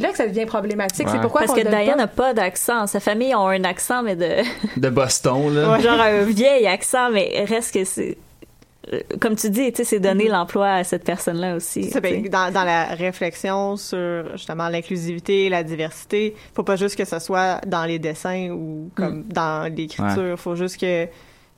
là 0.00 0.10
que 0.10 0.16
ça 0.16 0.26
devient 0.26 0.46
problématique. 0.46 1.06
Ouais. 1.06 1.12
C'est 1.12 1.20
pourquoi 1.20 1.42
Parce 1.42 1.58
que 1.58 1.66
Diane 1.66 1.98
n'a 1.98 2.06
pas 2.06 2.34
d'accent. 2.34 2.86
Sa 2.86 3.00
famille 3.00 3.34
ont 3.34 3.48
un 3.48 3.64
accent, 3.64 4.02
mais 4.02 4.16
de 4.16 4.42
De 4.76 4.90
Boston, 4.90 5.54
là. 5.54 5.78
genre 5.80 6.00
un 6.00 6.22
vieil 6.22 6.66
accent, 6.66 7.10
mais 7.10 7.44
reste 7.48 7.74
que 7.74 7.84
c'est 7.84 8.16
comme 9.20 9.36
tu 9.36 9.48
dis, 9.50 9.72
c'est 9.74 10.00
donner 10.00 10.28
l'emploi 10.28 10.68
à 10.72 10.84
cette 10.84 11.04
personne-là 11.04 11.54
aussi. 11.54 11.90
Ben, 12.02 12.28
dans, 12.28 12.52
dans 12.52 12.64
la 12.64 12.86
réflexion 12.86 13.76
sur 13.76 14.36
justement 14.36 14.68
l'inclusivité, 14.68 15.48
la 15.48 15.62
diversité, 15.62 16.34
faut 16.54 16.64
pas 16.64 16.76
juste 16.76 16.96
que 16.96 17.04
ce 17.04 17.18
soit 17.20 17.60
dans 17.66 17.84
les 17.84 17.98
dessins 17.98 18.50
ou 18.50 18.90
comme 18.96 19.22
dans 19.24 19.72
l'écriture. 19.72 20.38
Faut 20.38 20.56
juste 20.56 20.80
que 20.80 21.06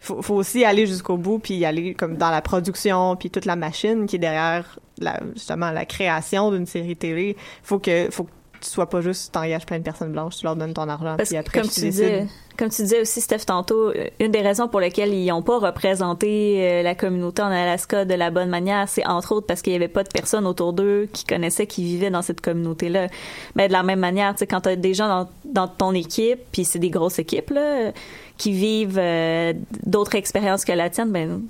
faut, 0.01 0.21
faut 0.21 0.35
aussi 0.35 0.67
aller 0.67 0.87
jusqu'au 0.87 1.17
bout 1.17 1.39
puis 1.39 1.55
y 1.55 1.65
aller 1.65 1.95
comme 1.95 2.17
dans 2.17 2.31
la 2.31 2.43
production 2.43 3.17
puis 3.17 3.31
toute 3.31 3.47
la 3.47 3.57
machine 3.57 4.05
qui 4.07 4.17
est 4.17 4.19
derrière 4.19 4.79
la, 4.99 5.19
justement 5.33 5.71
la 5.71 5.87
création 5.87 6.51
d'une 6.51 6.67
série 6.67 6.97
télé. 6.97 7.37
Faut 7.63 7.79
que 7.79 8.09
faut 8.11 8.25
que 8.25 8.31
tu 8.65 8.71
sois 8.71 8.89
pas 8.89 9.01
juste 9.01 9.33
t'engages 9.33 9.67
plein 9.67 9.79
de 9.79 9.85
personnes 9.85 10.13
blanches, 10.13 10.37
tu 10.37 10.45
leur 10.45 10.57
donnes 10.57 10.75
ton 10.75 10.89
argent, 10.89 11.17
Parce 11.17 11.29
puis 11.29 11.37
que, 11.37 11.41
après 11.41 11.61
comme 11.61 11.71
tu 11.71 11.81
disais, 11.81 12.27
comme 12.57 12.69
tu 12.69 12.83
disais 12.83 13.01
aussi, 13.01 13.21
Steph, 13.21 13.45
tantôt, 13.47 13.93
une 14.21 14.31
des 14.31 14.41
raisons 14.41 14.69
pour 14.69 14.81
lesquelles 14.81 15.13
ils 15.13 15.27
n'ont 15.27 15.43
pas 15.43 15.59
représenté 15.59 16.59
euh, 16.61 16.83
la 16.83 16.95
communauté 16.95 17.43
en 17.43 17.51
Alaska 17.51 18.05
de 18.05 18.15
la 18.15 18.31
bonne 18.31 18.49
manière, 18.49 18.89
c'est 18.89 19.05
entre 19.07 19.33
autres 19.33 19.47
parce 19.47 19.61
qu'il 19.61 19.73
n'y 19.73 19.77
avait 19.77 19.89
pas 19.89 20.05
de 20.05 20.09
personnes 20.09 20.47
autour 20.47 20.73
d'eux 20.73 21.09
qui 21.13 21.25
connaissaient, 21.25 21.67
qui 21.67 21.85
vivaient 21.85 22.11
dans 22.11 22.23
cette 22.23 22.41
communauté-là. 22.41 23.09
Mais 23.57 23.69
de 23.69 23.73
la 23.73 23.83
même 23.83 23.99
manière, 23.99 24.33
tu 24.35 24.41
sais, 24.41 24.47
quand 24.47 24.63
tu 24.63 24.69
as 24.69 24.77
des 24.77 24.95
gens 24.95 25.09
dans, 25.09 25.29
dans 25.45 25.69
ton 25.69 25.93
équipe, 25.93 26.41
puis 26.53 26.65
c'est 26.65 26.79
des 26.79 26.91
grosses 26.91 27.19
équipes, 27.19 27.51
là, 27.51 27.93
qui 28.39 28.53
vivent 28.53 28.99
euh, 28.99 29.53
d'autres 29.85 30.15
expériences 30.15 30.65
que 30.65 30.73
la 30.73 30.91
tienne, 30.91 31.11
ben 31.11 31.43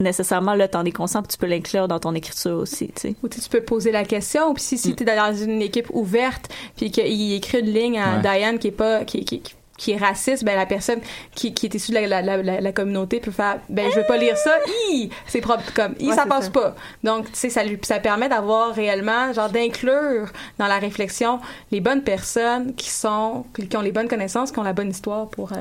nécessairement, 0.00 0.54
là, 0.54 0.66
t'en 0.68 0.84
es 0.84 0.92
conscient, 0.92 1.22
puis 1.22 1.32
tu 1.32 1.38
peux 1.38 1.46
l'inclure 1.46 1.86
dans 1.88 1.98
ton 2.00 2.14
écriture 2.14 2.56
aussi, 2.58 2.88
tu 2.88 3.00
sais. 3.00 3.14
Ou 3.22 3.28
tu 3.28 3.40
peux 3.50 3.62
poser 3.62 3.92
la 3.92 4.04
question. 4.04 4.52
Puis 4.54 4.62
si, 4.62 4.74
Mm. 4.74 4.78
si 4.78 4.96
tu 4.96 5.02
es 5.02 5.16
dans 5.16 5.34
une 5.34 5.62
équipe 5.62 5.88
ouverte, 5.92 6.48
puis 6.76 6.90
qu'il 6.90 7.32
écrit 7.34 7.60
une 7.60 7.72
ligne 7.72 7.98
à 7.98 8.16
Ouais. 8.16 8.20
Diane 8.22 8.58
qui 8.58 8.68
est 8.68 8.72
pas 8.72 9.04
qui, 9.04 9.24
qui, 9.24 9.42
qui 9.78 9.92
est 9.92 9.96
raciste, 9.96 10.44
ben 10.44 10.56
la 10.56 10.66
personne 10.66 11.00
qui, 11.34 11.54
qui 11.54 11.64
est 11.66 11.74
issue 11.74 11.92
de 11.92 11.96
la, 11.98 12.20
la, 12.20 12.36
la, 12.42 12.60
la 12.60 12.72
communauté 12.72 13.18
peut 13.18 13.30
faire 13.30 13.60
ben 13.70 13.90
je 13.90 13.98
veux 14.00 14.06
pas 14.06 14.18
lire 14.18 14.36
ça, 14.36 14.50
hi, 14.90 15.08
c'est 15.26 15.40
propre 15.40 15.62
comme 15.74 15.94
hi, 15.98 16.08
Ouais, 16.10 16.14
ça 16.14 16.26
passe 16.26 16.44
ça. 16.46 16.50
pas. 16.50 16.74
Donc 17.02 17.26
tu 17.32 17.38
sais 17.38 17.48
ça 17.48 17.64
lui 17.64 17.78
ça 17.82 17.98
permet 17.98 18.28
d'avoir 18.28 18.74
réellement 18.74 19.32
genre 19.32 19.48
d'inclure 19.48 20.28
dans 20.58 20.66
la 20.66 20.78
réflexion 20.78 21.40
les 21.70 21.80
bonnes 21.80 22.02
personnes 22.02 22.74
qui 22.74 22.90
sont 22.90 23.46
qui 23.70 23.74
ont 23.74 23.80
les 23.80 23.92
bonnes 23.92 24.08
connaissances, 24.08 24.52
qui 24.52 24.58
ont 24.58 24.62
la 24.64 24.74
bonne 24.74 24.90
histoire 24.90 25.28
pour, 25.28 25.52
euh, 25.54 25.56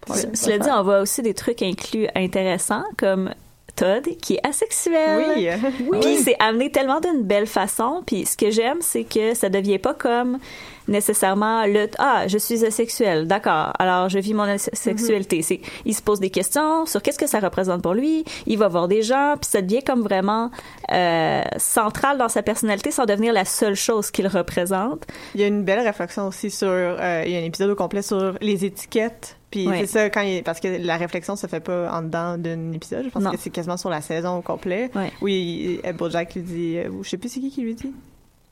pour 0.00 0.16
Cela 0.16 0.58
dit, 0.58 0.68
on 0.72 0.82
voit 0.82 0.98
aussi 1.00 1.22
des 1.22 1.34
trucs 1.34 1.62
inclus 1.62 2.08
intéressants, 2.16 2.82
comme 2.98 3.30
Todd, 3.76 4.04
qui 4.20 4.34
est 4.34 4.46
asexuel. 4.46 5.60
Oui. 5.88 5.98
Puis 6.00 6.16
c'est 6.18 6.36
amené 6.38 6.70
tellement 6.70 7.00
d'une 7.00 7.22
belle 7.22 7.46
façon. 7.46 8.02
Puis 8.06 8.26
ce 8.26 8.36
que 8.36 8.50
j'aime, 8.50 8.78
c'est 8.80 9.04
que 9.04 9.34
ça 9.34 9.48
devient 9.48 9.78
pas 9.78 9.94
comme 9.94 10.38
nécessairement 10.86 11.64
le 11.66 11.88
ah 11.98 12.24
je 12.28 12.36
suis 12.36 12.64
asexuel 12.64 13.26
d'accord 13.26 13.72
alors 13.78 14.10
je 14.10 14.18
vis 14.18 14.34
mon 14.34 14.42
asexualité 14.42 15.40
c'est 15.40 15.60
il 15.86 15.94
se 15.94 16.02
pose 16.02 16.20
des 16.20 16.28
questions 16.28 16.84
sur 16.84 17.00
qu'est-ce 17.00 17.18
que 17.18 17.26
ça 17.26 17.40
représente 17.40 17.80
pour 17.80 17.94
lui 17.94 18.22
il 18.46 18.58
va 18.58 18.68
voir 18.68 18.86
des 18.86 19.00
gens 19.00 19.36
puis 19.40 19.48
ça 19.50 19.62
devient 19.62 19.82
comme 19.82 20.02
vraiment 20.02 20.50
euh, 20.92 21.40
central 21.56 22.18
dans 22.18 22.28
sa 22.28 22.42
personnalité 22.42 22.90
sans 22.90 23.06
devenir 23.06 23.32
la 23.32 23.46
seule 23.46 23.76
chose 23.76 24.10
qu'il 24.10 24.26
représente 24.26 25.04
Il 25.34 25.40
y 25.40 25.44
a 25.44 25.46
une 25.46 25.62
belle 25.64 25.80
réflexion 25.80 26.28
aussi 26.28 26.50
sur. 26.50 26.68
euh, 26.68 27.22
il 27.24 27.32
y 27.32 27.36
a 27.36 27.38
un 27.40 27.44
épisode 27.44 27.70
au 27.70 27.76
complet 27.76 28.02
sur 28.02 28.34
les 28.42 28.64
étiquettes. 28.66 29.36
Puis 29.54 29.68
Ouais. 29.68 29.80
c'est 29.82 29.86
ça, 29.86 30.10
quand 30.10 30.22
il- 30.22 30.42
parce 30.42 30.58
que 30.58 30.66
la 30.84 30.96
réflexion 30.96 31.36
se 31.36 31.46
fait 31.46 31.60
pas 31.60 31.88
en 31.92 32.02
dedans 32.02 32.36
d'un 32.36 32.72
épisode. 32.72 33.04
Je 33.04 33.10
pense 33.10 33.22
Non. 33.22 33.30
que 33.30 33.36
c'est 33.36 33.50
quasiment 33.50 33.76
sur 33.76 33.88
la 33.88 34.00
saison 34.00 34.38
au 34.38 34.42
complet. 34.42 34.90
Ouais. 34.96 35.12
Oui, 35.22 35.80
Bojack 35.96 36.34
lui 36.34 36.42
dit. 36.42 36.76
euh, 36.78 36.90
je 37.02 37.08
sais 37.08 37.16
plus 37.18 37.28
c'est 37.28 37.38
qui 37.40 37.50
qui 37.50 37.62
lui 37.62 37.74
dit. 37.76 37.92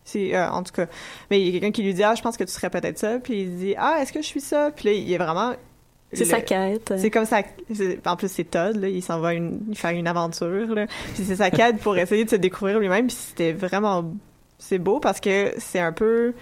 C'est 0.05 0.34
euh, 0.36 0.48
en 0.50 0.62
tout 0.62 0.72
cas. 0.72 0.86
Mais 1.30 1.40
il 1.40 1.46
y 1.46 1.48
a 1.48 1.53
quelqu'un 1.53 1.72
qui 1.72 1.82
lui 1.82 1.92
dit 1.94 2.05
Ah, 2.05 2.14
je 2.14 2.22
pense 2.22 2.36
que 2.36 2.44
tu 2.44 2.53
serais 2.53 2.70
peut-être 2.70 2.98
ça. 2.98 3.18
Puis 3.18 3.42
il 3.42 3.57
dit 3.57 3.74
Ah, 3.76 3.98
est-ce 4.00 4.12
que 4.12 4.22
je 4.22 4.26
suis 4.26 4.40
ça? 4.40 4.70
Puis 4.74 4.86
là, 4.88 4.92
il 4.94 5.12
est 5.12 5.18
vraiment. 5.18 5.55
c'est 6.12 6.24
sa 6.24 6.40
quête 6.40 6.92
C'est 6.98 7.11
comme 7.11 7.24
ça. 7.24 7.40
En 8.07 8.16
plus, 8.16 8.28
c'est 8.30 8.44
Todd, 8.44 8.76
là, 8.76 8.88
il 8.88 9.03
s'en 9.03 9.18
va 9.18 9.34
une, 9.34 9.61
il 9.70 9.76
faire 9.76 9.90
une 9.92 10.07
aventure. 10.07 10.48
Là. 10.74 10.86
Puis 11.14 11.24
c'est 11.24 11.36
sa 11.36 11.50
quête 11.50 11.78
pour 11.78 11.96
essayer 11.98 12.24
de 12.24 12.30
se 12.30 12.36
découvrir 12.36 12.78
lui-même. 12.78 13.09
Puis 13.09 13.16
c'était 13.18 13.53
vraiment. 13.53 14.05
C'est 14.59 14.78
beau 14.78 15.00
parce 15.00 15.18
que 15.20 15.53
c'est 15.59 15.80
un 15.80 15.92
peu. 15.92 16.32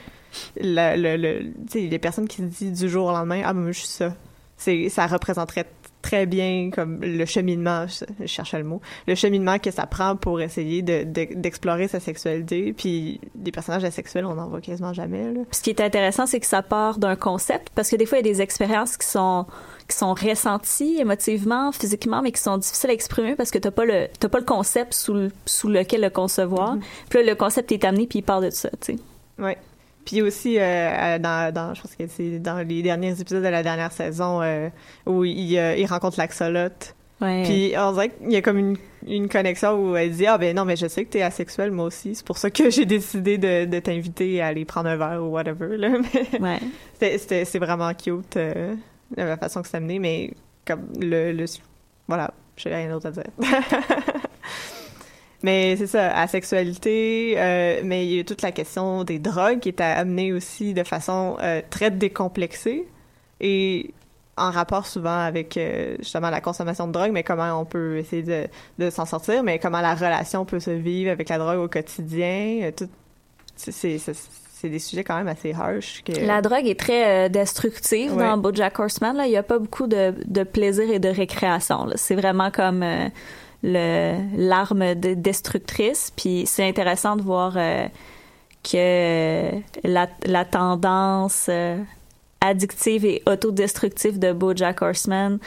Le, 0.60 0.96
le, 0.96 1.16
le- 1.16 1.52
les 1.74 1.98
personnes 1.98 2.28
qui 2.28 2.36
se 2.36 2.42
disent 2.42 2.80
du 2.82 2.88
jour 2.88 3.06
au 3.08 3.10
lendemain 3.12 3.42
Ah, 3.44 3.52
ben, 3.54 3.60
moi, 3.62 3.72
je 3.72 3.78
suis 3.80 3.88
ça. 3.88 4.14
C'est, 4.60 4.90
ça 4.90 5.06
représenterait 5.06 5.66
très 6.02 6.26
bien 6.26 6.70
comme 6.74 7.00
le 7.02 7.24
cheminement, 7.24 7.86
je, 7.86 8.26
cherchais 8.26 8.58
le 8.58 8.64
mot, 8.64 8.80
le 9.06 9.14
cheminement 9.14 9.58
que 9.58 9.70
ça 9.70 9.86
prend 9.86 10.16
pour 10.16 10.40
essayer 10.40 10.82
de, 10.82 11.04
de- 11.04 11.34
d'explorer 11.34 11.88
sa 11.88 12.00
sexualité. 12.00 12.72
Puis 12.72 13.20
des 13.34 13.52
personnages 13.52 13.84
asexuels, 13.84 14.24
on 14.26 14.34
n'en 14.34 14.48
voit 14.48 14.60
quasiment 14.60 14.92
jamais. 14.92 15.32
Là. 15.32 15.40
ce 15.50 15.62
qui 15.62 15.70
est 15.70 15.80
intéressant, 15.80 16.26
c'est 16.26 16.40
que 16.40 16.46
ça 16.46 16.62
part 16.62 16.98
d'un 16.98 17.16
concept, 17.16 17.70
parce 17.74 17.90
que 17.90 17.96
des 17.96 18.06
fois, 18.06 18.18
il 18.18 18.26
y 18.26 18.30
a 18.30 18.32
des 18.32 18.40
expériences 18.42 18.96
qui 18.96 19.06
sont 19.06 19.46
qui 19.88 19.96
sont 19.96 20.14
ressenties 20.14 20.98
émotivement, 21.00 21.72
physiquement, 21.72 22.22
mais 22.22 22.30
qui 22.30 22.40
sont 22.40 22.58
difficiles 22.58 22.90
à 22.90 22.92
exprimer 22.92 23.34
parce 23.34 23.50
que 23.50 23.58
t'as 23.58 23.72
pas 23.72 23.84
le 23.84 24.06
t'as 24.20 24.28
pas 24.28 24.38
le 24.38 24.44
concept 24.44 24.94
sous 24.94 25.30
sous 25.46 25.68
lequel 25.68 26.02
le 26.02 26.10
concevoir. 26.10 26.76
Puis 27.08 27.18
là, 27.20 27.30
le 27.30 27.34
concept 27.34 27.72
est 27.72 27.84
amené, 27.84 28.06
puis 28.06 28.20
il 28.20 28.22
part 28.22 28.40
de 28.40 28.50
ça, 28.50 28.70
tu 28.80 28.94
sais. 28.94 28.98
Ouais. 29.38 29.58
Puis 30.04 30.22
aussi, 30.22 30.58
euh, 30.58 30.62
euh, 30.62 31.18
dans, 31.18 31.52
dans, 31.52 31.74
je 31.74 31.82
pense 31.82 31.94
que 31.94 32.06
c'est 32.08 32.38
dans 32.38 32.66
les 32.66 32.82
derniers 32.82 33.20
épisodes 33.20 33.42
de 33.42 33.48
la 33.48 33.62
dernière 33.62 33.92
saison 33.92 34.40
euh, 34.42 34.68
où 35.06 35.24
il, 35.24 35.56
euh, 35.58 35.76
il 35.76 35.86
rencontre 35.86 36.18
l'axolote. 36.18 36.94
Ouais. 37.20 37.42
Puis 37.44 37.74
on 37.76 37.92
dirait 37.92 38.08
qu'il 38.08 38.32
y 38.32 38.36
a 38.36 38.42
comme 38.42 38.56
une, 38.56 38.76
une 39.06 39.28
connexion 39.28 39.74
où 39.74 39.94
elle 39.94 40.10
dit 40.12 40.26
Ah 40.26 40.38
ben 40.38 40.56
non, 40.56 40.64
mais 40.64 40.76
je 40.76 40.86
sais 40.86 41.04
que 41.04 41.10
t'es 41.10 41.22
asexuel, 41.22 41.70
moi 41.70 41.84
aussi. 41.84 42.14
C'est 42.14 42.24
pour 42.24 42.38
ça 42.38 42.50
que 42.50 42.70
j'ai 42.70 42.86
décidé 42.86 43.36
de, 43.36 43.66
de 43.66 43.78
t'inviter 43.78 44.40
à 44.40 44.46
aller 44.48 44.64
prendre 44.64 44.88
un 44.88 44.96
verre 44.96 45.22
ou 45.22 45.26
whatever. 45.26 45.76
Là. 45.76 45.90
Ouais. 46.40 46.60
c'est 46.98 47.58
vraiment 47.58 47.92
cute 47.92 48.38
la 49.16 49.36
façon 49.36 49.60
que 49.60 49.68
c'est 49.68 49.76
amené, 49.76 49.98
mais 49.98 50.32
comme 50.66 50.86
le. 50.98 51.32
le 51.32 51.44
voilà, 52.08 52.32
j'ai 52.56 52.74
rien 52.74 52.90
d'autre 52.90 53.06
à 53.08 53.10
dire. 53.10 53.24
Mais 55.42 55.74
c'est 55.76 55.86
ça, 55.86 56.10
asexualité, 56.18 57.34
euh, 57.38 57.80
mais 57.84 58.06
il 58.06 58.12
y 58.16 58.20
a 58.20 58.24
toute 58.24 58.42
la 58.42 58.52
question 58.52 59.04
des 59.04 59.18
drogues 59.18 59.60
qui 59.60 59.70
est 59.70 59.80
amenée 59.80 60.32
aussi 60.34 60.74
de 60.74 60.84
façon 60.84 61.36
euh, 61.42 61.62
très 61.70 61.90
décomplexée 61.90 62.86
et 63.40 63.90
en 64.36 64.50
rapport 64.50 64.86
souvent 64.86 65.18
avec 65.18 65.56
euh, 65.56 65.96
justement 65.98 66.28
la 66.30 66.40
consommation 66.42 66.86
de 66.86 66.92
drogue, 66.92 67.10
mais 67.12 67.22
comment 67.22 67.58
on 67.60 67.64
peut 67.64 67.96
essayer 67.98 68.22
de, 68.22 68.46
de 68.78 68.90
s'en 68.90 69.06
sortir, 69.06 69.42
mais 69.42 69.58
comment 69.58 69.80
la 69.80 69.94
relation 69.94 70.44
peut 70.44 70.60
se 70.60 70.70
vivre 70.70 71.10
avec 71.10 71.28
la 71.30 71.38
drogue 71.38 71.58
au 71.58 71.68
quotidien. 71.68 72.70
tout, 72.76 72.88
c'est, 73.56 73.72
c'est, 73.72 73.98
c'est- 73.98 74.14
c'est 74.60 74.68
des 74.68 74.78
sujets 74.78 75.04
quand 75.04 75.16
même 75.16 75.28
assez 75.28 75.54
harsh. 75.54 76.02
Que, 76.04 76.12
La 76.26 76.42
drogue 76.42 76.66
est 76.66 76.78
très 76.78 77.24
euh, 77.24 77.28
destructive 77.30 78.14
Ouais. 78.14 78.22
dans 78.24 78.36
BoJack 78.36 78.78
Horseman. 78.78 79.16
Là, 79.16 79.24
il 79.26 79.32
y 79.32 79.36
a 79.38 79.42
pas 79.42 79.58
beaucoup 79.58 79.86
de, 79.86 80.12
de 80.26 80.42
plaisir 80.42 80.90
et 80.90 80.98
de 80.98 81.08
récréation. 81.08 81.86
là. 81.86 81.94
C'est 81.96 82.14
vraiment 82.14 82.50
comme 82.50 82.82
euh, 82.82 83.08
l'arme 83.62 84.94
de- 84.94 85.14
destructrice. 85.14 86.12
Puis 86.16 86.44
c'est 86.46 86.66
intéressant 86.68 87.16
de 87.16 87.22
voir 87.22 87.54
euh, 87.56 87.86
que 88.62 89.50
la, 89.84 90.08
la 90.26 90.44
tendance 90.44 91.46
euh, 91.48 91.78
addictive 92.40 93.04
et 93.04 93.22
autodestructive 93.26 94.18
de 94.18 94.32
BoJack 94.32 94.82
Horseman 94.82 95.38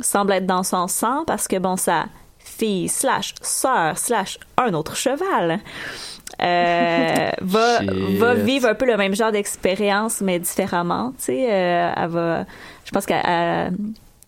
semble 0.00 0.32
être 0.32 0.46
dans 0.46 0.62
son 0.64 0.88
sang 0.88 1.24
parce 1.26 1.46
que 1.46 1.56
bon, 1.58 1.76
sa 1.76 2.06
fille 2.38 2.88
slash 2.88 3.34
sœur 3.40 3.96
slash 3.98 4.38
un 4.58 4.74
autre 4.74 4.96
cheval 4.96 5.60
euh, 6.42 7.30
va 7.40 7.78
va 8.18 8.34
vivre 8.34 8.68
un 8.68 8.74
peu 8.74 8.86
le 8.86 8.96
même 8.96 9.14
genre 9.14 9.32
d'expérience 9.32 10.20
mais 10.20 10.38
différemment 10.38 11.12
tu 11.16 11.24
sais 11.24 11.40
elle 11.40 12.08
va 12.08 12.44
je 12.84 12.90
pense 12.90 13.06
qu'elle 13.06 13.72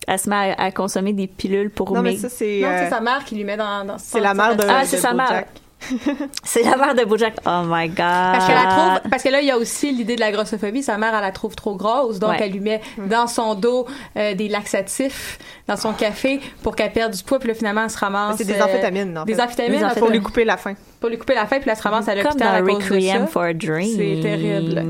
elle, 0.07 0.19
se 0.19 0.29
met 0.29 0.55
à, 0.57 0.63
à 0.63 0.71
consommer 0.71 1.13
des 1.13 1.27
pilules 1.27 1.69
pour 1.69 1.93
non, 1.93 2.01
mais 2.01 2.17
ça, 2.17 2.29
c'est. 2.29 2.61
Non, 2.61 2.69
euh, 2.69 2.83
c'est 2.83 2.89
sa 2.89 3.01
mère 3.01 3.23
qui 3.25 3.35
lui 3.35 3.43
met 3.43 3.57
dans. 3.57 3.85
dans 3.85 3.97
c'est 3.97 4.19
la 4.19 4.33
mère 4.33 4.55
de. 4.55 4.63
Ah, 4.67 4.85
c'est 4.85 4.97
sa 4.97 5.13
mère. 5.13 5.45
C'est 6.43 6.63
la 6.63 6.75
mère 6.75 6.95
de 6.95 7.03
Bojack 7.05 7.35
oh 7.45 7.61
my 7.65 7.87
god 7.87 7.97
Parce, 7.97 8.47
qu'elle 8.47 8.55
la 8.55 8.65
trouve, 8.65 9.09
parce 9.11 9.23
que 9.23 9.29
là, 9.29 9.41
il 9.41 9.47
y 9.47 9.51
a 9.51 9.57
aussi 9.57 9.91
l'idée 9.91 10.15
de 10.15 10.19
la 10.21 10.31
grossophobie. 10.31 10.81
Sa 10.83 10.97
mère, 10.97 11.13
elle 11.15 11.21
la 11.21 11.31
trouve 11.31 11.55
trop 11.55 11.75
grosse. 11.75 12.19
Donc, 12.19 12.31
Ouais. 12.31 12.37
elle 12.41 12.51
lui 12.51 12.59
met 12.59 12.81
dans 12.97 13.27
son 13.27 13.53
dos 13.55 13.85
euh, 14.17 14.33
des 14.33 14.49
laxatifs 14.49 15.37
dans 15.67 15.77
son 15.77 15.93
café 15.93 16.39
pour 16.63 16.75
qu'elle 16.75 16.91
perde 16.91 17.13
du 17.13 17.23
poids. 17.23 17.39
Puis 17.39 17.47
là, 17.49 17.53
finalement, 17.53 17.83
elle 17.83 17.89
se 17.89 17.97
ramasse. 17.97 18.37
C'est 18.37 18.43
des 18.45 18.59
euh, 18.59 18.63
amphétamines, 18.65 19.19
Des 19.25 19.35
fait. 19.35 19.41
amphétamines. 19.41 19.77
Des 19.77 19.81
là, 19.81 19.95
Pour 19.95 20.09
lui 20.09 20.21
couper 20.21 20.45
la 20.45 20.57
faim. 20.57 20.73
pour 20.99 21.09
lui 21.09 21.17
couper 21.17 21.35
la 21.35 21.45
faim. 21.45 21.57
Puis 21.57 21.67
là, 21.67 21.73
elle 21.73 21.77
se 21.77 21.83
ramasse 21.83 22.07
à 22.07 22.15
l'hôpital 22.15 22.55
à 22.55 22.61
cause 22.61 22.89
de 22.89 22.99
ça. 22.99 23.27
for 23.27 23.43
a 23.43 23.53
Dream 23.53 23.95
C'est 23.95 24.19
terrible. 24.21 24.83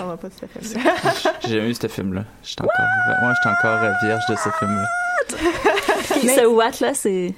On 0.00 0.04
va 0.06 0.16
pas 0.16 0.28
se 0.30 0.46
faire 0.46 1.32
J'ai 1.42 1.48
jamais 1.54 1.68
vu 1.68 1.74
ce 1.74 1.88
film-là. 1.88 2.24
J'étais 2.42 2.62
encore, 2.62 3.20
moi, 3.22 3.32
j'étais 3.34 3.56
encore 3.58 3.82
euh, 3.82 3.92
vierge 4.04 4.22
de 4.28 4.34
ce 4.36 4.48
film-là. 4.58 4.86
Ce 6.42 6.46
Watt 6.46 6.80
là 6.80 6.94
c'est 6.94 7.32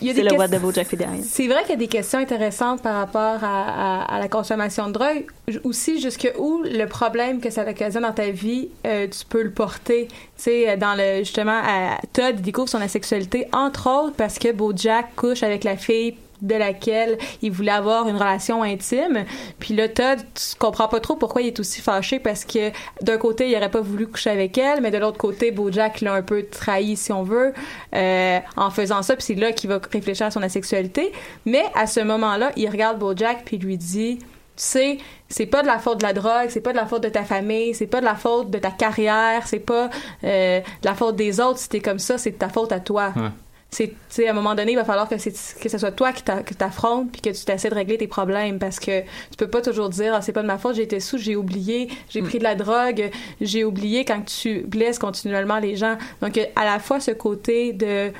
C'est 0.00 0.12
le 0.22 0.48
de 0.48 0.58
Bojack 0.58 0.86
Fidarian 0.86 1.20
C'est 1.22 1.46
vrai 1.46 1.60
qu'il 1.62 1.70
y 1.70 1.74
a 1.74 1.76
des 1.76 1.86
questions 1.88 2.18
intéressantes 2.18 2.82
par 2.82 2.94
rapport 2.96 3.42
à, 3.42 4.02
à- 4.02 4.16
à 4.16 4.18
la 4.18 4.28
consommation 4.28 4.88
de 4.88 4.92
drogue. 4.92 5.24
Aussi, 5.64 6.00
jusque 6.00 6.32
où 6.38 6.62
le 6.64 6.84
problème 6.86 7.40
que 7.40 7.50
ça 7.50 7.62
occasionne 7.68 8.02
dans 8.02 8.12
ta 8.12 8.30
vie, 8.30 8.68
euh, 8.86 9.06
tu 9.08 9.24
peux 9.26 9.42
le 9.42 9.50
porter. 9.50 10.08
Tu 10.08 10.16
sais, 10.36 10.76
dans 10.76 10.94
le 10.96 11.18
justement, 11.18 11.60
à, 11.64 11.98
Todd 12.12 12.40
découvre 12.40 12.68
son 12.68 12.80
asexualité 12.80 13.46
entre 13.52 13.88
autres 13.88 14.16
parce 14.16 14.38
que 14.38 14.52
Bojack 14.52 15.14
couche 15.16 15.42
avec 15.42 15.64
la 15.64 15.76
fille 15.76 16.16
de 16.42 16.54
laquelle 16.54 17.18
il 17.42 17.50
voulait 17.50 17.70
avoir 17.70 18.08
une 18.08 18.16
relation 18.16 18.62
intime. 18.62 19.24
Puis 19.58 19.74
là, 19.74 19.88
Todd, 19.88 20.18
tu 20.34 20.56
comprends 20.58 20.88
pas 20.88 21.00
trop 21.00 21.16
pourquoi 21.16 21.42
il 21.42 21.48
est 21.48 21.60
aussi 21.60 21.80
fâché 21.80 22.18
parce 22.18 22.44
que 22.44 22.70
d'un 23.02 23.18
côté, 23.18 23.50
il 23.50 23.56
aurait 23.56 23.70
pas 23.70 23.80
voulu 23.80 24.06
coucher 24.06 24.30
avec 24.30 24.56
elle, 24.58 24.80
mais 24.80 24.90
de 24.90 24.98
l'autre 24.98 25.18
côté, 25.18 25.50
Bojack 25.50 26.00
l'a 26.00 26.14
un 26.14 26.22
peu 26.22 26.44
trahi, 26.44 26.96
si 26.96 27.12
on 27.12 27.22
veut, 27.22 27.52
euh, 27.94 28.38
en 28.56 28.70
faisant 28.70 29.02
ça. 29.02 29.16
Puis 29.16 29.24
c'est 29.26 29.34
là 29.34 29.52
qu'il 29.52 29.70
va 29.70 29.80
réfléchir 29.92 30.26
à 30.26 30.30
son 30.30 30.42
asexualité. 30.42 31.12
Mais 31.46 31.64
à 31.74 31.86
ce 31.86 32.00
moment-là, 32.00 32.52
il 32.56 32.68
regarde 32.68 32.98
Bojack 32.98 33.44
puis 33.44 33.58
lui 33.58 33.76
dit, 33.76 34.18
tu 34.18 34.26
sais, 34.56 34.98
c'est 35.28 35.46
pas 35.46 35.62
de 35.62 35.66
la 35.66 35.78
faute 35.78 35.98
de 35.98 36.02
la 36.02 36.12
drogue, 36.12 36.48
c'est 36.48 36.60
pas 36.60 36.72
de 36.72 36.76
la 36.76 36.86
faute 36.86 37.02
de 37.02 37.08
ta 37.08 37.24
famille, 37.24 37.74
c'est 37.74 37.86
pas 37.86 38.00
de 38.00 38.04
la 38.04 38.14
faute 38.14 38.50
de 38.50 38.58
ta 38.58 38.70
carrière, 38.70 39.46
c'est 39.46 39.60
pas 39.60 39.88
euh, 40.24 40.60
de 40.60 40.86
la 40.86 40.94
faute 40.94 41.16
des 41.16 41.40
autres 41.40 41.58
si 41.58 41.68
t'es 41.68 41.80
comme 41.80 41.98
ça, 41.98 42.18
c'est 42.18 42.32
de 42.32 42.36
ta 42.36 42.48
faute 42.48 42.72
à 42.72 42.80
toi. 42.80 43.14
C'est 43.70 43.88
tu 43.88 43.94
sais 44.08 44.28
à 44.28 44.30
un 44.30 44.34
moment 44.34 44.54
donné 44.54 44.72
il 44.72 44.76
va 44.76 44.84
falloir 44.84 45.08
que 45.08 45.16
c'est 45.18 45.32
que 45.60 45.68
ce 45.68 45.78
soit 45.78 45.92
toi 45.92 46.12
qui 46.12 46.22
t'affrontes 46.22 47.10
puis 47.12 47.20
que 47.20 47.30
tu 47.30 47.44
t'essaies 47.44 47.70
de 47.70 47.74
régler 47.74 47.98
tes 47.98 48.08
problèmes 48.08 48.58
parce 48.58 48.80
que 48.80 49.00
tu 49.02 49.36
peux 49.38 49.48
pas 49.48 49.62
toujours 49.62 49.88
dire 49.88 50.14
ah, 50.14 50.22
c'est 50.22 50.32
pas 50.32 50.42
de 50.42 50.46
ma 50.46 50.58
faute 50.58 50.74
j'ai 50.74 50.82
été 50.82 51.00
sous 51.00 51.18
j'ai 51.18 51.36
oublié 51.36 51.88
j'ai 52.08 52.22
pris 52.22 52.38
de 52.38 52.44
la 52.44 52.54
drogue 52.54 53.10
j'ai 53.40 53.64
oublié 53.64 54.04
quand 54.04 54.22
tu 54.22 54.60
blesses 54.62 54.98
continuellement 54.98 55.58
les 55.58 55.76
gens. 55.76 55.96
Donc 56.20 56.38
à 56.56 56.64
la 56.64 56.78
fois 56.78 57.00
ce 57.00 57.10
côté 57.10 57.72
de 57.72 58.12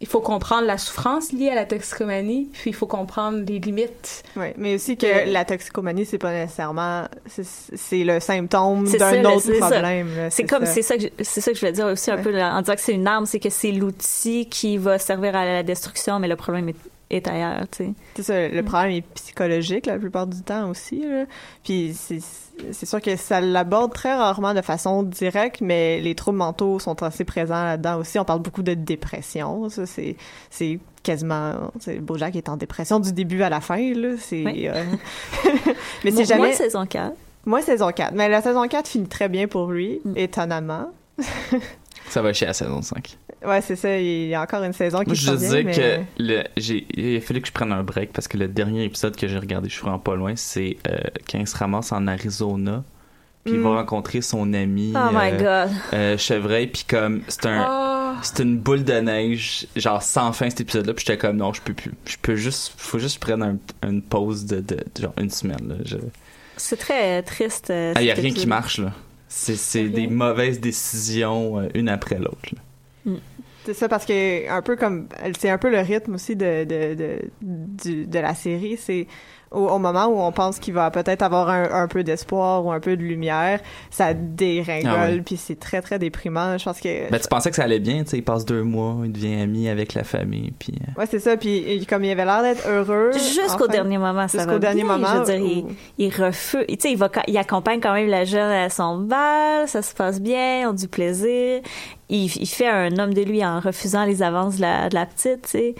il 0.00 0.06
faut 0.06 0.20
comprendre 0.20 0.64
la 0.66 0.78
souffrance 0.78 1.32
liée 1.32 1.48
à 1.50 1.54
la 1.56 1.64
toxicomanie 1.64 2.48
puis 2.52 2.70
il 2.70 2.72
faut 2.74 2.86
comprendre 2.86 3.38
les 3.46 3.58
limites 3.58 4.22
Ouais, 4.36 4.54
mais 4.56 4.74
aussi 4.76 4.96
que 4.96 5.06
Euh, 5.06 5.24
la 5.26 5.44
toxicomanie, 5.44 6.04
c'est 6.04 6.18
pas 6.18 6.32
nécessairement, 6.32 7.06
c'est- 7.26 8.04
le 8.04 8.20
symptôme 8.20 8.84
d'un 8.84 9.24
autre 9.24 9.58
problème. 9.58 10.08
C'est 10.30 10.44
comme, 10.44 10.66
c'est 10.66 10.82
ça 10.82 10.96
que 10.96 11.04
c'est 11.20 11.40
ça 11.40 11.50
que 11.50 11.56
je 11.56 11.60
voulais 11.60 11.72
dire 11.72 11.86
aussi 11.86 12.10
un 12.10 12.16
Ouais. 12.16 12.22
peu 12.22 12.40
en 12.40 12.60
disant 12.60 12.74
que 12.74 12.80
c'est 12.80 12.92
une 12.94 13.06
arme, 13.08 13.26
c'est 13.26 13.40
que 13.40 13.50
c'est 13.50 13.72
l'outil 13.72 14.48
qui 14.48 14.76
va 14.78 14.98
servir 14.98 15.34
à 15.34 15.44
la 15.44 15.62
destruction, 15.62 16.18
mais 16.20 16.28
le 16.28 16.36
problème 16.36 16.68
est, 16.68 16.76
est 17.10 17.26
ailleurs, 17.26 17.62
tu 17.70 17.84
sais. 17.84 17.90
C'est 18.16 18.22
ça, 18.22 18.34
Mm. 18.48 18.52
le 18.54 18.62
problème 18.62 18.90
est 18.92 19.00
psychologique 19.14 19.86
la 19.86 19.98
plupart 19.98 20.26
du 20.26 20.42
temps 20.42 20.68
aussi. 20.70 21.00
Là. 21.06 21.24
Puis 21.64 21.94
c'est 21.96 22.86
sûr 22.86 23.00
que 23.00 23.16
ça 23.16 23.40
l'aborde 23.40 23.92
très 23.94 24.14
rarement 24.14 24.52
de 24.54 24.60
façon 24.62 25.02
directe, 25.02 25.60
mais 25.60 26.00
les 26.00 26.14
troubles 26.14 26.38
mentaux 26.38 26.78
sont 26.78 27.02
assez 27.02 27.24
présents 27.24 27.64
là-dedans 27.64 27.98
aussi. 27.98 28.18
On 28.18 28.24
parle 28.24 28.40
beaucoup 28.42 28.62
de 28.62 28.74
dépression. 28.74 29.68
Ça, 29.70 29.86
c'est 29.86 30.16
c'est 30.50 30.78
quasiment... 31.02 31.70
Bojack 32.00 32.36
est 32.36 32.48
en 32.50 32.56
dépression 32.56 33.00
du 33.00 33.12
début 33.12 33.42
à 33.42 33.48
la 33.48 33.60
fin. 33.60 33.78
Là. 33.94 34.16
C'est... 34.18 34.44
Oui. 34.44 34.68
euh, 34.68 34.84
mais 36.04 36.10
Moi, 36.10 36.20
c'est 36.20 36.24
jamais... 36.26 36.48
moi, 36.48 36.52
saison 36.52 36.84
4. 36.84 37.14
Moi, 37.46 37.62
saison 37.62 37.90
4. 37.90 38.12
Mais 38.14 38.28
la 38.28 38.42
saison 38.42 38.66
4 38.68 38.86
finit 38.88 39.08
très 39.08 39.28
bien 39.28 39.46
pour 39.48 39.70
lui, 39.70 40.00
Mm. 40.04 40.12
étonnamment. 40.16 40.90
Ça 42.10 42.22
va 42.22 42.32
chier 42.32 42.46
à 42.46 42.50
la 42.50 42.54
saison 42.54 42.82
5. 42.82 43.16
Ouais, 43.46 43.60
c'est 43.60 43.76
ça. 43.76 43.98
Il 43.98 44.28
y 44.28 44.34
a 44.34 44.42
encore 44.42 44.62
une 44.64 44.72
saison 44.72 45.04
qui 45.04 45.14
je 45.14 45.30
veux 45.30 45.62
mais- 45.62 45.72
que 45.72 46.00
le, 46.22 46.42
j'ai, 46.56 46.86
il 46.94 47.16
a 47.16 47.20
fallu 47.20 47.40
que 47.40 47.46
je 47.48 47.52
prenne 47.52 47.72
un 47.72 47.82
break 47.82 48.12
parce 48.12 48.26
que 48.28 48.36
le 48.36 48.48
dernier 48.48 48.84
épisode 48.84 49.14
que 49.16 49.28
j'ai 49.28 49.38
regardé, 49.38 49.68
je 49.68 49.74
suis 49.74 49.82
vraiment 49.82 49.98
pas 50.00 50.16
loin, 50.16 50.34
c'est 50.36 50.76
euh, 50.88 50.98
quand 51.30 51.38
il 51.38 51.46
se 51.46 51.56
ramasse 51.56 51.92
en 51.92 52.06
Arizona. 52.06 52.82
Puis 53.44 53.54
il 53.54 53.60
va 53.62 53.76
rencontrer 53.76 54.20
son 54.20 54.52
ami 54.52 54.92
Oh 54.94 55.08
my 55.12 55.30
euh, 55.32 55.66
god. 55.66 55.74
euh, 55.94 56.18
Chevreuil. 56.18 56.66
Puis 56.66 56.84
comme, 56.86 57.22
c'est 57.28 57.46
un, 57.46 57.64
Ah, 57.66 58.14
c'est 58.22 58.42
une 58.42 58.58
boule 58.58 58.84
de 58.84 58.92
neige, 58.94 59.66
genre 59.76 60.02
sans 60.02 60.32
fin 60.32 60.50
cet 60.50 60.60
épisode-là. 60.62 60.92
Puis 60.92 61.04
j'étais 61.06 61.16
comme, 61.18 61.36
non, 61.36 61.52
je 61.54 61.62
peux 61.62 61.72
plus. 61.72 61.92
Je 62.04 62.16
peux 62.20 62.34
juste, 62.34 62.74
faut 62.76 62.98
juste 62.98 63.24
un- 63.30 63.56
une 63.88 64.02
pause 64.02 64.44
de, 64.44 64.56
de, 64.56 64.74
de 64.94 65.00
genre 65.02 65.14
une 65.18 65.30
semaine. 65.30 65.66
Là. 65.66 65.74
Je... 65.84 65.96
C'est 66.58 66.76
très 66.76 67.22
triste. 67.22 67.70
euh, 67.70 67.94
Ah, 67.96 68.02
y 68.02 68.10
a 68.10 68.14
rien 68.14 68.24
qui 68.24 68.28
épisode. 68.30 68.48
marche, 68.48 68.78
là. 68.80 68.92
C'est, 69.28 69.88
des 69.88 70.08
mauvaises 70.08 70.60
décisions, 70.60 71.60
euh, 71.60 71.68
une 71.74 71.88
après 71.88 72.18
l'autre. 72.18 72.50
C'est 73.64 73.74
ça 73.74 73.88
parce 73.88 74.06
que 74.06 74.50
un 74.50 74.62
peu 74.62 74.76
comme 74.76 75.08
c'est 75.38 75.50
un 75.50 75.58
peu 75.58 75.68
le 75.70 75.80
rythme 75.80 76.14
aussi 76.14 76.36
de 76.36 76.64
de 76.64 76.94
de 76.94 77.18
du- 77.42 78.06
de 78.06 78.18
la 78.18 78.34
série, 78.34 78.78
c'est 78.78 79.06
au, 79.50 79.66
au 79.66 79.78
moment 79.78 80.06
où 80.06 80.20
on 80.20 80.30
pense 80.32 80.58
qu'il 80.58 80.72
va 80.74 80.90
peut-être 80.90 81.22
avoir 81.22 81.48
un, 81.50 81.64
un 81.82 81.86
peu 81.88 82.02
d'espoir 82.02 82.64
ou 82.64 82.72
un 82.72 82.80
peu 82.80 82.96
de 82.96 83.02
lumière, 83.02 83.60
ça 83.90 84.14
dégringole 84.14 84.92
Ah 84.94 85.08
ouais. 85.10 85.20
puis 85.24 85.36
c'est 85.36 85.58
très 85.58 85.82
très 85.82 85.98
déprimant. 85.98 86.56
Je 86.56 86.64
pense 86.64 86.80
que 86.80 87.10
Ben, 87.10 87.18
tu 87.20 87.28
pensais 87.28 87.50
que 87.50 87.56
ça 87.56 87.64
allait 87.64 87.78
bien, 87.80 88.04
tu 88.04 88.10
sais, 88.10 88.18
il 88.18 88.22
passe 88.24 88.44
deux 88.46 88.62
mois, 88.62 88.96
il 89.04 89.12
devient 89.12 89.40
ami 89.40 89.68
avec 89.68 89.92
la 89.94 90.04
famille, 90.04 90.52
puis... 90.58 90.74
euh, 90.80 91.00
ouais 91.00 91.06
c'est 91.06 91.18
ça 91.18 91.36
puis 91.36 91.84
comme 91.88 92.04
il 92.04 92.10
avait 92.10 92.24
l'air 92.26 92.42
d'être 92.42 92.66
heureux 92.68 93.12
Jusqu'au 93.12 93.64
enfin, 93.64 93.66
dernier 93.72 93.98
moment, 93.98 94.28
ça 94.28 94.38
jusqu'au 94.38 94.52
va 94.52 94.58
dernier 94.60 94.82
bien. 94.84 94.92
moment 94.96 95.08
Je 95.14 95.18
veux 95.32 95.38
dire, 95.38 95.46
il, 95.46 95.64
où- 95.64 95.68
il 95.98 96.10
refuse. 96.24 96.64
Tu 96.68 96.76
sais, 96.78 96.92
il 96.92 96.96
va, 96.98 97.10
il 97.26 97.36
accompagne 97.36 97.80
quand 97.80 97.92
même 97.94 98.08
la 98.08 98.24
jeune 98.24 98.50
à 98.50 98.70
son 98.70 98.98
bal, 98.98 99.66
ça 99.68 99.82
se 99.82 99.94
passe 99.94 100.20
bien, 100.22 100.62
ils 100.62 100.66
ont 100.66 100.72
du 100.74 100.88
plaisir. 100.88 101.60
Il, 102.10 102.24
il 102.36 102.46
fait 102.46 102.68
un 102.68 102.96
homme 102.98 103.12
de 103.12 103.22
lui 103.22 103.44
en 103.44 103.60
refusant 103.60 104.04
les 104.04 104.22
avances 104.22 104.56
de 104.56 104.62
la, 104.62 104.88
de 104.88 104.94
la 104.94 105.04
petite, 105.06 105.42
tu 105.42 105.48
sais. 105.50 105.74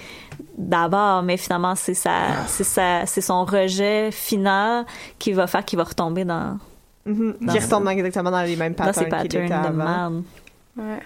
D'abord, 0.57 1.23
mais 1.23 1.37
finalement, 1.37 1.75
c'est 1.75 1.95
sa, 1.95 2.45
c'est 2.47 2.65
sa, 2.65 3.07
c'est 3.07 3.21
son 3.23 3.45
rejet 3.45 4.11
final 4.11 4.85
qui 5.19 5.33
va 5.33 5.47
faire 5.47 5.65
qu'il 5.65 5.79
va 5.79 5.85
retomber 5.85 6.25
dans, 6.25 6.59
Mhm. 7.07 7.37
Dans 7.41 7.53
qui 7.55 7.61
ce- 7.61 7.65
retombe 7.67 7.89
exactement 7.89 8.31
dans 8.31 8.43
les 8.43 8.57
mêmes 8.57 8.75
dans 8.75 8.93
ses 8.93 9.07
patterns 9.07 9.29
qu'il 9.29 9.39
était 9.41 9.49
patterns 9.49 9.77
de 9.77 9.81
avant. 9.83 10.11
merde. 10.11 10.23
Ouais. 10.77 10.99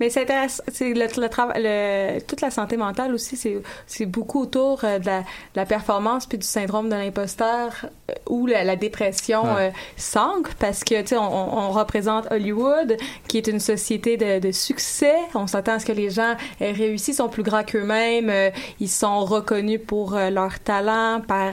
Mais 0.00 0.10
c'est 0.10 0.22
intéressant, 0.22 0.62
le, 0.80 1.20
le 1.20 1.28
travail, 1.28 1.62
le, 1.62 2.20
toute 2.20 2.40
la 2.40 2.50
santé 2.50 2.76
mentale 2.76 3.12
aussi, 3.14 3.36
c'est, 3.36 4.06
beaucoup 4.06 4.42
autour 4.42 4.84
euh, 4.84 4.98
de, 4.98 5.06
la, 5.06 5.20
de 5.20 5.26
la 5.56 5.66
performance 5.66 6.26
puis 6.26 6.38
du 6.38 6.46
syndrome 6.46 6.88
de 6.88 6.94
l'imposteur 6.94 7.86
euh, 8.10 8.14
où 8.28 8.46
la, 8.46 8.64
la 8.64 8.76
dépression 8.76 9.42
Ouais. 9.44 9.68
euh, 9.68 9.70
s'ancre 9.96 10.54
parce 10.58 10.84
que, 10.84 11.00
tu 11.02 11.08
sais, 11.08 11.16
on, 11.16 11.58
on 11.58 11.70
représente 11.70 12.30
Hollywood 12.30 12.96
qui 13.28 13.38
est 13.38 13.46
une 13.46 13.60
société 13.60 14.16
de, 14.16 14.38
de 14.38 14.52
succès. 14.52 15.14
On 15.34 15.46
s'attend 15.46 15.72
à 15.74 15.78
ce 15.78 15.86
que 15.86 15.92
les 15.92 16.10
gens 16.10 16.34
aient 16.60 16.72
réussi, 16.72 17.14
sont 17.14 17.28
plus 17.28 17.42
grands 17.42 17.64
qu'eux-mêmes, 17.64 18.30
euh, 18.30 18.50
ils 18.80 18.88
sont 18.88 19.24
reconnus 19.24 19.80
pour 19.86 20.12
leur 20.14 20.58
talent 20.60 21.20
par 21.26 21.52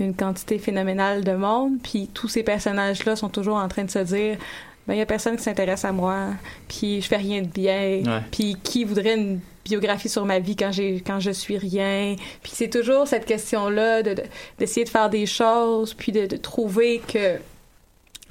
une 0.00 0.14
quantité 0.14 0.58
phénoménale 0.58 1.24
de 1.24 1.32
monde. 1.32 1.78
Puis 1.82 2.08
tous 2.12 2.28
ces 2.28 2.42
personnages-là 2.42 3.16
sont 3.16 3.28
toujours 3.28 3.56
en 3.56 3.68
train 3.68 3.84
de 3.84 3.90
se 3.90 3.98
dire 4.00 4.36
ben 4.88 4.94
il 4.94 4.98
y 4.98 5.02
a 5.02 5.06
personne 5.06 5.36
qui 5.36 5.42
s'intéresse 5.44 5.84
à 5.84 5.92
moi 5.92 6.30
puis 6.66 7.00
je 7.00 7.06
fais 7.06 7.18
rien 7.18 7.42
de 7.42 7.46
bien 7.46 8.02
puis 8.32 8.56
qui 8.62 8.82
voudrait 8.84 9.14
une 9.14 9.40
biographie 9.64 10.08
sur 10.08 10.24
ma 10.24 10.38
vie 10.38 10.56
quand 10.56 10.72
j'ai 10.72 11.02
quand 11.02 11.20
je 11.20 11.30
suis 11.30 11.58
rien? 11.58 12.16
Puis 12.42 12.52
c'est 12.54 12.70
toujours 12.70 13.06
cette 13.06 13.26
question 13.26 13.68
là 13.68 14.02
de 14.02 14.14
de- 14.14 14.22
d'essayer 14.58 14.84
de, 14.84 14.88
faire 14.90 15.10
des 15.10 15.26
choses 15.26 15.92
puis 15.94 16.10
de, 16.10 16.24
de 16.26 16.36
trouver 16.38 17.00
que 17.06 17.36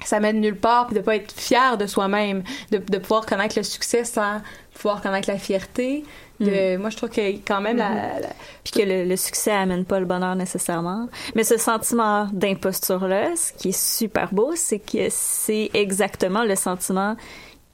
ça 0.04 0.20
mène 0.20 0.40
nulle 0.40 0.56
part 0.56 0.86
puis 0.86 0.96
de 0.96 1.00
pas 1.00 1.16
être 1.16 1.32
fier 1.32 1.78
de 1.78 1.86
soi-même 1.86 2.42
de, 2.70 2.78
de 2.78 2.98
pouvoir 2.98 3.24
connaître 3.24 3.56
le 3.56 3.62
succès 3.62 4.04
sans 4.04 4.40
pouvoir 4.74 5.00
connaître 5.00 5.28
la 5.30 5.38
fierté 5.38 6.04
de, 6.40 6.76
moi 6.76 6.90
je 6.90 6.96
trouve 6.96 7.10
que 7.10 7.20
quand 7.46 7.60
même 7.60 7.76
la, 7.76 8.20
la- 8.20 8.28
puis 8.64 8.72
que 8.72 8.86
le, 8.86 9.04
le 9.04 9.16
succès 9.16 9.50
amène 9.50 9.84
pas 9.84 9.98
le 10.00 10.06
bonheur 10.06 10.36
nécessairement. 10.36 11.08
Mais 11.34 11.44
ce 11.44 11.56
sentiment 11.58 12.28
d'imposture-là, 12.32 13.34
ce 13.36 13.52
qui 13.52 13.70
est 13.70 13.78
super 13.98 14.32
beau, 14.32 14.52
c'est 14.54 14.78
que 14.78 15.06
c'est 15.10 15.70
exactement 15.74 16.44
le 16.44 16.54
sentiment 16.54 17.16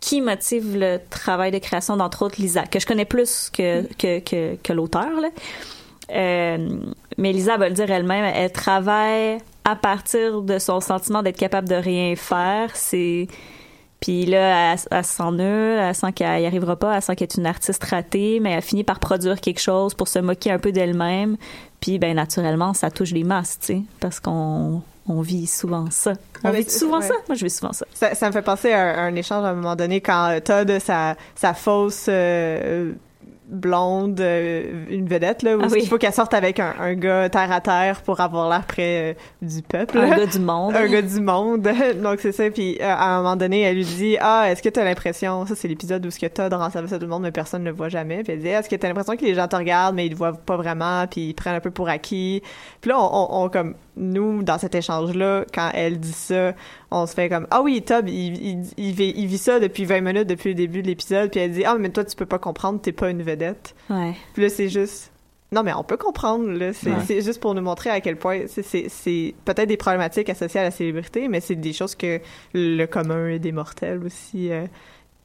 qui 0.00 0.20
motive 0.20 0.76
le 0.76 0.98
travail 1.08 1.50
de 1.50 1.58
création, 1.58 1.96
d'entre 1.96 2.22
autres 2.26 2.40
Lisa, 2.40 2.64
que 2.64 2.78
je 2.78 2.86
connais 2.86 3.06
plus 3.06 3.50
que, 3.50 3.82
que, 3.94 4.18
que, 4.20 4.56
que 4.62 4.72
l'auteur. 4.72 5.20
là. 5.20 5.28
Euh, 6.10 6.68
mais 7.16 7.32
Lisa 7.32 7.56
va 7.56 7.68
le 7.70 7.74
dire 7.74 7.90
elle-même, 7.90 8.24
elle 8.34 8.52
travaille 8.52 9.38
à 9.64 9.76
partir 9.76 10.42
de 10.42 10.58
son 10.58 10.80
sentiment 10.80 11.22
d'être 11.22 11.38
capable 11.38 11.68
de 11.68 11.74
rien 11.74 12.14
faire. 12.16 12.70
C'est 12.74 13.28
puis 14.04 14.26
là, 14.26 14.74
elle, 14.74 14.78
elle 14.90 15.02
se 15.02 15.12
sent 15.14 15.30
nulle, 15.30 15.78
elle 15.78 15.94
sent 15.94 16.12
qu'elle 16.12 16.38
n'y 16.38 16.46
arrivera 16.46 16.76
pas, 16.76 16.94
elle 16.94 17.00
sent 17.00 17.16
qu'elle 17.16 17.28
est 17.32 17.38
une 17.38 17.46
artiste 17.46 17.82
ratée, 17.84 18.38
mais 18.38 18.50
elle 18.50 18.60
finit 18.60 18.84
par 18.84 19.00
produire 19.00 19.40
quelque 19.40 19.60
chose 19.60 19.94
pour 19.94 20.08
se 20.08 20.18
moquer 20.18 20.50
un 20.50 20.58
peu 20.58 20.72
d'elle-même. 20.72 21.38
Puis, 21.80 21.98
ben 21.98 22.14
naturellement, 22.14 22.74
ça 22.74 22.90
touche 22.90 23.12
les 23.12 23.24
masses, 23.24 23.58
tu 23.58 23.66
sais, 23.66 23.82
parce 24.00 24.20
qu'on 24.20 24.82
on 25.08 25.22
vit 25.22 25.46
souvent 25.46 25.86
ça. 25.90 26.12
On 26.42 26.50
vit 26.50 26.68
souvent 26.68 26.98
ouais. 26.98 27.08
ça? 27.08 27.14
Moi, 27.28 27.34
je 27.34 27.46
vis 27.46 27.56
souvent 27.56 27.72
ça. 27.72 27.86
Ça, 27.94 28.14
ça 28.14 28.26
me 28.26 28.32
fait 28.32 28.42
penser 28.42 28.72
à 28.72 29.04
un, 29.04 29.06
un 29.06 29.16
échange 29.16 29.42
à 29.42 29.48
un 29.48 29.54
moment 29.54 29.74
donné 29.74 30.02
quand 30.02 30.38
Todd, 30.44 30.78
sa, 30.80 31.16
sa 31.34 31.54
fausse 31.54 32.04
euh, 32.10 32.92
blonde, 33.54 34.20
euh, 34.20 34.84
une 34.90 35.08
vedette, 35.08 35.42
là, 35.42 35.56
où 35.56 35.60
Ah 35.62 35.68
oui. 35.70 35.80
il 35.82 35.88
faut 35.88 35.98
qu'elle 35.98 36.12
sorte 36.12 36.34
avec 36.34 36.60
un, 36.60 36.74
un 36.78 36.94
gars 36.94 37.28
terre 37.28 37.50
à 37.52 37.60
terre 37.60 38.02
pour 38.02 38.20
avoir 38.20 38.48
l'air 38.48 38.64
près 38.66 39.12
euh, 39.12 39.14
du 39.42 39.62
peuple. 39.62 39.98
Un 39.98 40.16
gars 40.16 40.26
du 40.26 40.38
monde. 40.38 40.74
un 40.76 40.86
gars 40.86 41.02
du 41.02 41.20
monde. 41.20 41.62
Donc, 42.02 42.20
c'est 42.20 42.32
ça. 42.32 42.50
Puis, 42.50 42.78
euh, 42.80 42.84
à 42.84 43.14
un 43.14 43.22
moment 43.22 43.36
donné, 43.36 43.62
elle 43.62 43.76
lui 43.76 43.84
dit 43.84 44.16
Ah, 44.20 44.50
est-ce 44.50 44.62
que 44.62 44.68
tu 44.68 44.80
as 44.80 44.84
l'impression. 44.84 45.46
Ça, 45.46 45.54
c'est 45.54 45.68
l'épisode 45.68 46.04
où 46.04 46.10
ce 46.10 46.18
que 46.18 46.26
Todd 46.26 46.52
rend 46.52 46.70
service 46.70 46.92
à 46.92 46.96
tout 46.98 47.04
le 47.04 47.10
monde, 47.10 47.22
mais 47.22 47.32
personne 47.32 47.62
ne 47.62 47.70
le 47.70 47.76
voit 47.76 47.88
jamais. 47.88 48.22
Puis, 48.22 48.32
elle 48.32 48.40
dit 48.40 48.48
Est-ce 48.48 48.68
que 48.68 48.76
tu 48.76 48.84
as 48.84 48.88
l'impression 48.88 49.16
que 49.16 49.24
les 49.24 49.34
gens 49.34 49.48
te 49.48 49.56
regardent, 49.56 49.94
mais 49.94 50.06
ils 50.06 50.10
te 50.10 50.16
voient 50.16 50.32
pas 50.34 50.56
vraiment, 50.56 51.06
puis 51.06 51.28
ils 51.28 51.34
prennent 51.34 51.54
un 51.56 51.60
peu 51.60 51.70
pour 51.70 51.88
acquis. 51.88 52.42
Puis 52.80 52.90
là, 52.90 52.98
on, 52.98 53.04
on, 53.12 53.44
on, 53.44 53.48
comme, 53.48 53.74
nous, 53.96 54.42
dans 54.42 54.58
cet 54.58 54.74
échange-là, 54.74 55.44
quand 55.54 55.70
elle 55.72 56.00
dit 56.00 56.12
ça, 56.12 56.52
on 57.02 57.06
se 57.06 57.14
fait 57.14 57.28
comme 57.28 57.46
Ah 57.50 57.62
oui, 57.62 57.82
Todd, 57.82 58.08
il, 58.08 58.36
il, 58.46 58.62
il, 58.76 58.92
vit, 58.94 59.12
il 59.16 59.26
vit 59.26 59.38
ça 59.38 59.60
depuis 59.60 59.84
20 59.84 60.00
minutes, 60.00 60.26
depuis 60.28 60.50
le 60.50 60.54
début 60.54 60.82
de 60.82 60.86
l'épisode. 60.86 61.30
Puis 61.30 61.40
elle 61.40 61.52
dit 61.52 61.64
Ah, 61.64 61.76
mais 61.78 61.90
toi, 61.90 62.04
tu 62.04 62.14
peux 62.16 62.26
pas 62.26 62.38
comprendre, 62.38 62.80
t'es 62.80 62.92
pas 62.92 63.10
une 63.10 63.22
vedette. 63.22 63.74
Ouais. 63.90 64.14
Puis 64.32 64.42
là, 64.42 64.48
c'est 64.48 64.68
juste. 64.68 65.10
Non, 65.52 65.62
mais 65.62 65.72
on 65.72 65.84
peut 65.84 65.96
comprendre, 65.96 66.48
là. 66.50 66.72
C'est 66.72 66.90
Ouais. 66.90 67.20
juste 67.20 67.40
pour 67.40 67.54
nous 67.54 67.62
montrer 67.62 67.90
à 67.90 68.00
quel 68.00 68.16
point 68.16 68.40
c'est- 68.48 68.62
c'est 68.64 68.86
c'est 68.88 69.34
peut-être 69.44 69.68
des 69.68 69.76
problématiques 69.76 70.28
associées 70.28 70.58
à 70.60 70.64
la 70.64 70.70
célébrité, 70.72 71.28
mais 71.28 71.40
c'est 71.40 71.54
des 71.54 71.72
choses 71.72 71.94
que 71.94 72.20
le 72.54 72.86
commun 72.86 73.36
des 73.36 73.52
mortels 73.52 74.02
aussi 74.04 74.50
euh, 74.50 74.66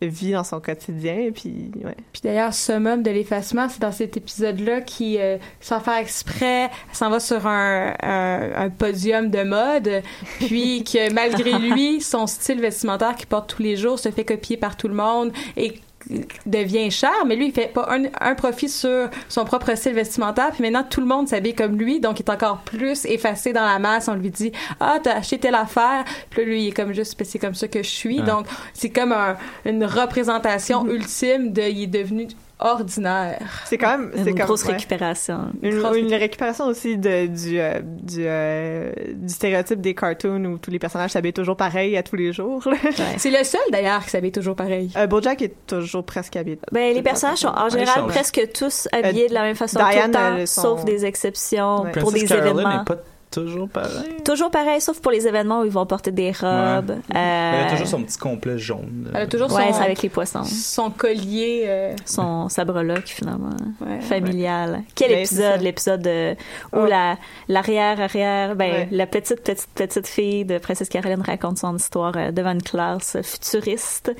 vit 0.01 0.31
dans 0.31 0.43
son 0.43 0.59
quotidien. 0.59 1.29
Puis, 1.33 1.71
ouais. 1.83 1.95
Puis 2.13 2.21
d'ailleurs, 2.23 2.53
summum 2.53 3.03
de 3.03 3.11
l'effacement, 3.11 3.67
c'est 3.69 3.81
dans 3.81 3.91
cet 3.91 4.17
épisode-là 4.17 4.81
qui, 4.81 5.19
euh, 5.19 5.37
sans 5.59 5.79
faire 5.79 5.97
exprès, 5.97 6.69
s'en 6.93 7.09
va 7.09 7.19
sur 7.19 7.45
un, 7.47 7.93
un, 8.01 8.51
un 8.55 8.69
podium 8.69 9.29
de 9.29 9.43
mode, 9.43 10.03
puis 10.39 10.83
que 10.83 11.11
malgré 11.13 11.53
lui, 11.59 12.01
son 12.01 12.27
style 12.27 12.61
vestimentaire 12.61 13.15
qu'il 13.15 13.27
porte 13.27 13.53
tous 13.55 13.61
les 13.61 13.75
jours 13.75 13.99
se 13.99 14.09
fait 14.09 14.25
copier 14.25 14.57
par 14.57 14.77
tout 14.77 14.87
le 14.87 14.95
monde 14.95 15.31
et 15.57 15.79
devient 16.45 16.89
cher, 16.91 17.11
mais 17.27 17.35
lui, 17.35 17.47
il 17.47 17.53
fait 17.53 17.71
pas 17.73 17.87
un, 17.91 18.05
un 18.21 18.35
profit 18.35 18.69
sur 18.69 19.09
son 19.27 19.45
propre 19.45 19.75
style 19.75 19.93
vestimentaire, 19.93 20.51
puis 20.51 20.63
maintenant, 20.63 20.83
tout 20.89 21.01
le 21.01 21.07
monde 21.07 21.27
s'habille 21.27 21.53
comme 21.55 21.77
lui, 21.77 21.99
donc 21.99 22.19
il 22.19 22.23
est 22.23 22.29
encore 22.31 22.59
plus 22.59 23.05
effacé 23.05 23.53
dans 23.53 23.65
la 23.65 23.79
masse. 23.79 24.07
On 24.07 24.15
lui 24.15 24.29
dit 24.29 24.51
«Ah, 24.79 24.97
t'as 25.01 25.15
acheté 25.17 25.37
telle 25.39 25.55
affaire», 25.55 26.05
puis 26.29 26.41
là, 26.41 26.47
lui, 26.47 26.63
il 26.63 26.67
est 26.69 26.71
comme 26.71 26.93
juste 26.93 27.21
«C'est 27.23 27.39
comme 27.39 27.53
ça 27.55 27.67
que 27.67 27.83
je 27.83 27.89
suis 27.89 28.19
Ouais. 28.19 28.25
Donc, 28.25 28.47
c'est 28.73 28.89
comme 28.89 29.11
un- 29.11 29.37
une 29.65 29.83
représentation 29.85 30.87
ultime 30.87 31.51
de 31.53 31.61
il 31.61 31.83
est 31.83 31.87
devenu 31.87 32.27
ordinaire. 32.59 33.39
C'est 33.65 33.77
quand 33.77 33.97
même, 33.97 34.11
c'est 34.13 34.19
Une 34.29 34.37
comme 34.37 34.45
grosse 34.47 34.65
ouais. 34.65 34.73
récupération. 34.73 35.39
Une, 35.61 35.79
Grosse 35.79 35.97
une 35.97 36.13
récupération 36.13 36.65
aussi 36.67 36.97
de, 36.97 37.27
du, 37.27 37.59
euh, 37.59 37.79
du, 37.83 38.23
euh, 38.25 38.91
du 39.13 39.29
stéréotype 39.33 39.81
des 39.81 39.95
cartoons 39.95 40.43
où 40.45 40.57
tous 40.57 40.69
les 40.71 40.79
personnages 40.79 41.11
s'habillent 41.11 41.33
toujours 41.33 41.55
pareil 41.57 41.95
à 41.97 42.03
tous 42.03 42.15
les 42.15 42.33
jours. 42.33 42.63
C'est 43.17 43.31
le 43.31 43.43
seul 43.43 43.61
d'ailleurs 43.71 44.03
qui 44.03 44.09
s'habille 44.09 44.31
toujours 44.31 44.55
pareil. 44.55 44.91
Euh, 44.97 45.07
Bojack 45.07 45.41
est 45.41 45.53
toujours 45.67 46.03
presque 46.03 46.35
habillé. 46.35 46.59
Ben, 46.71 46.93
les 46.93 47.01
personnages 47.01 47.39
sont 47.39 47.47
en 47.47 47.67
ils 47.67 47.71
général 47.71 48.05
presque 48.07 48.41
tous 48.53 48.87
habillés 48.91 49.29
de 49.29 49.33
la 49.33 49.43
même 49.43 49.55
façon 49.55 49.79
tout 49.79 49.85
Diane, 49.89 50.11
le 50.11 50.13
temps, 50.41 50.45
sont- 50.45 50.61
sauf 50.61 50.85
des 50.85 51.05
exceptions 51.05 51.83
Ouais. 51.83 51.91
pour 51.91 52.11
Princess 52.11 52.21
des 52.21 52.27
Caroline 52.35 52.59
événements. 52.59 52.83
pas 52.83 52.95
toujours 53.31 53.69
pareil. 53.69 54.17
Toujours 54.25 54.51
pareil, 54.51 54.81
sauf 54.81 54.99
pour 55.01 55.11
les 55.11 55.27
événements 55.27 55.61
où 55.61 55.65
ils 55.65 55.71
vont 55.71 55.85
porter 55.85 56.11
des 56.11 56.31
robes. 56.31 56.95
Elle 57.09 57.17
a 57.17 57.65
Euh, 57.65 57.69
toujours 57.71 57.87
son 57.87 58.03
petit 58.03 58.17
complet 58.17 58.57
jaune. 58.57 59.09
Elle 59.13 59.21
a 59.23 59.27
toujours 59.27 59.51
Ouais, 59.53 59.67
son, 59.67 59.73
c'est 59.73 59.83
avec 59.83 60.01
les 60.01 60.09
poissons. 60.09 60.43
son 60.43 60.89
collier. 60.89 61.63
euh, 61.67 61.95
Son 62.05 62.49
sabre-loc, 62.49 63.03
finalement. 63.05 63.49
ouais. 63.81 64.01
Familial. 64.01 64.83
Quel 64.95 65.11
Mais 65.11 65.25
c'est 65.25 65.35
épisode? 65.35 65.61
L'épisode 65.61 66.07
euh, 66.07 66.35
où 66.73 66.79
Oh. 66.79 66.85
la, 66.85 67.17
l'arrière-arrière, 67.47 68.55
ben, 68.55 68.71
Ouais. 68.71 68.87
la 68.91 69.05
petite, 69.07 69.43
petite, 69.43 69.67
petite 69.75 70.07
fille 70.07 70.45
de 70.45 70.57
Princesse 70.57 70.89
Caroline 70.89 71.21
raconte 71.21 71.57
son 71.57 71.75
histoire 71.75 72.13
euh, 72.15 72.31
devant 72.31 72.51
une 72.51 72.61
classe 72.63 73.17
futuriste. 73.23 74.11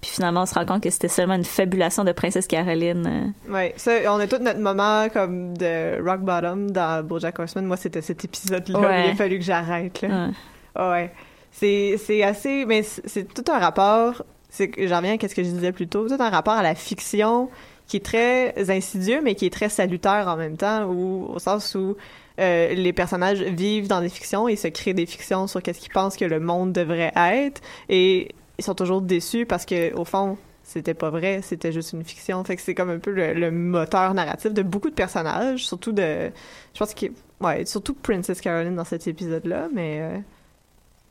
Puis 0.00 0.10
finalement, 0.12 0.42
on 0.42 0.46
se 0.46 0.54
rend 0.54 0.64
compte 0.64 0.82
que 0.82 0.88
c'était 0.90 1.08
seulement 1.08 1.34
une 1.34 1.44
fabulation 1.44 2.04
de 2.04 2.12
Princesse 2.12 2.46
Caroline. 2.46 3.32
euh. 3.48 3.52
Ouais, 3.52 3.74
ça, 3.76 3.92
on 4.06 4.18
a 4.18 4.26
tout 4.26 4.38
notre 4.40 4.60
moment 4.60 5.08
comme 5.12 5.56
de 5.58 6.02
rock 6.02 6.20
bottom 6.20 6.70
dans 6.70 7.04
BoJack 7.06 7.38
Horseman. 7.38 7.66
Moi, 7.66 7.76
c'était 7.76 8.00
cet 8.00 8.24
épisode-là. 8.24 8.78
où 8.78 8.82
Ouais. 8.82 9.06
Il 9.08 9.10
a 9.10 9.14
fallu 9.14 9.38
que 9.38 9.44
j'arrête. 9.44 10.00
Ouais. 10.02 10.28
Ah 10.74 10.90
ouais. 10.90 11.12
C'est, 11.52 11.96
c'est 12.02 12.22
assez, 12.22 12.64
mais 12.64 12.82
c'est 12.82 13.32
tout 13.34 13.44
un 13.52 13.58
rapport. 13.58 14.24
J'en 14.58 14.96
reviens 14.98 15.16
à 15.22 15.28
ce 15.28 15.34
que 15.34 15.42
je 15.42 15.50
disais 15.50 15.72
plus 15.72 15.86
tôt. 15.88 16.08
Tout 16.08 16.22
un 16.22 16.30
rapport 16.30 16.54
à 16.54 16.62
la 16.62 16.74
fiction 16.74 17.50
qui 17.86 17.96
est 17.98 18.04
très 18.04 18.54
insidieux, 18.70 19.20
mais 19.22 19.34
qui 19.34 19.46
est 19.46 19.52
très 19.52 19.68
salutaire 19.68 20.28
en 20.28 20.36
même 20.36 20.56
temps, 20.56 20.84
ou 20.84 21.26
au 21.34 21.38
sens 21.40 21.74
où 21.74 21.96
euh, 22.38 22.72
les 22.72 22.92
personnages 22.92 23.42
vivent 23.42 23.88
dans 23.88 24.00
des 24.00 24.08
fictions 24.08 24.46
et 24.48 24.54
se 24.56 24.68
créent 24.68 24.94
des 24.94 25.06
fictions 25.06 25.46
sur 25.48 25.60
qu'est-ce 25.60 25.80
qu'ils 25.80 25.92
pensent 25.92 26.16
que 26.16 26.24
le 26.24 26.38
monde 26.38 26.72
devrait 26.72 27.12
être, 27.16 27.60
et 27.88 28.28
ils 28.60 28.64
sont 28.64 28.74
toujours 28.74 29.00
déçus 29.00 29.46
parce 29.46 29.64
que 29.64 29.94
au 29.94 30.04
fond 30.04 30.36
c'était 30.62 30.94
pas 30.94 31.10
vrai, 31.10 31.40
c'était 31.42 31.72
juste 31.72 31.92
une 31.92 32.04
fiction. 32.04 32.42
Fait 32.44 32.54
que 32.54 32.62
c'est 32.62 32.74
comme 32.74 32.90
un 32.90 32.98
peu 32.98 33.10
le, 33.10 33.50
moteur 33.50 34.14
narratif 34.14 34.52
de 34.52 34.62
beaucoup 34.62 34.90
de 34.90 34.94
personnages, 34.94 35.66
surtout 35.66 35.92
de, 35.92 36.30
je 36.74 36.78
pense 36.78 36.94
que, 36.94 37.06
ouais, 37.40 37.64
surtout 37.64 37.94
Princess 37.94 38.40
Caroline 38.40 38.76
dans 38.76 38.84
cet 38.84 39.06
épisode-là, 39.08 39.68
mais 39.72 39.98
euh, 40.00 40.18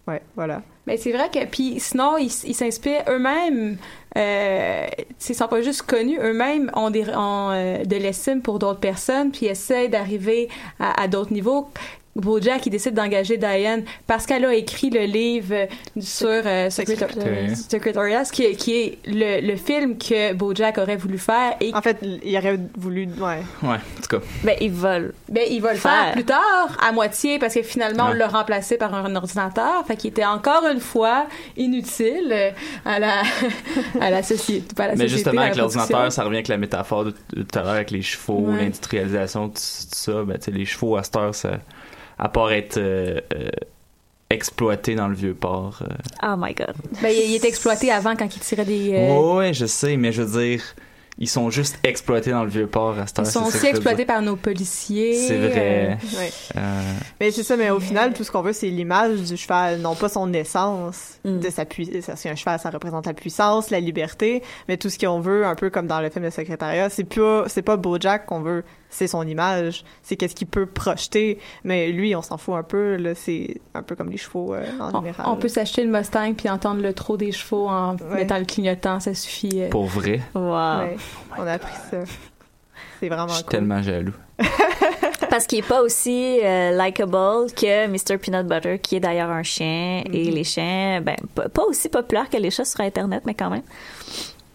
ouais, 0.07 0.21
voilà. 0.35 0.61
Mais 0.87 0.97
c'est 0.97 1.11
vrai 1.11 1.29
que 1.29 1.45
puis 1.45 1.79
sinon 1.79 2.17
ils 2.17 2.31
s'inspirent 2.31 3.03
eux-mêmes. 3.09 3.77
Euh, 4.17 4.87
ils 5.29 5.35
sont 5.35 5.47
pas 5.47 5.61
juste 5.61 5.83
connus, 5.83 6.17
eux-mêmes 6.19 6.71
ont 6.73 6.89
des 6.89 7.07
ont 7.09 7.51
euh, 7.51 7.83
de 7.83 7.95
l'estime 7.95 8.41
pour 8.41 8.59
d'autres 8.59 8.79
personnes 8.79 9.31
puis 9.31 9.45
essaient 9.45 9.89
d'arriver 9.89 10.47
à 10.79 11.07
d'autres 11.07 11.33
niveaux. 11.33 11.69
Bojack 12.15 12.65
il 12.65 12.69
décide 12.71 12.93
d'engager 12.95 13.37
Diane 13.37 13.83
parce 14.07 14.25
qu'elle 14.25 14.43
a 14.43 14.53
écrit 14.53 14.89
le 14.89 15.01
livre 15.05 15.67
sur 15.99 16.27
euh, 16.27 16.69
Secretariat, 16.69 17.55
Secretariat, 17.55 18.23
qui, 18.23 18.43
est- 18.43 18.55
qui 18.55 18.75
est 18.75 18.97
le, 19.05 19.45
le 19.45 19.55
film 19.55 19.97
que 19.97 20.33
Bojack 20.33 20.77
aurait 20.79 20.97
voulu 20.97 21.17
faire 21.17 21.53
et 21.61 21.73
En 21.73 21.81
fait, 21.81 21.97
il 22.01 22.35
aurait 22.37 22.59
voulu, 22.77 23.03
ouais. 23.19 23.41
Ouais, 23.63 23.75
en 23.75 24.01
tout 24.01 24.17
cas. 24.19 24.25
Ben, 24.43 24.55
ils 24.59 24.71
volent. 24.71 25.09
Ben, 25.29 25.43
il 25.49 25.61
va 25.61 25.73
le 25.73 25.79
Faire. 25.79 25.91
faire 26.05 26.11
plus 26.13 26.25
tard, 26.25 26.77
à 26.81 26.91
moitié, 26.91 27.39
parce 27.39 27.53
que 27.53 27.61
finalement, 27.63 28.07
on 28.09 28.13
l'a 28.13 28.27
remplacé 28.27 28.77
par 28.77 28.93
un 28.93 29.15
ordinateur. 29.15 29.85
Fait 29.87 29.95
qu'il 29.95 30.09
était 30.09 30.25
encore 30.25 30.65
une 30.71 30.79
fois 30.81 31.27
inutile 31.57 32.29
euh, 32.31 32.51
à 32.85 32.99
la, 32.99 33.21
à 34.01 34.09
la 34.09 34.23
société. 34.23 34.73
pas 34.75 34.83
à 34.85 34.87
la 34.87 34.93
Mais 34.93 35.03
société, 35.07 35.15
justement, 35.17 35.41
avec 35.41 35.55
l'ordinateur, 35.55 36.11
ça 36.11 36.23
revient 36.23 36.37
avec 36.37 36.47
la 36.47 36.57
métaphore 36.57 37.05
de 37.05 37.13
de 37.33 37.43
tout 37.43 37.59
à 37.59 37.61
l'heure 37.61 37.71
avec 37.71 37.91
les 37.91 38.01
chevaux, 38.01 38.39
Ouais. 38.39 38.57
l'industrialisation, 38.57 39.49
tout, 39.49 39.53
tout 39.55 39.59
ça. 39.91 40.23
Ben, 40.23 40.37
tu 40.37 40.45
sais, 40.45 40.51
les 40.51 40.65
chevaux 40.65 40.95
à 40.97 41.03
cette 41.03 41.15
heure, 41.15 41.33
ça, 41.35 41.59
à 42.19 42.29
part 42.29 42.51
être 42.51 42.77
euh, 42.77 43.19
euh, 43.33 43.49
exploités 44.29 44.95
dans 44.95 45.07
le 45.07 45.15
vieux 45.15 45.33
port. 45.33 45.79
euh. 45.81 45.87
Oh 46.23 46.35
my 46.37 46.53
god. 46.53 46.75
Ben, 47.01 47.09
il, 47.11 47.31
il 47.31 47.35
était 47.35 47.47
exploité 47.47 47.91
avant 47.91 48.15
quand 48.15 48.33
il 48.35 48.39
tirait 48.39 48.65
des. 48.65 48.91
euh, 48.93 49.35
Ouais, 49.35 49.53
je 49.53 49.65
sais, 49.65 49.97
mais 49.97 50.11
je 50.11 50.21
veux 50.21 50.39
dire, 50.43 50.61
ils 51.17 51.27
sont 51.27 51.49
juste 51.49 51.79
exploités 51.83 52.31
dans 52.31 52.43
le 52.43 52.49
vieux 52.49 52.67
port 52.67 52.97
à 52.99 53.07
cette 53.07 53.19
heure. 53.19 53.25
Ils 53.25 53.31
sont 53.31 53.43
aussi 53.45 53.65
exploités 53.65 54.05
par 54.05 54.21
nos 54.21 54.35
policiers. 54.35 55.15
C'est 55.15 55.37
vrai. 55.37 55.97
ouais. 56.17 56.31
Euh, 56.55 56.93
Mais 57.19 57.31
c'est 57.31 57.43
ça, 57.43 57.57
mais 57.57 57.71
au 57.71 57.79
final, 57.79 58.13
tout 58.13 58.23
ce 58.23 58.31
qu'on 58.31 58.41
veut, 58.43 58.53
c'est 58.53 58.69
l'image 58.69 59.19
du 59.23 59.35
cheval, 59.35 59.79
non 59.79 59.95
pas 59.95 60.09
son 60.09 60.31
essence, 60.33 61.15
Mm. 61.25 61.39
de 61.39 61.49
sa 61.49 61.65
puissance. 61.65 62.15
C'est 62.15 62.29
un 62.29 62.35
cheval, 62.35 62.59
ça 62.59 62.69
représente 62.69 63.05
la 63.07 63.13
puissance, 63.13 63.71
la 63.71 63.79
liberté, 63.81 64.41
mais 64.69 64.77
tout 64.77 64.89
ce 64.89 64.97
qu'on 64.97 65.19
veut, 65.19 65.45
un 65.45 65.55
peu 65.55 65.69
comme 65.69 65.87
dans 65.87 65.99
le 65.99 66.09
film 66.09 66.23
de 66.23 66.29
Secrétariat, 66.29 66.89
c'est 66.89 67.03
pas, 67.03 67.43
c'est 67.47 67.61
pas 67.63 67.75
Bojack 67.75 68.25
qu'on 68.27 68.39
veut, 68.41 68.63
c'est 68.89 69.07
son 69.07 69.25
image, 69.27 69.83
c'est 70.03 70.15
qu'est-ce 70.15 70.33
qu'il 70.35 70.47
peut 70.47 70.65
projeter, 70.65 71.39
mais 71.63 71.91
lui, 71.91 72.15
on 72.15 72.21
s'en 72.21 72.37
fout 72.37 72.55
un 72.55 72.63
peu, 72.63 72.95
là, 72.95 73.13
c'est 73.15 73.61
un 73.73 73.83
peu 73.83 73.95
comme 73.95 74.09
les 74.09 74.17
chevaux, 74.17 74.53
euh, 74.53 74.65
en 74.79 74.93
On, 74.95 75.01
général. 75.01 75.25
on 75.29 75.35
peut 75.35 75.47
s'acheter 75.47 75.83
le 75.83 75.91
Mustang 75.91 76.33
puis 76.33 76.49
entendre 76.49 76.81
le 76.81 76.93
trot 76.93 77.17
des 77.17 77.31
chevaux 77.31 77.67
en 77.69 77.95
Ouais. 77.97 78.15
mettant 78.15 78.37
le 78.39 78.45
clignotant, 78.45 78.99
ça 78.99 79.13
suffit. 79.13 79.61
euh. 79.61 79.69
pour 79.69 79.85
vrai, 79.85 80.21
Wow. 80.33 80.41
Ouais, 80.41 80.97
on 81.37 81.43
a 81.47 81.53
appris 81.53 81.73
ça. 81.91 81.97
C'est 82.99 83.07
vraiment 83.07 83.27
je 83.29 83.35
suis 83.35 83.43
cool. 83.43 83.51
tellement 83.51 83.81
jaloux. 83.81 84.13
Parce 85.29 85.45
qu'il 85.45 85.59
est 85.59 85.67
pas 85.67 85.81
aussi 85.81 86.39
euh, 86.43 86.71
likable 86.71 87.51
que 87.53 87.87
Mr. 87.87 88.17
Peanut 88.17 88.47
Butter, 88.47 88.79
qui 88.79 88.95
est 88.95 88.99
d'ailleurs 88.99 89.29
un 89.29 89.43
chien. 89.43 90.01
Mm-hmm. 90.05 90.13
Et 90.15 90.31
les 90.31 90.43
chiens, 90.43 91.01
ben, 91.01 91.15
pas 91.35 91.47
pas 91.49 91.63
aussi 91.65 91.87
populaires 91.89 92.29
que 92.29 92.37
les 92.37 92.49
chats 92.49 92.65
sur 92.65 92.81
Internet, 92.81 93.23
mais 93.25 93.35
quand 93.35 93.49
même. 93.49 93.61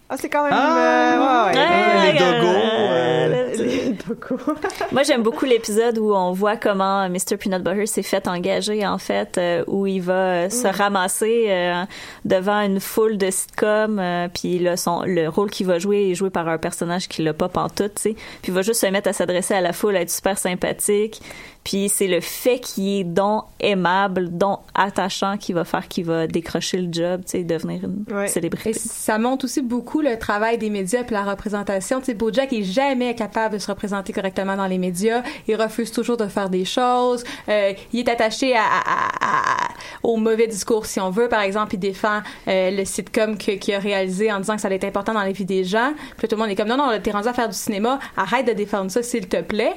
Ah, 0.07 0.17
c'est 0.17 0.29
quand 0.29 0.43
même, 0.43 0.53
Ah! 0.55 0.77
euh, 0.77 1.49
ouais, 1.51 1.57
ouais, 1.57 1.59
Ouais, 1.59 2.11
les 2.13 2.19
dogos, 2.19 2.47
euh, 2.47 3.27
euh, 3.27 3.55
le- 3.57 3.63
les 3.63 3.89
dogos. 3.93 4.53
Moi, 4.91 5.01
j'aime 5.01 5.23
beaucoup 5.23 5.45
l'épisode 5.45 5.97
où 5.97 6.13
on 6.13 6.31
voit 6.31 6.57
comment 6.57 7.09
Mr. 7.09 7.37
Peanut 7.39 7.63
Butter 7.63 7.87
s'est 7.87 8.03
fait 8.03 8.27
engager, 8.27 8.85
en 8.85 8.99
fait, 8.99 9.39
euh, 9.39 9.63
où 9.65 9.87
il 9.87 10.01
va 10.03 10.13
euh, 10.13 10.49
se 10.51 10.67
ramasser 10.67 11.45
euh, 11.49 11.83
devant 12.23 12.61
une 12.61 12.79
foule 12.79 13.17
de 13.17 13.31
sitcoms, 13.31 13.97
euh, 13.97 14.27
puis 14.31 14.59
là, 14.59 14.77
son, 14.77 15.01
le 15.05 15.27
rôle 15.27 15.49
qu'il 15.49 15.65
va 15.65 15.79
jouer 15.79 16.11
est 16.11 16.15
joué 16.15 16.29
par 16.29 16.47
un 16.49 16.59
personnage 16.59 17.07
qui 17.07 17.23
l'a 17.23 17.33
pas 17.33 17.49
pantoute, 17.49 17.95
tu 17.95 18.01
sais. 18.01 18.13
Puis 18.43 18.51
il 18.51 18.53
va 18.53 18.61
juste 18.61 18.81
se 18.81 18.85
mettre 18.87 19.09
à 19.09 19.13
s'adresser 19.13 19.55
à 19.55 19.61
la 19.61 19.73
foule, 19.73 19.95
à 19.95 20.01
être 20.01 20.11
super 20.11 20.37
sympathique. 20.37 21.19
Puis 21.65 21.89
c'est 21.89 22.07
le 22.07 22.21
fait 22.21 22.59
qu'il 22.59 22.87
est 22.99 23.03
donc 23.03 23.43
aimable, 23.59 24.29
donc 24.37 24.59
attachant 24.73 25.35
qui 25.35 25.51
va 25.51 25.65
faire 25.65 25.87
qu'il 25.89 26.05
va 26.05 26.27
décrocher 26.27 26.77
le 26.77 26.93
job, 26.93 27.21
tu 27.25 27.31
sais, 27.31 27.43
devenir 27.43 27.83
une 27.83 28.05
Ouais. 28.15 28.25
Et 28.25 28.27
célébrité. 28.27 28.71
ça 28.73 29.17
montre 29.17 29.43
aussi 29.45 29.61
beaucoup 29.61 29.99
le 30.01 30.17
travail 30.17 30.57
des 30.57 30.69
médias 30.69 31.03
puis 31.03 31.13
la 31.15 31.23
représentation. 31.23 31.99
Tu 31.99 32.05
sais, 32.05 32.13
Bojack 32.13 32.53
est 32.53 32.63
jamais 32.63 33.15
capable 33.15 33.55
de 33.55 33.59
se 33.59 33.67
représenter 33.67 34.13
correctement 34.13 34.55
dans 34.55 34.67
les 34.67 34.77
médias. 34.77 35.23
Il 35.47 35.55
refuse 35.55 35.91
toujours 35.91 36.17
de 36.17 36.27
faire 36.27 36.49
des 36.49 36.65
choses. 36.65 37.23
Euh, 37.49 37.73
il 37.91 37.99
est 37.99 38.09
attaché 38.09 38.55
à, 38.55 38.61
à- 38.61 39.25
à- 39.25 39.67
au 40.03 40.17
mauvais 40.17 40.47
discours, 40.47 40.85
si 40.85 40.99
on 40.99 41.09
veut. 41.09 41.27
Par 41.29 41.41
exemple, 41.41 41.73
il 41.75 41.79
défend 41.79 42.21
euh, 42.47 42.69
le 42.71 42.85
sitcom 42.85 43.37
qu'il 43.37 43.73
a 43.73 43.79
réalisé 43.79 44.31
en 44.31 44.39
disant 44.39 44.55
que 44.55 44.61
ça 44.61 44.67
allait 44.67 44.75
être 44.75 44.83
important 44.85 45.13
dans 45.13 45.23
la 45.23 45.31
vie 45.31 45.45
des 45.45 45.63
gens. 45.63 45.93
Puis 45.95 46.23
là, 46.23 46.27
tout 46.27 46.35
le 46.35 46.41
monde 46.43 46.51
est 46.51 46.55
comme, 46.55 46.67
non, 46.67 46.77
non, 46.77 46.91
t'es 47.01 47.09
rendu 47.11 47.27
à 47.27 47.33
faire 47.33 47.49
du 47.49 47.55
cinéma. 47.57 47.97
Arrête 48.15 48.45
de 48.47 48.53
défendre 48.53 48.91
ça, 48.91 49.01
s'il 49.01 49.27
te 49.27 49.41
plaît. 49.41 49.73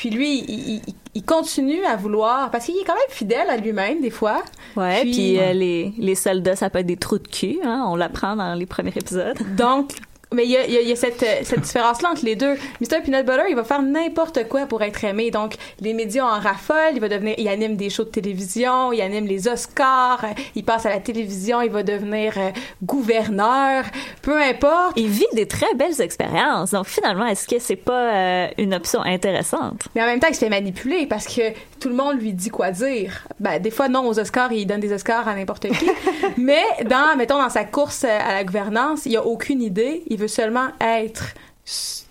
Puis 0.00 0.10
lui, 0.10 0.40
il, 0.46 0.74
il- 0.74 0.82
il 1.14 1.22
continue 1.24 1.82
à 1.86 1.96
vouloir, 1.96 2.50
parce 2.50 2.66
qu'il 2.66 2.76
est 2.76 2.84
quand 2.84 2.94
même 2.94 3.02
fidèle 3.08 3.48
à 3.48 3.56
lui-même, 3.56 4.02
des 4.02 4.10
fois. 4.10 4.42
Ouais, 4.76 5.00
Puis- 5.00 5.12
puis, 5.12 5.38
euh, 5.38 5.52
les, 5.54 5.92
les 5.96 6.14
soldats, 6.14 6.54
ça 6.56 6.68
peut 6.68 6.80
être 6.80 6.86
des 6.86 6.98
trous 6.98 7.18
de 7.18 7.26
cul, 7.28 7.58
hein, 7.64 7.86
on 7.88 7.96
l'apprend 7.96 8.36
dans 8.36 8.54
les 8.54 8.66
premiers 8.66 8.92
épisodes. 8.94 9.36
Donc, 9.56 9.92
mais 10.34 10.44
il 10.44 10.50
y 10.50 10.56
a, 10.56 10.66
il 10.66 10.72
y 10.72 10.76
a- 10.76 10.80
il 10.80 10.88
y 10.88 10.92
a 10.92 10.96
cette, 10.96 11.22
euh, 11.22 11.36
cette 11.42 11.60
différence-là 11.60 12.10
entre 12.10 12.24
les 12.24 12.34
deux. 12.36 12.54
Mr. 12.80 13.00
Peanut 13.04 13.24
Butter, 13.24 13.44
il 13.48 13.54
va 13.56 13.64
faire 13.64 13.80
n'importe 13.82 14.48
quoi 14.48 14.66
pour 14.66 14.82
être 14.82 15.04
aimé. 15.04 15.30
Donc, 15.30 15.54
les 15.80 15.94
médias 15.94 16.24
en 16.24 16.40
raffolent. 16.40 16.94
Il 16.94 17.00
va 17.00 17.08
devenir, 17.08 17.34
il 17.38 17.46
anime 17.48 17.76
des 17.76 17.90
shows 17.90 18.04
de 18.04 18.10
télévision, 18.10 18.92
il 18.92 19.00
anime 19.00 19.26
les 19.26 19.46
Oscars, 19.48 20.24
il 20.54 20.64
passe 20.64 20.84
à 20.86 20.90
la 20.90 20.98
télévision, 21.00 21.60
il 21.62 21.70
va 21.70 21.82
devenir 21.82 22.34
euh, 22.38 22.50
gouverneur. 22.82 23.84
Peu 24.22 24.40
importe. 24.40 24.92
Il 24.96 25.08
vit 25.08 25.26
des 25.32 25.46
très 25.46 25.72
belles 25.74 26.00
expériences. 26.00 26.72
Donc 26.72 26.86
finalement, 26.86 27.26
est-ce 27.26 27.46
que 27.46 27.58
c'est 27.58 27.76
pas 27.76 28.14
euh, 28.14 28.48
une 28.58 28.74
option 28.74 29.02
intéressante? 29.02 29.82
Mais 29.94 30.02
en 30.02 30.06
même 30.06 30.18
temps, 30.20 30.28
il 30.28 30.34
se 30.34 30.40
fait 30.40 30.48
manipuler 30.50 31.06
parce 31.06 31.26
que 31.26 31.52
tout 31.80 31.88
le 31.88 31.94
monde 31.94 32.20
lui 32.20 32.32
dit 32.32 32.48
quoi 32.50 32.70
dire. 32.70 33.26
Ben, 33.38 33.60
des 33.60 33.70
fois, 33.70 33.88
non, 33.88 34.06
aux 34.08 34.18
Oscars, 34.18 34.52
il 34.52 34.66
donne 34.66 34.80
des 34.80 34.92
Oscars 34.92 35.28
à 35.28 35.34
n'importe 35.34 35.68
qui. 35.68 35.90
Mais 36.36 36.62
dans, 36.84 37.16
mettons, 37.16 37.38
dans 37.40 37.50
sa 37.50 37.64
course 37.64 38.04
à 38.04 38.32
la 38.34 38.44
gouvernance, 38.44 39.06
il 39.06 39.16
a 39.16 39.24
aucune 39.24 39.62
idée. 39.62 40.02
Il 40.08 40.15
veut 40.18 40.28
seulement 40.28 40.68
être 40.80 41.34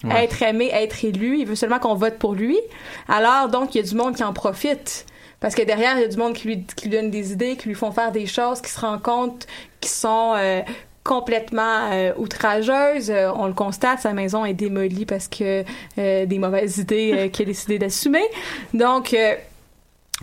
Ouais. 0.03 0.25
être 0.25 0.43
aimé, 0.43 0.69
être 0.73 1.05
élu. 1.05 1.39
Il 1.39 1.45
veut 1.47 1.55
seulement 1.55 1.79
qu'on 1.79 1.95
vote 1.95 2.17
pour 2.19 2.33
lui. 2.33 2.59
Alors, 3.07 3.47
donc, 3.47 3.73
il 3.73 3.77
y 3.77 3.81
a 3.81 3.87
du 3.89 3.95
monde 3.95 4.13
qui 4.15 4.23
en 4.23 4.33
profite. 4.33 5.05
Parce 5.39 5.55
que 5.55 5.61
derrière, 5.61 5.97
il 5.97 6.01
y 6.01 6.03
a 6.03 6.07
du 6.09 6.17
monde 6.17 6.33
qui 6.33 6.47
lui, 6.47 6.63
qui 6.75 6.89
lui 6.89 6.97
donne 6.97 7.09
des 7.09 7.31
idées, 7.31 7.55
qui 7.55 7.69
lui 7.69 7.75
font 7.75 7.91
faire 7.91 8.11
des 8.11 8.25
choses, 8.25 8.61
qui 8.61 8.69
se 8.69 8.79
rend 8.81 8.99
compte 8.99 9.47
qui 9.79 9.89
sont 9.89 10.33
euh, 10.35 10.61
complètement 11.05 11.89
euh, 11.91 12.11
outrageuses. 12.17 13.09
Euh, 13.09 13.31
on 13.35 13.47
le 13.47 13.53
constate, 13.53 14.01
sa 14.01 14.11
maison 14.13 14.43
est 14.43 14.53
démolie 14.53 15.05
parce 15.05 15.27
que 15.29 15.63
euh, 15.97 16.25
des 16.25 16.39
mauvaises 16.39 16.77
idées 16.79 17.13
euh, 17.13 17.27
qu'il 17.29 17.43
a 17.43 17.45
décidé 17.45 17.79
d'assumer. 17.79 18.23
Donc, 18.73 19.13
euh, 19.13 19.35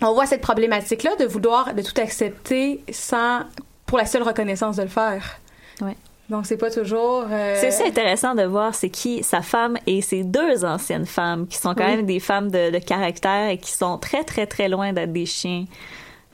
on 0.01 0.13
voit 0.13 0.25
cette 0.27 0.41
problématique-là 0.41 1.15
de 1.15 1.25
vouloir 1.25 1.73
de 1.73 1.81
tout 1.81 1.99
accepter 1.99 2.83
sans 2.91 3.41
pour 3.87 3.97
la 3.97 4.05
seule 4.05 4.23
reconnaissance 4.23 4.75
de 4.75 4.83
le 4.83 4.87
faire. 4.89 5.39
Ouais. 5.81 5.95
Donc, 6.33 6.45
c'est 6.47 6.57
pas 6.57 6.71
toujours... 6.71 7.25
euh, 7.31 7.55
C'est 7.59 7.67
aussi 7.67 7.83
intéressant 7.83 8.33
de 8.33 8.43
voir 8.43 8.73
c'est 8.73 8.89
qui 8.89 9.21
sa 9.23 9.41
femme 9.41 9.77
et 9.85 10.01
ses 10.01 10.23
deux 10.23 10.65
anciennes 10.65 11.05
femmes 11.05 11.45
qui 11.47 11.57
sont 11.57 11.75
quand 11.75 11.85
Oui. 11.85 11.95
même 11.97 12.05
des 12.07 12.19
femmes 12.19 12.49
de, 12.49 12.71
de 12.71 12.79
caractère 12.79 13.49
et 13.49 13.57
qui 13.59 13.71
sont 13.71 13.97
très 13.99 14.23
très 14.23 14.47
très 14.47 14.67
loin 14.67 14.93
d'être 14.93 15.13
des 15.13 15.27
chiens. 15.27 15.65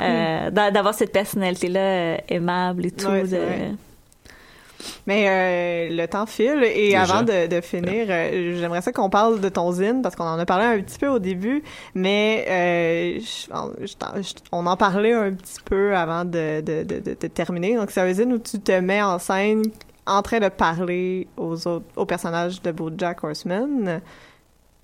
Euh, 0.01 0.49
d'a- 0.51 0.71
D'avoir 0.71 0.93
cette 0.93 1.11
personnalité-là 1.11 1.79
euh, 1.81 2.17
aimable 2.29 2.85
et 2.85 2.91
tout. 2.91 3.07
De-. 3.09 3.75
Mais 5.05 5.25
euh, 5.27 5.93
le 5.93 6.05
temps 6.07 6.25
file 6.25 6.63
et 6.63 6.91
Déjà. 6.91 7.01
avant 7.01 7.23
de, 7.23 7.47
de 7.47 7.59
finir, 7.59 8.05
euh, 8.09 8.55
j'aimerais 8.57 8.81
ça 8.81 8.93
qu'on 8.93 9.09
parle 9.09 9.41
de 9.41 9.49
ton 9.49 9.69
zine 9.73 10.01
parce 10.01 10.15
qu'on 10.15 10.23
en 10.23 10.39
a 10.39 10.45
parlé 10.45 10.63
un 10.63 10.81
petit 10.81 10.97
peu 10.97 11.07
au 11.09 11.19
début, 11.19 11.61
mais 11.95 12.45
euh, 12.47 13.19
je- 13.19 13.85
je 13.85 13.93
t'en- 13.95 14.21
je- 14.21 14.33
on 14.53 14.65
en 14.65 14.77
parlait 14.77 15.11
un 15.11 15.33
petit 15.33 15.59
peu 15.65 15.93
avant 15.97 16.23
de, 16.23 16.61
de, 16.61 16.83
de, 16.83 16.99
de- 17.01 17.17
de 17.19 17.27
terminer. 17.27 17.75
Donc 17.75 17.91
c'est 17.91 17.99
un 17.99 18.13
zine 18.13 18.31
où 18.31 18.37
tu 18.39 18.57
te 18.59 18.71
mets 18.79 19.01
en 19.01 19.19
scène 19.19 19.63
en 20.09 20.21
train 20.21 20.39
de 20.39 20.49
parler 20.49 21.27
aux 21.37 21.67
autres 21.67 21.85
aux 21.95 22.05
personnages 22.05 22.61
de 22.61 22.71
BoJack 22.71 23.23
Horseman. 23.23 24.01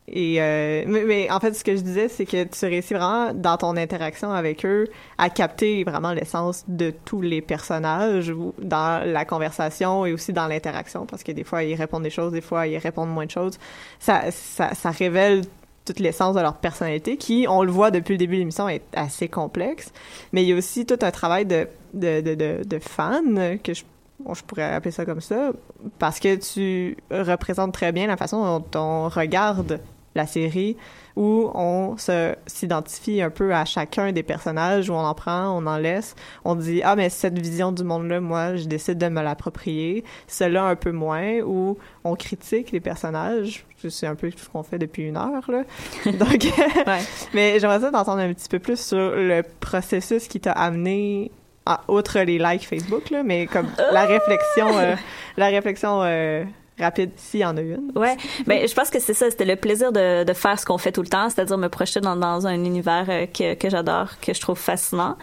Et 0.08 0.40
euh, 0.40 0.84
mais, 0.88 1.32
en 1.32 1.40
fait, 1.40 1.54
ce 1.54 1.64
que 1.64 1.76
je 1.76 1.82
disais, 1.82 2.10
c'est 2.10 2.26
que 2.26 2.44
tu 2.44 2.66
réussis 2.66 2.94
vraiment 2.94 3.34
dans 3.34 3.58
ton 3.58 3.76
interaction 3.76 4.32
avec 4.32 4.64
eux 4.64 4.88
à 5.18 5.32
capter 5.32 5.84
vraiment 5.84 6.14
l'essence 6.14 6.64
de 6.68 6.94
tous 7.06 7.22
les 7.22 7.42
personnages 7.42 8.32
dans 8.60 9.04
la 9.04 9.26
conversation 9.26 10.06
et 10.06 10.14
aussi 10.14 10.32
dans 10.32 10.48
l'interaction, 10.48 11.08
parce 11.08 11.24
que 11.24 11.32
des 11.32 11.44
fois 11.44 11.64
ils 11.64 11.74
répondent 11.74 12.04
des 12.04 12.12
choses, 12.12 12.34
des 12.34 12.42
fois 12.42 12.68
ils 12.68 12.78
répondent 12.78 13.10
moins 13.10 13.26
de 13.26 13.32
choses. 13.32 13.58
Ça, 14.00 14.30
ça, 14.30 14.92
révèle 14.92 15.42
toute 15.86 16.00
l'essence 16.00 16.36
de 16.36 16.42
leur 16.42 16.58
personnalité, 16.58 17.18
qui, 17.18 17.48
on 17.50 17.64
le 17.64 17.72
voit 17.72 17.90
depuis 17.90 18.14
le 18.14 18.20
début 18.20 18.36
de 18.36 18.40
l'émission, 18.40 18.70
est 18.70 18.84
assez 18.96 19.28
complexe. 19.28 19.92
Mais 20.34 20.44
il 20.44 20.50
y 20.50 20.54
a 20.54 20.56
aussi 20.56 20.86
tout 20.86 21.00
un 21.02 21.12
travail 21.12 21.46
de 21.48 21.68
de 21.96 22.22
de 22.22 22.36
de, 22.36 22.64
de 22.64 22.80
fan 22.80 23.58
que 23.64 23.74
je 23.74 23.84
bon, 24.20 24.34
je 24.34 24.44
pourrais 24.44 24.74
appeler 24.74 24.92
ça 24.92 25.06
comme 25.06 25.22
ça, 25.22 25.52
parce 26.00 26.20
que 26.20 26.36
tu 26.36 26.98
représentes 27.12 27.74
très 27.74 27.92
bien 27.92 28.08
la 28.08 28.18
façon 28.18 28.60
dont 28.60 28.80
on 28.80 29.10
regarde 29.10 29.80
la 30.16 30.26
série, 30.26 30.78
où 31.18 31.52
on 31.54 31.98
se 31.98 32.36
s'identifie 32.48 33.22
un 33.22 33.30
peu 33.30 33.54
à 33.54 33.66
chacun 33.66 34.12
des 34.14 34.24
personnages, 34.24 34.90
où 34.90 34.94
on 34.94 35.00
en 35.00 35.14
prend, 35.14 35.50
on 35.50 35.68
en 35.68 35.78
laisse, 35.78 36.16
on 36.46 36.56
dit 36.56 36.82
ah 36.84 36.96
mais 36.96 37.10
cette 37.10 37.38
vision 37.38 37.72
du 37.72 37.84
monde-là, 37.84 38.22
moi, 38.22 38.56
je 38.56 38.66
décide 38.66 38.98
de 38.98 39.08
me 39.10 39.22
l'approprier, 39.22 40.04
cela 40.28 40.64
un 40.64 40.76
peu 40.76 40.92
moins, 40.92 41.42
où 41.42 41.78
on 42.04 42.16
critique 42.16 42.72
les 42.72 42.80
personnages, 42.80 43.66
c'est 43.88 44.08
un 44.08 44.16
peu 44.16 44.32
ce 44.32 44.50
qu'on 44.50 44.64
fait 44.64 44.80
depuis 44.80 45.04
une 45.04 45.18
heure 45.18 45.50
là, 45.50 45.64
donc 46.06 46.48
mais 47.34 47.60
j'aimerais 47.60 47.82
ça 47.82 47.92
d'entendre 47.92 48.22
un 48.22 48.34
petit 48.34 48.50
peu 48.50 48.60
plus 48.60 48.80
sur 48.80 48.98
le 48.98 49.44
processus 49.60 50.28
qui 50.28 50.40
t'a 50.40 50.54
amené 50.54 51.30
à, 51.66 51.82
outre 51.88 52.20
les 52.20 52.38
likes 52.38 52.68
Facebook 52.68 53.10
là, 53.10 53.24
mais 53.24 53.48
comme 53.48 53.68
la 53.92 54.06
réflexion, 54.06 54.78
euh, 54.78 54.96
la 55.38 55.48
réflexion 55.48 56.02
euh, 56.04 56.44
rapide 56.80 57.12
s'il 57.16 57.42
y 57.42 57.46
en 57.46 57.58
a 57.58 57.62
une. 57.62 57.92
Ouais, 57.96 58.18
ben 58.46 58.68
je 58.68 58.74
pense 58.74 58.90
que 58.90 59.00
c'est 59.00 59.14
ça, 59.14 59.30
c'était 59.30 59.46
le 59.46 59.56
plaisir 59.56 59.92
de, 59.92 60.24
de 60.24 60.34
faire 60.34 60.60
ce 60.60 60.66
qu'on 60.66 60.78
fait 60.78 60.92
tout 60.92 61.02
le 61.02 61.08
temps, 61.08 61.30
c'est-à-dire 61.30 61.58
me 61.58 61.70
projeter 61.70 62.02
dans, 62.02 62.16
dans 62.16 62.46
un 62.48 62.54
univers 62.54 63.06
euh, 63.10 63.26
que, 63.26 63.56
que 63.56 63.70
j'adore, 63.70 64.20
que 64.22 64.34
je 64.34 64.42
trouve 64.42 64.60
fascinant. 64.60 65.18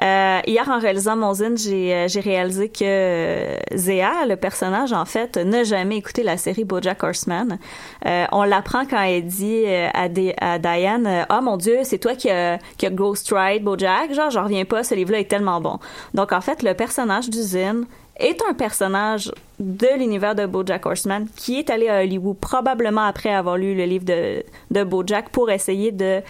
Euh, 0.00 0.38
hier, 0.46 0.68
en 0.68 0.78
réalisant 0.78 1.16
mon 1.16 1.34
zine, 1.34 1.58
j'ai 1.58 1.92
euh, 1.92 2.06
réalisé 2.22 2.68
que 2.68 2.84
euh, 2.84 3.56
Zéa, 3.74 4.26
le 4.28 4.36
personnage, 4.36 4.92
en 4.92 5.04
fait, 5.04 5.36
n'a 5.36 5.64
jamais 5.64 5.96
écouté 5.96 6.22
la 6.22 6.36
série 6.36 6.62
BoJack 6.62 7.02
Horseman. 7.02 7.58
Euh, 8.06 8.24
on 8.30 8.44
l'apprend 8.44 8.84
quand 8.86 9.02
elle 9.02 9.26
dit 9.26 9.64
euh, 9.66 9.88
à, 9.92 10.08
Di- 10.08 10.34
à 10.40 10.60
Diane, 10.60 11.06
euh, 11.06 11.24
«Oh 11.30 11.40
mon 11.42 11.56
Dieu, 11.56 11.78
c'est 11.82 11.98
toi 11.98 12.14
qui 12.14 12.30
a, 12.30 12.58
qui 12.76 12.86
a 12.86 12.90
Ghost 12.90 13.32
Ride 13.34 13.64
BoJack? 13.64 14.14
Genre, 14.14 14.30
j'en 14.30 14.44
reviens 14.44 14.64
pas, 14.64 14.84
ce 14.84 14.94
livre-là 14.94 15.18
est 15.18 15.28
tellement 15.28 15.60
bon.» 15.60 15.78
Donc, 16.14 16.32
en 16.32 16.40
fait, 16.40 16.62
le 16.62 16.74
personnage 16.74 17.28
du 17.28 17.38
zine 17.38 17.84
est 18.20 18.40
un 18.48 18.54
personnage 18.54 19.32
de 19.58 19.88
l'univers 19.96 20.36
de 20.36 20.46
BoJack 20.46 20.86
Horseman 20.86 21.26
qui 21.36 21.58
est 21.58 21.70
allé 21.70 21.88
à 21.88 22.02
Hollywood 22.02 22.36
probablement 22.38 23.04
après 23.04 23.32
avoir 23.32 23.56
lu 23.56 23.74
le 23.74 23.84
livre 23.84 24.04
de, 24.04 24.44
de 24.70 24.84
BoJack 24.84 25.30
pour 25.30 25.50
essayer 25.50 25.90
de 25.90 26.20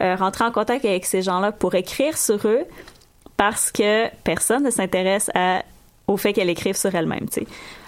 euh, 0.00 0.16
rentrer 0.16 0.44
en 0.44 0.50
contact 0.50 0.84
avec 0.84 1.04
ces 1.04 1.20
gens-là 1.20 1.52
pour 1.52 1.74
écrire 1.74 2.16
sur 2.16 2.46
eux 2.46 2.64
parce 3.38 3.72
que 3.72 4.08
personne 4.24 4.64
ne 4.64 4.70
s'intéresse 4.70 5.30
au 6.08 6.16
fait 6.16 6.32
qu'elle 6.32 6.50
écrive 6.50 6.76
sur 6.76 6.94
elle-même, 6.94 7.28
tu 7.30 7.40
sais. 7.40 7.46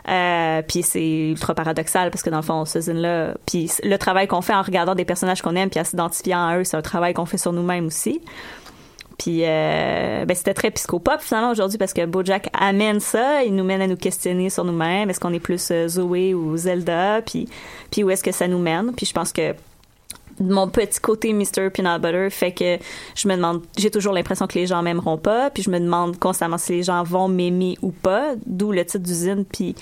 Euh, 0.08 0.62
puis 0.66 0.82
c'est 0.82 1.28
ultra 1.30 1.54
paradoxal 1.54 2.10
parce 2.10 2.22
que 2.22 2.30
dans 2.30 2.38
le 2.38 2.42
fond, 2.42 2.64
ce 2.64 2.80
zine-là, 2.80 3.34
puis 3.46 3.70
le 3.82 3.96
travail 3.96 4.28
qu'on 4.28 4.40
fait 4.40 4.54
en 4.54 4.62
regardant 4.62 4.94
des 4.94 5.04
personnages 5.04 5.42
qu'on 5.42 5.56
aime 5.56 5.68
puis 5.68 5.80
en 5.80 5.84
s'identifiant 5.84 6.46
à 6.46 6.58
eux, 6.58 6.64
c'est 6.64 6.76
un 6.76 6.82
travail 6.82 7.12
qu'on 7.12 7.26
fait 7.26 7.38
sur 7.38 7.52
nous-mêmes 7.52 7.86
aussi. 7.86 8.20
Puis 9.18 9.42
euh, 9.44 10.24
ben, 10.24 10.34
c'était 10.34 10.54
très 10.54 10.70
psychopop 10.70 11.20
finalement 11.20 11.50
aujourd'hui 11.50 11.76
parce 11.76 11.92
que 11.92 12.06
BoJack 12.06 12.48
amène 12.58 13.00
ça, 13.00 13.42
il 13.44 13.54
nous 13.54 13.64
mène 13.64 13.82
à 13.82 13.86
nous 13.86 13.96
questionner 13.96 14.48
sur 14.48 14.64
nous-mêmes, 14.64 15.10
est-ce 15.10 15.20
qu'on 15.20 15.34
est 15.34 15.40
plus 15.40 15.70
euh, 15.70 15.88
Zoé 15.88 16.32
ou 16.32 16.56
Zelda, 16.56 17.20
puis 17.22 17.48
puis 17.90 18.02
où 18.02 18.10
est-ce 18.10 18.22
que 18.22 18.32
ça 18.32 18.48
nous 18.48 18.58
mène? 18.58 18.92
Puis 18.96 19.04
je 19.04 19.12
pense 19.12 19.32
que 19.32 19.54
mon 20.40 20.68
petit 20.68 21.00
côté 21.00 21.32
Mr. 21.32 21.70
Peanut 21.72 22.00
Butter 22.00 22.28
fait 22.30 22.52
que 22.52 22.78
je 23.14 23.28
me 23.28 23.36
demande, 23.36 23.62
j'ai 23.76 23.90
toujours 23.90 24.12
l'impression 24.12 24.46
que 24.46 24.58
les 24.58 24.66
gens 24.66 24.82
m'aimeront 24.82 25.18
pas, 25.18 25.50
puis 25.50 25.62
je 25.62 25.70
me 25.70 25.78
demande 25.78 26.18
constamment 26.18 26.58
si 26.58 26.72
les 26.72 26.82
gens 26.82 27.02
vont 27.04 27.28
m'aimer 27.28 27.76
ou 27.82 27.90
pas, 27.92 28.32
d'où 28.46 28.72
le 28.72 28.84
titre 28.84 29.04
d'usine, 29.04 29.44
puis 29.44 29.74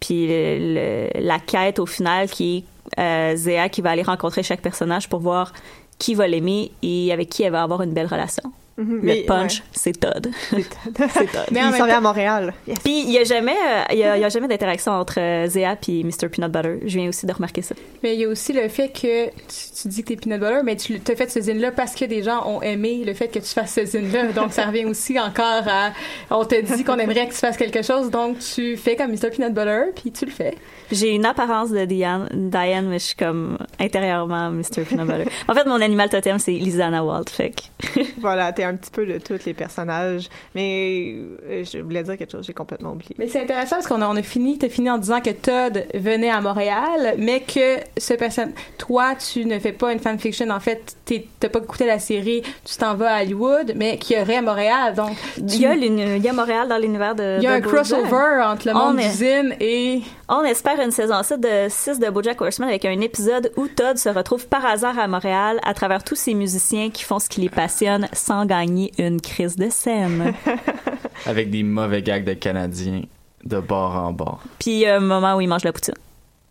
puis 0.00 0.26
le- 0.28 1.08
la 1.20 1.38
quête 1.38 1.78
au 1.78 1.86
final 1.86 2.28
qui 2.28 2.58
est 2.58 3.00
euh, 3.00 3.36
Zéa 3.36 3.68
qui 3.68 3.80
va 3.80 3.90
aller 3.90 4.02
rencontrer 4.02 4.42
chaque 4.42 4.60
personnage 4.60 5.08
pour 5.08 5.20
voir 5.20 5.52
qui 5.98 6.14
va 6.16 6.26
l'aimer 6.26 6.72
et 6.82 7.12
avec 7.12 7.28
qui 7.28 7.44
elle 7.44 7.52
va 7.52 7.62
avoir 7.62 7.82
une 7.82 7.92
belle 7.92 8.06
relation. 8.08 8.42
Mhm, 8.78 8.96
Le 8.96 9.02
mais- 9.02 9.22
punch, 9.24 9.58
ouais. 9.58 9.64
c'est 9.72 10.00
Todd. 10.00 10.30
C'est 10.50 11.30
Todd. 11.30 11.44
Mais 11.50 11.60
il 11.60 11.74
s'en 11.76 11.84
vient 11.84 11.98
à 11.98 12.00
Montréal. 12.00 12.54
Yes. 12.66 12.78
Puis 12.82 13.02
il 13.02 13.10
y 13.10 13.18
a 13.18 13.24
jamais, 13.24 13.52
euh, 13.52 13.82
il 13.92 13.98
y 13.98 14.04
a, 14.04 14.16
il 14.16 14.20
y 14.20 14.24
a 14.24 14.28
jamais 14.30 14.48
d'interaction 14.48 14.92
entre 14.92 15.20
euh, 15.20 15.46
Zéa 15.46 15.76
puis 15.76 16.02
Mr. 16.04 16.28
Peanut 16.30 16.50
Butter. 16.50 16.78
Je 16.86 16.98
viens 16.98 17.08
aussi 17.08 17.26
de 17.26 17.32
remarquer 17.32 17.60
ça. 17.62 17.74
Mais 18.02 18.14
il 18.14 18.20
y 18.20 18.24
a 18.24 18.28
aussi 18.28 18.52
le 18.54 18.66
fait 18.68 18.88
que 18.88 19.26
tu, 19.26 19.82
tu 19.82 19.88
dis 19.88 20.02
que 20.02 20.08
t'es 20.08 20.16
peanut 20.16 20.40
butter, 20.40 20.60
mais 20.64 20.76
tu 20.76 20.98
as 21.06 21.16
fait 21.16 21.30
ce 21.30 21.40
zine-là 21.40 21.70
parce 21.72 21.94
que 21.94 22.06
des 22.06 22.22
gens 22.22 22.46
ont 22.48 22.62
aimé 22.62 23.02
le 23.04 23.12
fait 23.14 23.28
que 23.28 23.38
tu 23.40 23.46
fasses 23.52 23.74
ce 23.74 23.84
zine-là. 23.84 24.32
Donc, 24.34 24.52
ça 24.52 24.64
revient 24.66 24.86
aussi 24.86 25.18
encore 25.20 25.68
à... 25.68 25.90
On 26.30 26.44
te 26.44 26.60
dit 26.60 26.82
qu'on 26.84 26.98
aimerait 26.98 27.26
que 27.28 27.32
tu 27.32 27.38
fasses 27.38 27.56
quelque 27.58 27.82
chose, 27.82 28.10
donc 28.10 28.38
tu 28.38 28.76
fais 28.78 28.96
comme 28.96 29.10
Mr. 29.12 29.30
Peanut 29.36 29.52
Butter, 29.52 29.92
puis 29.94 30.10
tu 30.12 30.24
le 30.24 30.30
fais. 30.30 30.54
J'ai 30.92 31.10
une 31.14 31.24
apparence 31.26 31.70
de 31.70 31.84
Diane, 31.84 32.28
Diane, 32.32 32.86
mais 32.88 32.98
je 32.98 33.04
suis 33.06 33.16
comme 33.16 33.58
intérieurement 33.80 34.50
Mr. 34.50 34.84
Peanut 34.88 35.06
Butter. 35.06 35.24
En 35.48 35.54
fait, 35.54 35.64
mon 35.66 35.80
animal 35.80 36.08
totem, 36.08 36.38
c'est 36.38 36.52
Lisanna 36.52 37.02
Walt. 37.04 37.24
Fait 37.30 37.50
que 37.50 38.00
Voilà, 38.20 38.52
t'es 38.52 38.62
un 38.64 38.76
petit 38.76 38.90
peu 38.90 39.04
de 39.06 39.18
tous 39.18 39.44
les 39.46 39.54
personnages. 39.54 40.28
Mais 40.54 41.16
euh, 41.48 41.64
je 41.64 41.78
voulais 41.78 42.02
dire 42.02 42.16
quelque 42.16 42.30
chose, 42.32 42.46
j'ai 42.46 42.52
complètement 42.52 42.92
oublié. 42.92 43.14
Mais 43.18 43.26
c'est 43.28 43.40
intéressant 43.42 43.76
parce 43.76 43.88
qu'on 43.88 44.00
a, 44.02 44.08
on 44.08 44.16
a 44.16 44.22
fini, 44.22 44.58
t'as 44.58 44.68
fini 44.68 44.90
en 44.90 44.98
disant 44.98 45.20
que 45.20 45.30
Todd 45.30 45.86
venait 45.94 46.30
à 46.30 46.40
Montréal, 46.40 47.14
mais 47.18 47.40
que 47.40 47.76
ce 47.98 48.14
personne, 48.14 48.52
toi, 48.78 49.14
tu 49.14 49.44
ne 49.46 49.58
fais 49.58 49.72
pas 49.72 49.92
une 49.92 49.98
fanfiction. 49.98 50.48
En 50.50 50.60
fait, 50.60 50.96
t'as 51.40 51.48
pas 51.48 51.58
écouté 51.60 51.86
la 51.86 51.98
série, 51.98 52.42
tu 52.64 52.76
t'en 52.76 52.94
vas 52.94 53.16
à 53.16 53.22
Hollywood, 53.22 53.72
mais 53.76 53.96
qui 53.98 54.14
aurait 54.20 54.36
à 54.36 54.42
Montréal. 54.42 54.94
Donc, 54.94 55.12
il 55.38 55.60
y 55.60 55.66
a, 55.66 55.74
l'uni- 55.74 56.16
il 56.16 56.22
y 56.22 56.28
a 56.28 56.32
Montréal 56.32 56.68
dans 56.68 56.78
l'univers 56.78 57.14
de. 57.14 57.38
il 57.38 57.44
y 57.44 57.46
a 57.46 57.50
de 57.52 57.56
un 57.56 57.60
BoJack. 57.60 57.72
crossover 57.84 58.42
entre 58.44 58.68
le 58.68 58.74
On 58.76 58.78
monde 58.92 58.96
d'usine 58.98 59.54
et 59.60 60.02
On 60.28 60.42
espère 60.44 60.80
une 60.82 60.90
saison 60.90 61.22
6 61.22 61.38
de, 61.38 61.66
6 61.68 61.98
de 61.98 62.10
BoJack 62.10 62.40
Horseman 62.40 62.68
avec 62.68 62.84
un 62.84 63.00
épisode 63.00 63.52
où 63.56 63.68
Todd 63.68 63.96
se 63.96 64.08
retrouve 64.08 64.48
par 64.48 64.64
hasard 64.66 64.98
à 64.98 65.06
Montréal 65.06 65.60
à 65.64 65.74
travers 65.74 66.02
tous 66.02 66.16
ces 66.16 66.34
musiciens 66.34 66.90
qui 66.90 67.04
font 67.04 67.18
ce 67.18 67.28
qui 67.28 67.40
les 67.40 67.48
passionne 67.48 68.08
sans 68.12 68.46
gagner 68.46 68.92
une 68.98 69.20
crise 69.20 69.56
de 69.56 69.70
scène. 69.70 70.34
Avec 71.26 71.50
des 71.50 71.62
mauvais 71.62 72.02
gags 72.02 72.24
de 72.24 72.34
Canadiens 72.34 73.02
de 73.44 73.60
bord 73.60 73.96
en 73.96 74.12
bord. 74.12 74.42
Puis 74.58 74.72
il 74.72 74.78
y 74.80 74.86
a 74.86 74.96
un 74.96 75.00
moment 75.00 75.36
où 75.36 75.40
il 75.40 75.48
mange 75.48 75.64
la 75.64 75.72
poutine. 75.72 75.94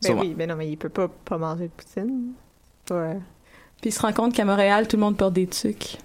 Ben 0.04 0.18
oui, 0.18 0.34
ben 0.36 0.50
non, 0.50 0.56
mais 0.56 0.70
il 0.70 0.78
peut 0.78 0.90
pas 0.90 1.08
pas 1.08 1.38
manger 1.38 1.66
de 1.66 1.72
poutine. 1.72 2.34
Ouais. 2.90 3.18
puis 3.80 3.90
il 3.90 3.94
se 3.94 4.02
rend 4.02 4.12
compte 4.12 4.34
qu'à 4.34 4.46
Montréal, 4.46 4.88
tout 4.88 4.98
le 4.98 5.02
monde 5.02 5.16
porte 5.16 5.34
des 5.34 5.48
tucs. 5.48 5.98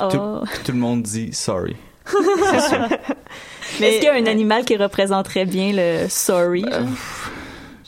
Oh. 0.00 0.42
Tout 0.64 0.72
le 0.72 0.78
monde 0.78 1.02
dit 1.02 1.32
sorry. 1.32 1.76
Mais 3.80 3.88
Est-ce 3.88 3.96
qu'il 3.98 4.04
y 4.04 4.08
a 4.08 4.14
un 4.14 4.26
animal 4.26 4.64
qui 4.64 4.76
représenterait 4.76 5.44
bien 5.44 5.72
le 5.74 6.08
sorry? 6.08 6.64
Euh? 6.66 6.84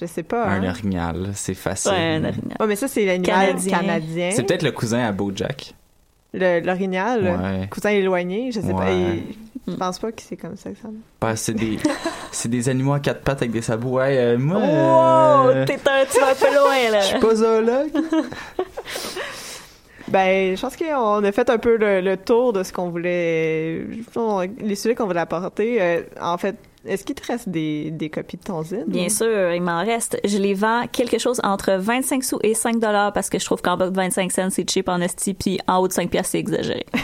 Je 0.01 0.07
sais 0.07 0.23
pas. 0.23 0.45
Un 0.47 0.63
hein. 0.65 0.71
orignal, 0.71 1.31
c'est 1.35 1.55
facile. 1.55 1.93
Ouais, 1.93 1.99
un 2.17 2.25
orignal. 2.25 2.57
Ouais, 2.61 2.67
mais 2.67 2.77
ça 2.77 2.89
c'est 2.89 3.05
l'animal 3.05 3.47
Canadien. 3.49 3.79
canadien. 3.79 4.31
C'est 4.33 4.43
peut-être 4.45 4.63
le 4.63 4.73
cousin 4.73 5.01
à 5.07 5.13
Bojack. 5.13 5.75
Le- 6.33 6.61
l'orignal, 6.61 7.25
Ouais. 7.25 7.67
cousin 7.69 7.91
éloigné, 7.91 8.53
je 8.53 8.61
sais 8.61 8.73
pas. 8.73 8.91
Il- 8.91 9.23
Je 9.69 9.75
pense 9.77 9.99
pas 9.99 10.11
que 10.11 10.23
c'est 10.23 10.37
comme 10.37 10.57
ça 10.57 10.71
que 10.71 10.77
ça. 10.79 10.89
Ouais, 11.27 11.37
c'est 11.37 11.53
des, 11.55 11.77
c'est 12.33 12.49
des 12.49 12.69
animaux 12.69 12.95
à 12.95 13.01
quatre 13.01 13.23
pattes 13.23 13.39
avec 13.43 13.51
des 13.53 13.63
sabots. 13.63 13.99
Ouais, 13.99 14.17
euh, 14.17 14.39
moi, 14.39 14.59
Wow! 14.59 15.49
euh, 15.51 15.65
T'es 15.67 15.75
un, 15.75 16.05
tu 16.11 16.19
vas 16.21 16.31
un 16.31 16.35
peu 16.35 16.55
loin, 16.55 16.91
là. 16.91 17.01
je 17.03 17.07
suis 17.07 17.19
pas 17.19 17.35
zoologue. 17.35 17.91
Ben, 20.09 20.57
je 20.57 20.61
pense 20.61 20.77
qu'on 20.77 21.23
a 21.23 21.31
fait 21.33 21.49
un 21.51 21.59
peu 21.59 21.77
le, 21.77 22.01
le 22.01 22.17
tour 22.17 22.53
de 22.53 22.65
ce 22.65 22.73
qu'on 22.73 22.91
voulait, 22.91 23.87
on- 24.17 24.41
les 24.61 24.75
sujets 24.75 24.97
qu'on 24.97 25.07
voulait 25.07 25.21
apporter. 25.21 25.81
Euh, 25.81 26.03
en 26.21 26.37
fait, 26.37 26.57
est-ce 26.87 27.05
qu'il 27.05 27.15
te 27.15 27.27
reste 27.27 27.49
des, 27.49 27.91
des 27.91 28.11
copies 28.11 28.37
de 28.37 28.43
ton 28.45 28.63
zine? 28.63 28.85
Bien 28.87 29.09
sûr, 29.09 29.53
il 29.53 29.63
m'en 29.63 29.81
reste. 29.85 30.19
Je 30.25 30.39
les 30.39 30.55
vends 30.55 30.87
quelque 30.91 31.19
chose 31.19 31.41
entre 31.45 31.73
25 31.73 32.25
sous 32.25 32.39
et 32.43 32.55
5 32.55 32.79
dollars 32.79 33.13
parce 33.13 33.29
que 33.31 33.39
je 33.39 33.45
trouve 33.45 33.61
qu'en 33.63 33.77
bas 33.77 33.91
de 33.91 33.97
25 33.97 34.33
cents, 34.33 34.51
c'est 34.51 34.69
cheap 34.69 34.89
en 34.89 35.01
esti, 35.01 35.35
puis 35.35 35.59
en 35.67 35.79
haut 35.79 35.89
de 35.89 35.93
5 35.93 36.11
piastres, 36.11 36.33
c'est 36.33 36.39
exagéré. 36.39 36.87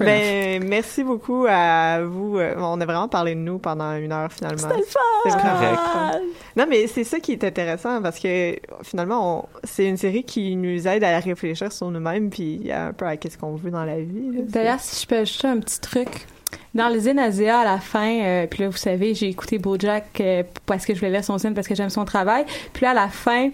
Ben, 0.00 0.64
merci 0.64 1.04
beaucoup 1.04 1.46
à 1.48 2.00
vous. 2.02 2.36
Euh, 2.38 2.54
On 2.58 2.80
a 2.80 2.84
vraiment 2.86 3.06
parlé 3.08 3.34
de 3.36 3.40
nous 3.40 3.58
pendant 3.58 3.94
une 3.94 4.10
heure 4.10 4.32
finalement. 4.32 4.56
C'était 4.58 4.76
le 4.78 4.82
fun! 4.82 4.98
C'est 5.24 5.30
correct. 5.30 6.22
Non, 6.56 6.64
mais 6.68 6.86
c'est 6.88 7.04
ça 7.04 7.20
qui 7.20 7.32
est 7.32 7.44
intéressant 7.44 8.02
parce 8.02 8.18
que 8.18 8.56
finalement, 8.82 9.38
on- 9.40 9.48
c'est 9.62 9.86
une 9.86 9.98
série 9.98 10.24
qui 10.24 10.56
nous 10.56 10.88
aide 10.88 11.04
à 11.04 11.20
réfléchir 11.20 11.70
sur 11.70 11.90
nous-mêmes 11.90 12.30
puis 12.30 12.72
un 12.72 12.92
peu 12.92 13.04
à 13.04 13.16
qu'est-ce 13.16 13.38
qu'on 13.38 13.54
veut 13.54 13.70
dans 13.70 13.84
la 13.84 14.00
vie. 14.00 14.42
D'ailleurs, 14.48 14.80
si 14.80 15.02
je 15.02 15.06
peux 15.06 15.18
ajouter 15.18 15.46
un 15.46 15.60
petit 15.60 15.80
truc. 15.80 16.26
Dans 16.74 16.88
le 16.88 16.98
Zine 16.98 17.18
Asia, 17.18 17.60
à 17.60 17.64
la 17.64 17.78
fin, 17.78 18.20
euh, 18.22 18.46
puis 18.46 18.62
là, 18.62 18.70
vous 18.70 18.78
savez, 18.78 19.14
j'ai 19.14 19.28
écouté 19.28 19.58
BoJack 19.58 20.20
euh, 20.20 20.42
parce 20.64 20.86
que 20.86 20.94
je 20.94 21.00
voulais 21.00 21.12
lire 21.12 21.24
son 21.24 21.36
zine, 21.36 21.52
parce 21.52 21.68
que 21.68 21.74
j'aime 21.74 21.90
son 21.90 22.06
travail. 22.06 22.46
Puis 22.72 22.84
là, 22.84 22.92
à 22.92 22.94
la 22.94 23.08
fin, 23.08 23.50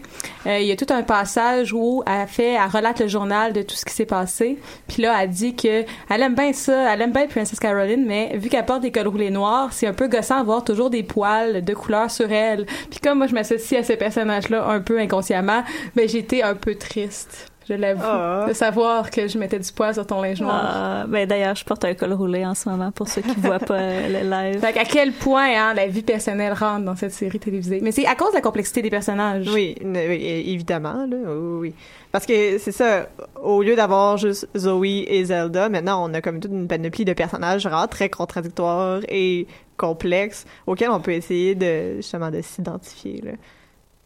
euh, 0.46 0.58
il 0.60 0.66
y 0.66 0.70
a 0.70 0.76
tout 0.76 0.86
un 0.90 1.02
passage 1.02 1.72
où 1.72 2.04
elle 2.06 2.28
fait, 2.28 2.52
elle 2.52 2.70
relate 2.70 3.00
le 3.00 3.08
journal 3.08 3.52
de 3.52 3.62
tout 3.62 3.74
ce 3.74 3.84
qui 3.84 3.92
s'est 3.92 4.06
passé. 4.06 4.58
Puis 4.86 5.02
là, 5.02 5.20
elle 5.20 5.30
dit 5.30 5.56
que 5.56 5.84
elle 6.08 6.22
aime 6.22 6.36
bien 6.36 6.52
ça, 6.52 6.94
elle 6.94 7.02
aime 7.02 7.12
bien 7.12 7.26
Princess 7.26 7.58
Caroline, 7.58 8.04
mais 8.06 8.36
vu 8.36 8.48
qu'elle 8.48 8.64
porte 8.64 8.82
des 8.82 8.92
cols 8.92 9.08
roulés 9.08 9.30
noirs, 9.30 9.72
c'est 9.72 9.88
un 9.88 9.94
peu 9.94 10.06
gossant 10.06 10.38
d'avoir 10.38 10.62
toujours 10.62 10.88
des 10.88 11.02
poils 11.02 11.64
de 11.64 11.74
couleur 11.74 12.12
sur 12.12 12.30
elle. 12.30 12.66
Puis 12.88 13.00
comme 13.00 13.18
moi, 13.18 13.26
je 13.26 13.34
m'associe 13.34 13.80
à 13.80 13.82
ces 13.82 13.96
personnages-là 13.96 14.64
un 14.68 14.80
peu 14.80 15.00
inconsciemment, 15.00 15.64
mais 15.96 16.06
j'étais 16.06 16.42
un 16.42 16.54
peu 16.54 16.76
triste. 16.76 17.50
Je 17.68 17.74
l'avoue, 17.74 18.00
Ah. 18.02 18.46
de 18.48 18.52
savoir 18.54 19.10
que 19.10 19.28
je 19.28 19.36
mettais 19.38 19.58
du 19.58 19.70
poil 19.72 19.92
sur 19.92 20.06
ton 20.06 20.22
linge 20.22 20.40
noir. 20.40 20.62
Ah, 20.64 21.04
ben 21.06 21.28
d'ailleurs, 21.28 21.54
je 21.54 21.64
porte 21.64 21.84
un 21.84 21.92
col 21.94 22.12
roulé 22.14 22.46
en 22.46 22.54
ce 22.54 22.68
moment 22.68 22.90
pour 22.92 23.08
ceux 23.08 23.20
qui 23.20 23.34
voient 23.40 23.58
pas 23.58 23.74
euh, 23.74 24.22
le 24.22 24.30
live. 24.30 24.60
Fait 24.60 24.72
qu'à 24.72 24.84
quel 24.84 25.12
point 25.12 25.48
hein, 25.54 25.74
la 25.74 25.86
vie 25.86 26.02
personnelle 26.02 26.54
rentre 26.54 26.84
dans 26.84 26.96
cette 26.96 27.12
série 27.12 27.38
télévisée? 27.38 27.80
Mais 27.82 27.92
c'est 27.92 28.06
à 28.06 28.14
cause 28.14 28.30
de 28.30 28.36
la 28.36 28.40
complexité 28.40 28.80
des 28.80 28.88
personnages. 28.90 29.48
Oui, 29.52 29.74
évidemment, 29.82 31.06
là. 31.06 31.16
Oui. 31.34 31.74
Parce 32.10 32.24
que 32.24 32.56
c'est 32.56 32.72
ça, 32.72 33.08
au 33.42 33.62
lieu 33.62 33.76
d'avoir 33.76 34.16
juste 34.16 34.48
Zoe 34.56 35.04
et 35.06 35.24
Zelda, 35.26 35.68
maintenant 35.68 36.08
on 36.08 36.14
a 36.14 36.22
comme 36.22 36.40
toute 36.40 36.50
une 36.52 36.66
panoplie 36.66 37.04
de 37.04 37.12
personnages 37.12 37.66
vraiment 37.66 37.86
très 37.86 38.08
contradictoires 38.08 39.00
et 39.10 39.46
complexes 39.76 40.46
auxquels 40.66 40.88
on 40.90 41.00
peut 41.00 41.12
essayer 41.12 41.54
de 41.54 41.96
justement 41.96 42.30
de 42.30 42.40
s'identifier. 42.40 43.22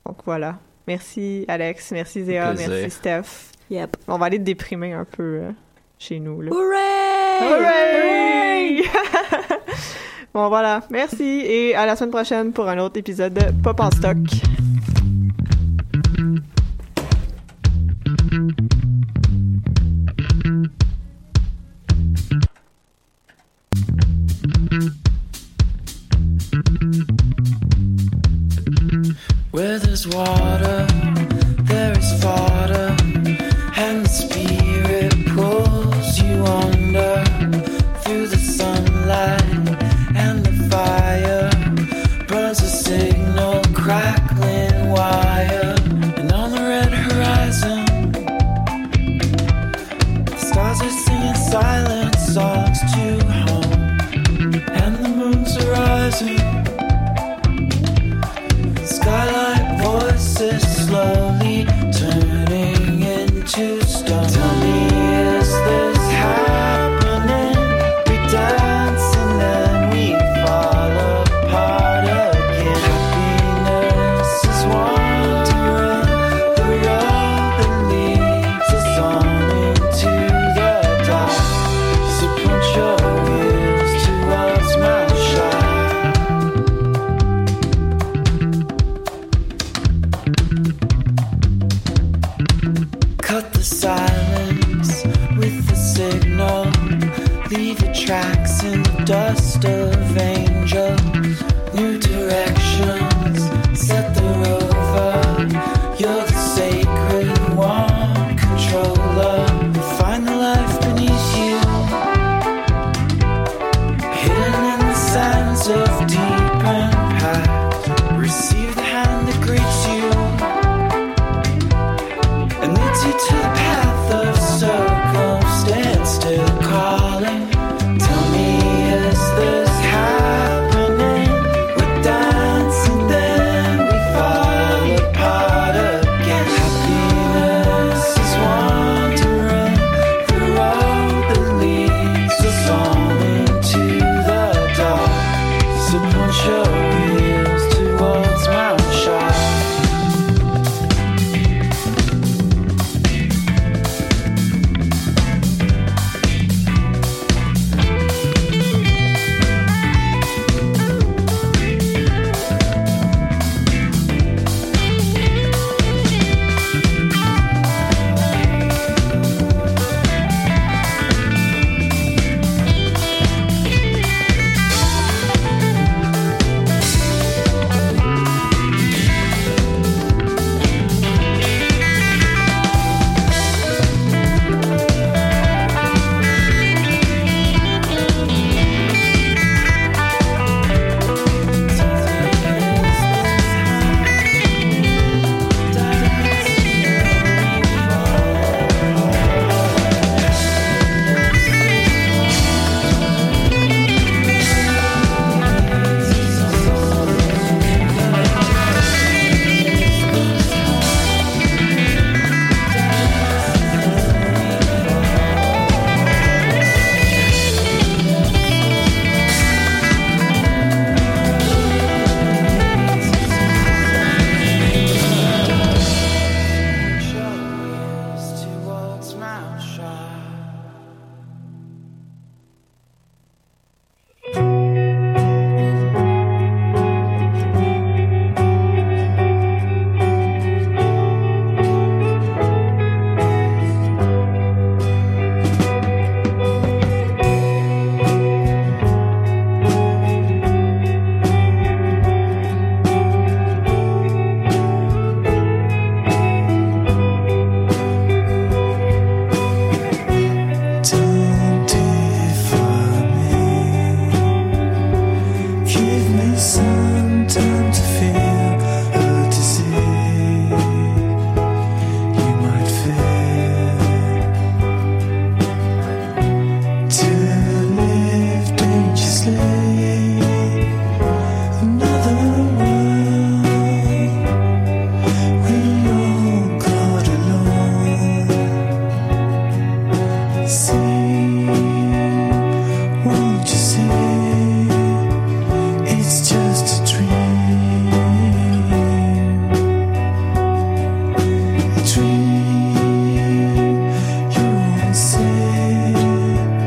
Donc 0.04 0.16
voilà. 0.24 0.56
Merci 0.88 1.44
Alex, 1.46 1.92
merci 1.92 2.24
Zéa, 2.24 2.54
merci 2.54 2.90
Steph. 2.90 3.51
Yep. 3.72 3.96
On 4.06 4.18
va 4.18 4.26
aller 4.26 4.36
te 4.38 4.42
déprimer 4.42 4.92
un 4.92 5.06
peu 5.06 5.22
euh, 5.22 5.50
chez 5.98 6.20
nous. 6.20 6.42
Là. 6.42 6.50
Hooray! 6.52 7.40
Hooray! 7.40 8.82
bon 10.34 10.50
voilà, 10.50 10.82
merci 10.90 11.24
et 11.24 11.74
à 11.74 11.86
la 11.86 11.96
semaine 11.96 12.10
prochaine 12.10 12.52
pour 12.52 12.68
un 12.68 12.78
autre 12.80 12.98
épisode 12.98 13.32
de 13.32 13.62
Pop 13.62 13.80
en 13.80 13.90
stock. 13.90 14.18
Where 29.50 29.78
there's 29.78 30.06
water, 30.06 30.86